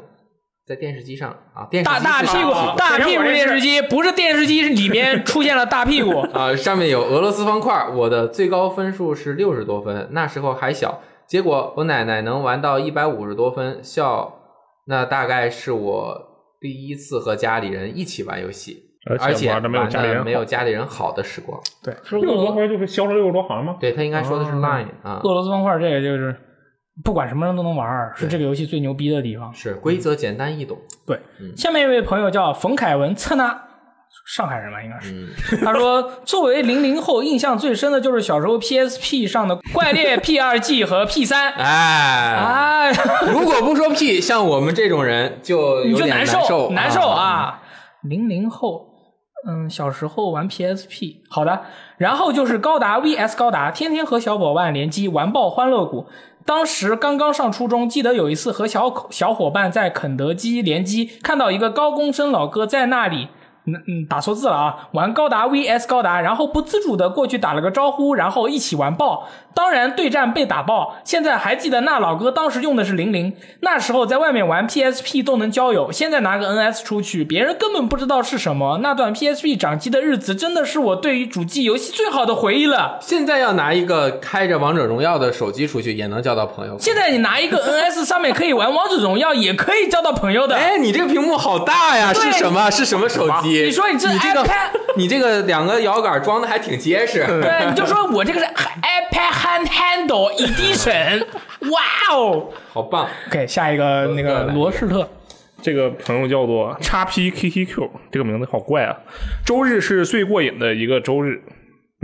[0.64, 14.38] 在电视机上啊，电视机大大屁股啊大屁股电视机，不是电视机里面出现了大屁股， 啊，上面有俄罗斯方块，我的最高分数是六十多分，那时候还小，结果我奶奶能玩到一百五十多分，笑，
[14.86, 16.20] 那大概是我
[16.60, 21.60] 第一次和家里人一起玩游戏，而且而且玩的没有家里人好玩得没有家里人好的时光。
[21.82, 23.76] 对，是六十多俄分就是销了六十多行吗？
[23.78, 26.34] 对他应该说的是哦 Line 啊，俄罗斯方块，这个就是
[27.04, 29.52] 不管什么人都能玩，是这个游戏最牛逼的地方。
[29.52, 30.78] 是规则简单易懂。
[31.06, 31.20] 对，
[31.56, 33.62] 下面一位朋友叫冯凯文策纳，
[34.26, 35.58] 上海人吧，应该是。
[35.62, 41.50] 他说，作为零零后，印象最深的就是小时候 PSP 上的《怪猎 P 二 G》和 P 三。
[41.60, 42.92] 哎，哎，
[43.26, 47.00] 如果不说 P，，像我们这种人就你有点就难受难受！
[47.08, 47.60] 啊！
[48.02, 48.86] 零零后，
[49.46, 51.62] 嗯，小时候玩 PSP，好的。
[51.98, 56.06] 然后就是高达 VS 高达，天天和小伙伴联机玩爆欢乐谷。
[56.46, 63.28] 当时刚刚上初中，记得有一次和小小伙伴在肯德基联机，看到一个高中生老哥在那里
[63.66, 64.88] 嗯嗯，打错字了啊！
[64.92, 69.26] 玩高达 VS 高达，然后不自主的过去打了个招呼，然后一起玩爆。
[69.54, 70.96] 当然对战被打爆。
[71.04, 78.78] 现在还记得那老哥当时用的是零零，那时候在外面玩 PSP 都能交友，现在拿个 NS 出去，别人根本不知道是什么。
[78.82, 82.98] 那段 PSP 掌机的日子，真的是我对于主机游戏最好的回忆了。
[83.00, 86.76] 现在要拿一个开着王者荣耀的手机出去，也能交到朋友。
[86.78, 90.56] 现在你拿一个 NS 上面可以玩王者荣耀，也可以交到朋友的。
[90.56, 92.12] 哎，你这个屏幕好大呀！
[92.12, 92.70] 是什么？
[92.70, 93.62] 是什么手机？
[93.64, 94.46] 你说你这你这个
[94.96, 97.24] 你这个两个摇杆装的还挺结实。
[97.26, 101.26] 对，你就说我这个是 iPad Hand Handle Edition，
[101.70, 101.82] 哇
[102.16, 105.06] 哦好棒！！OK，下一个那个罗士特，
[105.60, 108.96] 这个朋友叫做叉 P K T Q，这个名字好怪啊。
[109.44, 111.42] 周日是最过瘾的一个周日，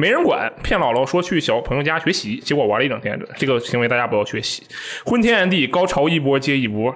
[0.00, 3.20] 没人管，骗姥姥说去小朋友家学习，结果玩了一整天。
[3.36, 4.62] 这个行为大家不要学习。
[5.04, 6.94] 昏天暗地，高潮一波接一波。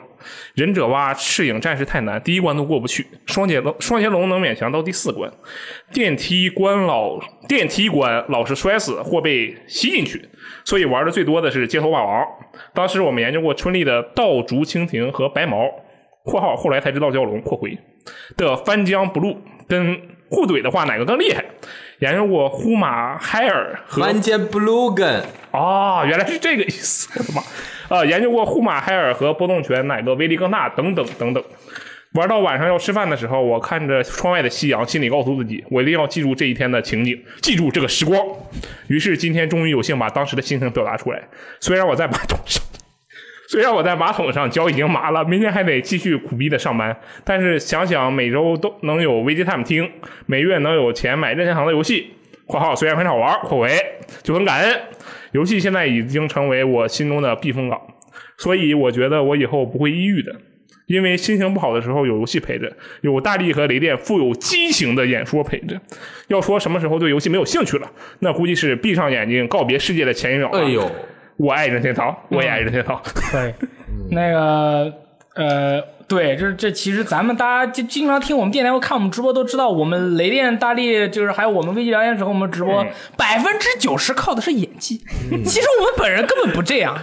[0.55, 3.07] 忍者蛙赤影战士太难，第一关都过不去。
[3.27, 5.31] 双截龙双截龙能勉强到第四关。
[5.93, 10.27] 电梯关老电梯关老是摔死或被吸进去，
[10.65, 12.27] 所以玩的最多的是街头霸王。
[12.73, 15.69] 当时我们研究过春丽的道竹蜻蜓和白毛
[16.25, 17.77] （括号后来才知道叫龙）（括回）
[18.39, 19.37] 的翻江 blue
[19.69, 20.01] 跟
[20.35, 21.44] 互怼的话哪个更厉害？
[22.01, 27.97] 研究过呼马海尔和翻间 Blue Gun，哦，原来是这个意思，我的妈！
[27.97, 31.43] 啊， 研究过呼马海尔和波动拳哪个威力更大，等等等等。
[32.15, 38.20] 玩到晚上要吃饭的时候，我看着窗外的夕阳，心里告诉自己，我一定要记住这一天的情景，记住这个时光。
[38.89, 41.23] 于是今天终于有幸把当时的心情表达出来。
[41.61, 42.62] 虽然我在马桶上，
[43.49, 49.91] 虽然我在马桶上脚已经麻了，明天还得继续苦逼的上班，但是想想每周都能有 VGTime 听，
[50.27, 52.11] 每月能有钱买任天堂的游戏
[52.47, 53.71] （括号虽然很少玩）（括为
[54.23, 54.81] 就很感恩）。
[55.33, 57.81] 游戏现在已经成为我心中的避风港，
[58.39, 60.35] 所以我觉得我以后不会抑郁的，
[60.87, 62.73] 因为心情不好的时候有游戏陪着，
[63.03, 65.79] 有大力和雷电富有激情的演说陪着。
[66.29, 67.91] 要说什么时候对游戏没有兴趣了，
[68.21, 70.61] 那估计是闭上眼睛告别世界的前一秒了。
[70.61, 70.91] 哎呦，
[71.36, 73.01] 我爱任天堂，我也爱任天堂。
[73.32, 73.55] 对，
[74.11, 74.93] 那个
[75.35, 82.86] 呃，对，这这其实咱们大家就经常听我们电台或看我们直播都知道，我们雷电大力就是还有我们危机聊天时候我们直播
[83.16, 84.98] 百分之九十靠的是演技，
[85.44, 86.97] 其实我们本人根本不这样，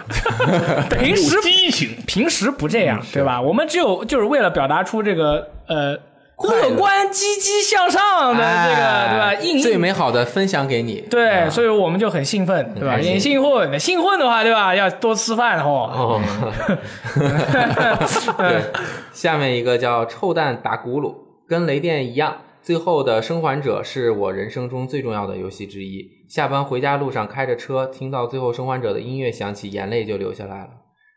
[0.97, 3.41] 平时激情，平时不这样，对吧？
[3.41, 5.97] 我们只有就是为了表达出这个呃
[6.43, 9.33] 乐观、积极向上的这个，对吧？
[9.35, 11.01] 硬哎最美好的分享给你。
[11.09, 12.99] 对，啊所以我们就很兴奋，对吧？
[12.99, 14.75] 也兴奋，兴奋的话，对吧？
[14.75, 16.21] 要多吃饭哦。
[19.11, 21.15] 下面一个叫臭蛋打鼓噜，
[21.47, 26.05] 跟雷电一样，最后的生还者是我人生中最重要的游戏之一。
[26.29, 30.69] 下班回家路上开着车，听到最后生还者的音乐响起，眼泪就流下来了。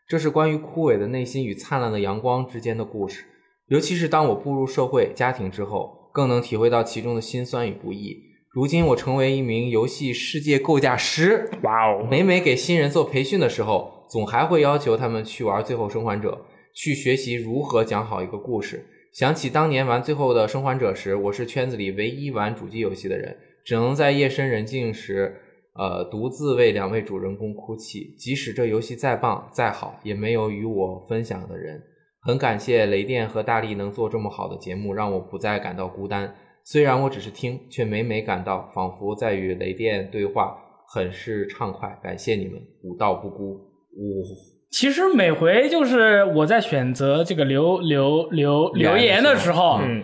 [0.07, 3.23] 这是关于枯萎的内心与灿烂的阳光之间的故事。
[3.67, 8.15] 尤其是当我步入社会、家庭之后，更能体会到其中的辛酸与不易。
[8.51, 12.07] 如今我成为一名游戏世界构架师，哇哦！
[12.09, 16.31] 每每给新人做培训的时候，总还会要求他们去玩《最后生还者》，
[16.75, 18.85] 去学习如何讲好一个故事。
[19.11, 23.35] 想起当年玩《最后的生还者》时，我是圈子里唯一玩主机游戏的人，
[23.65, 25.35] 只能在夜深人静时，
[25.73, 28.13] 呃，独自为两位主人公哭泣。
[28.17, 31.81] 即使这游戏再棒再好，也没有与我分享的人。
[32.25, 36.33] 很感谢雷电和大力能做这么好的节目，让我不再感到孤单。
[36.63, 40.57] 虽然我只是听，却每每感到仿佛在与雷电对话，
[40.87, 41.95] 很是畅快。
[42.01, 43.53] 感谢你们，武道不孤。
[43.97, 44.23] 呜、
[44.71, 50.01] 其实每回就是我在选择这个留留留留言的时候，嗯，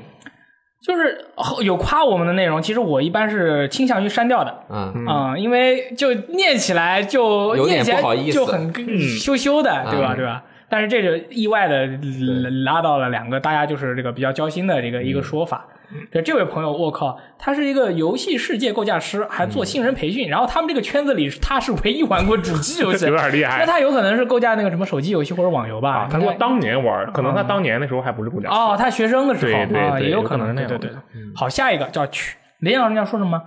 [0.85, 1.25] 就是
[1.63, 4.63] 有夸我们的内容，其实我一般是倾向于删掉的。
[4.69, 8.71] 嗯，啊、因为就念起来就有点念起来不好意思就很
[9.17, 10.13] 羞羞的，对吧？
[10.13, 10.45] 嗯对吧？
[10.71, 11.85] 但是这个意外的
[12.63, 15.67] 拉到了两个大家就是这个比较交心的这个一嗯个说法。
[16.09, 25.91] 对这位朋友，我靠，他是一个游戏世界构架师，还做新人培训，然后他们这个圈子里他是唯一玩过主机游戏， 有点厉害那他有可能是构架那个什么手机游戏或者网游吧？
[25.91, 28.47] 啊，他说当年玩，可能他当年的时候还不是国家。
[28.49, 31.21] 哦，他学生的时候对对啊，对也有可能那对对样对。
[31.35, 33.41] 好，下一个叫去雷阳，你要说什么？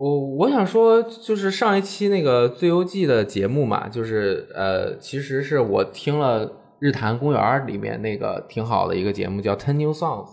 [0.00, 10.28] 我我想说，就是上一期那个《最游记》的节目嘛，就是呃，其实是我听了日坛公园里面那个挺好的一个节目，叫《Ten New Songs》，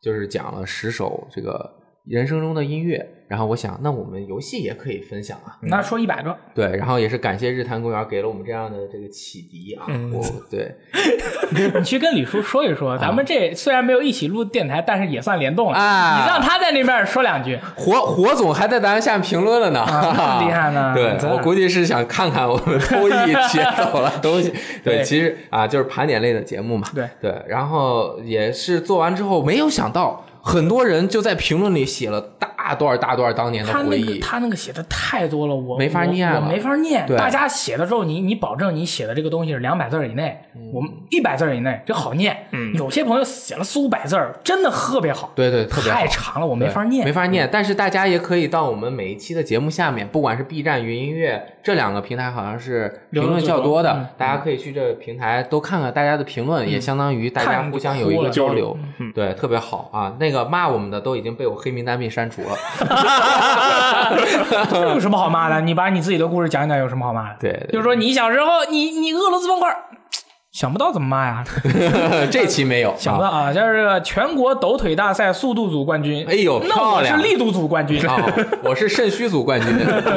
[0.00, 1.68] 就是讲了十首这个
[2.08, 3.14] 人生中的音乐。
[3.28, 5.58] 然后我想，那我们游戏也可以分享啊。
[5.60, 9.84] 那说一百个，对，然后也是感谢日坛公园给了我们这样的这个启迪啊。
[10.10, 10.74] 我对
[11.76, 15.76] 你去跟李叔说一说，咱们这虽然没有一起录电台，但是也算联动了。
[15.76, 23.12] 啊你让他在那边说两句，火火总还在咱下面评论了呢，啊厉害呢 对我估计是想看看我们偷艺
[23.50, 24.48] 学走了 东西。
[24.82, 26.88] 对，对其实啊，就是盘点类的节目嘛。
[26.94, 34.18] 对对，然后也是做完之后，没有想到很多人就在评论里写了大段大段当年的他那个回忆。
[34.18, 37.06] 他那个写的太多了，我没法念了我我没法念。
[37.06, 42.34] 对大家写的时候，你你保证你写的这个东西是两百字以内，嗯我们一百字以内这好念。
[42.52, 45.30] 嗯有些朋友写了四五百字儿，真的特别好。
[45.34, 47.04] 对对，特别好太长了，我没法念。
[47.04, 47.48] 没法念。
[47.52, 60.16] 但是大家也可以到我们每一期的节目下面，不管是 B 站、云音乐这两个平台，好像是评论较多的，大家可以去这平台都看看大家的评论，也相当于大家互相有一个交流嗯，对，特别好啊。
[60.18, 62.48] 那个骂我们的都已经被我黑名单被删除了，
[64.70, 65.60] 这有什么好骂的？
[65.60, 67.36] 你把你自己的故事讲一讲，有什么好骂的？
[67.40, 69.74] 对对就是说你小时候，你你俄罗斯方块，
[70.52, 71.44] 想不到怎么骂呀？
[72.30, 76.26] 这期没有，啊想不到啊，就是这个全国抖腿大赛速度组冠军。
[76.28, 78.04] 哎呦那我漂亮是力度组冠军。
[78.08, 78.16] 啊，
[78.64, 79.68] 我是肾虚组冠军，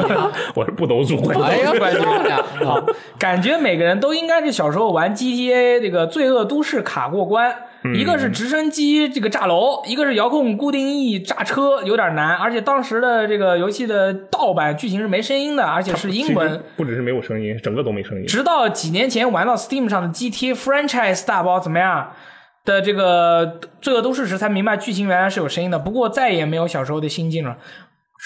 [0.54, 1.46] 我是不抖组冠军。
[1.46, 2.80] 哎呀，冠军漂亮好，
[3.18, 7.54] 感觉每个人都应该是小时候玩 GTA 这个罪恶都市卡过关。
[7.94, 12.36] 一个是直升机这个炸楼，一个是遥控固定翼炸车，有点难。
[12.36, 16.62] 而且当时的这个游戏的盗版剧情是没声音的，而且是英文。
[16.76, 18.26] 不只是没有声音，整个都没声音。
[18.26, 22.12] 直到几年前玩到 Steam 上的 GTA Franchise 大包怎么样
[22.64, 25.78] 的这个《罪恶都市》时，才明白剧情原来是有声音的。
[25.78, 27.56] 不过再也没有小时候的心境了。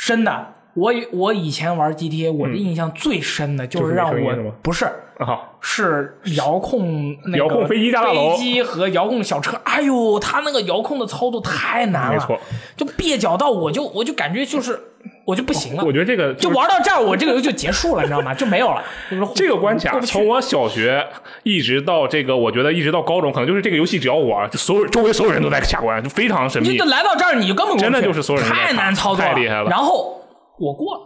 [0.06, 4.86] 真的，我以我以前玩 GTA，我的印象最深的就是让我、不是
[5.18, 9.56] 啊，是遥控那个遥控飞机炸大楼飞机和遥控小车。
[9.64, 12.38] 哎呦，他那个遥控的操作太难了，没错，
[12.76, 14.78] 就蹩脚到我就我就感觉就是
[15.24, 15.92] 我就不行了我。
[15.92, 18.34] 觉得这个就玩到这儿，我这个游戏就结束了，你知道吗？
[18.34, 18.82] 就没有了。
[19.34, 21.02] 这个关卡从我小学
[21.44, 26.84] 一直到这个，我觉得一直到高中，可能就是这个游戏只要我所有周围所有人都在卡关，就非常神秘你就。
[26.84, 30.20] 来到这儿，你就根本真的就是所有人太难操作太厉害了然后
[30.58, 31.00] 我过了，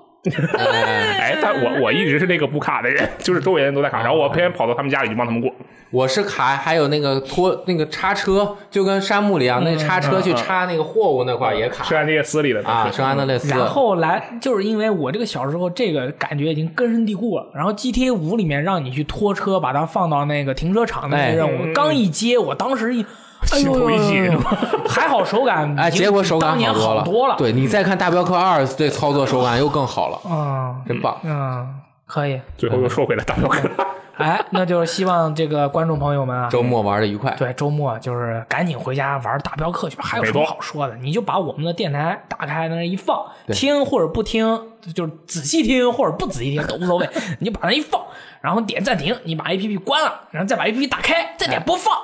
[0.58, 5.50] 哎，但我我一直是那个不卡的人，就是周围人都在卡，然后我偏偏跑到他们家里去帮他们过。
[5.90, 13.48] 我是卡，还有那个拖那个叉车，就跟山木里一样，那个叉车去叉那个货物那块也卡圣安地列斯里的啊，圣安德烈斯。
[13.48, 17.46] 然后来就是因为我这个小时候这个感觉已经根深蒂固了。
[17.54, 23.04] 然后 GTA 五里面让你去拖车，把它放到那个停车场那些任务，哎刚一接，我当时一。
[23.52, 27.36] 哎呦心头一还好手感，哎，结果手感好了，多了。
[27.38, 31.18] 对你再看大镖客二，这操作手感又更好了，嗯真棒。
[31.22, 31.74] 嗯，
[32.06, 32.40] 可以。
[32.56, 33.68] 最后又说回来大镖客。
[34.20, 37.34] 哎，那就是希望这个观众朋友们啊， 周末玩的愉快。
[37.38, 40.94] 对，周末就是赶紧回家玩大镖客去吧，还有什么好说的？
[40.96, 44.60] 你就把我们的电台打开那一放，听或者不听，
[44.92, 47.08] 就是仔细听或者不仔细听都无所谓，
[47.38, 47.98] 你就把那一放，
[48.42, 52.00] 然后点暂停，你把 A P P 关了，然后再把 A P P 打开，再点播放，哎，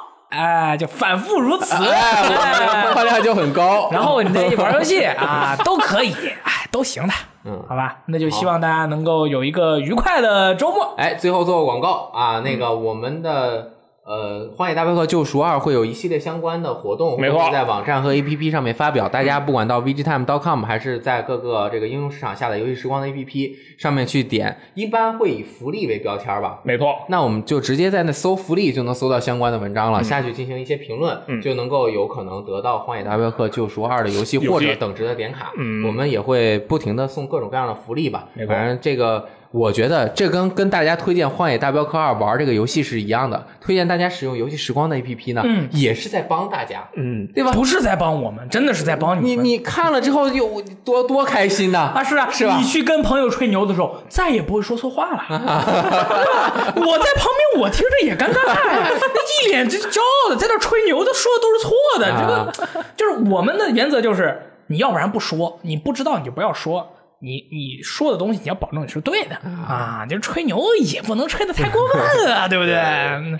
[0.78, 3.89] 就反复如此，哎，我的哎播放量就很高。
[3.90, 6.12] 然后你再玩游戏啊，都可以，
[6.43, 10.94] 哎，都行的，嗯好吧，那就希望大家能够有一个愉快的周末。
[10.98, 13.73] 哎，最后做个广告啊，那个我们的
[14.07, 19.09] 呃《荒野大镖客：救赎二》会有一系列相关的活动，没错会在网站和 APP 上面发表。
[19.09, 26.61] 大家不管到 VGTime.com 还是在各个这个应用市场下载游戏时光的 APP 上面去点，一般会以福利为标签吧。
[26.62, 35.51] 没错，那我们就直接在那搜福利就能搜到相关的文章了，下去进行一些评论，嗯就能够有可能得到《荒野大镖客：救赎二》的游戏或者等值的点卡。
[35.59, 38.28] 嗯我们也会不停的送各种各样的福利吧。
[38.47, 39.27] 反正这个，
[39.57, 47.51] 我觉得这跟跟大家推荐《荒野大镖客二》玩这个游戏是一样的，推荐大家使用游戏时光的 APP 呢，嗯也是在帮大家，嗯，对吧？
[47.53, 49.24] 不是在帮我们，真的是在帮们。
[49.24, 51.93] 你你看了之后有多多开心呐！
[51.97, 55.24] 啊，是啊，是吧你去跟朋友吹牛的时候，再也不会说错话了。
[55.31, 58.91] 我在旁边，我听着也尴尬呀，
[59.43, 62.12] 一脸就骄傲的在那吹牛，他说的都是错的。
[62.20, 66.93] 这个就是我们的原则，就是你要不然不说，你不知道你就不要说。
[67.20, 70.05] 你你说的东西，你要保证你是对的啊！
[70.09, 72.74] 就吹牛也不能吹的太过 分啊，对不对？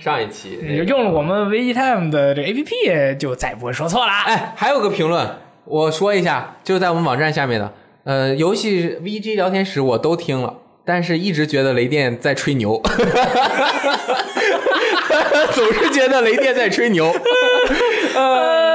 [0.03, 4.13] 上一期你就用了我们 VGTime 的这 APP，就再也不会说错了。
[4.27, 5.29] 哎，还有个评论，
[5.65, 7.73] 我说一下，就是在我们网站下面的，
[8.05, 10.55] 呃，游戏 VG 聊天室我都听了，
[10.85, 12.81] 但是一直觉得雷电在吹牛，
[15.53, 17.13] 总是觉得雷电在吹牛。
[18.17, 18.66] 呃，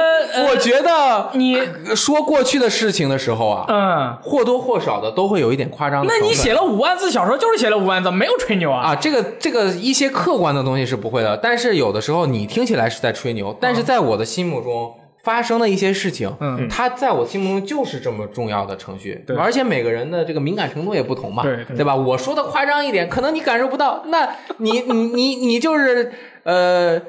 [0.48, 1.58] 我觉得你
[1.94, 6.12] 说过去的事情的时候啊，嗯，或多或少的都会有一点夸张的。
[6.12, 8.88] 那你写了五万字小说，就是写了五万字，没有吹牛啊？
[8.88, 21.94] 啊，这个这个一些客观的东西是不会的，但是有的时候你听起来是在吹牛，但是在我的心目中发生的一些事情，嗯它在我心目中就是这么重要的程序，对而且每个人的这个敏感程度也不同嘛，对对吧？
[21.94, 26.10] 我说的夸张一点，可能你感受不到，那你你你你就是
[26.42, 27.00] 呃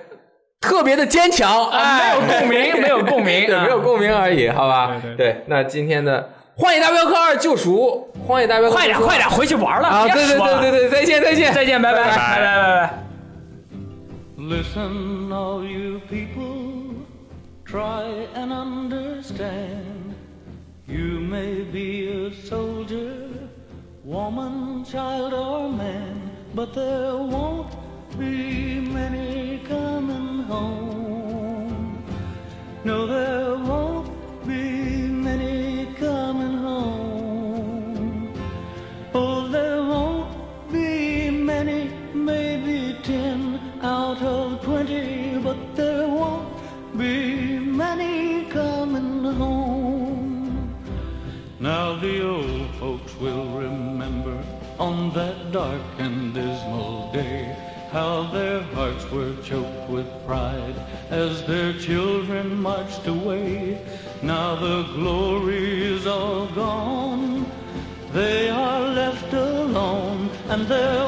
[0.64, 4.96] 特别的坚强，哎，没有共鸣，没有共鸣，对，啊没有共鸣而已，好吧？
[5.02, 6.22] 对对那今天的
[6.62, 10.08] 《荒野大镖客二：救赎》，《荒野大镖客》快点，快点回去玩了啊！
[10.08, 13.04] 对对对对对，再见再见再见，拜拜，拜拜拜拜拜拜。
[14.38, 17.06] Listen, all you people,
[17.66, 18.04] try
[18.36, 20.16] and understand.
[20.86, 23.30] You may be a soldier,
[24.06, 27.68] woman, child, or man, but there won't
[28.18, 32.04] be many coming home.
[32.84, 34.10] No, there won't
[34.46, 38.34] be many coming home.
[39.14, 46.48] Oh, there won't be many, maybe ten out of twenty, but there won't
[46.98, 50.76] be many coming home.
[51.60, 54.44] Now the old folks will remember
[54.78, 57.63] on that dark and dismal day
[57.94, 60.76] how their hearts were choked with pride
[61.12, 63.80] as their children marched away.
[64.24, 67.46] Now the glory is all gone.
[68.12, 71.06] They are left alone and their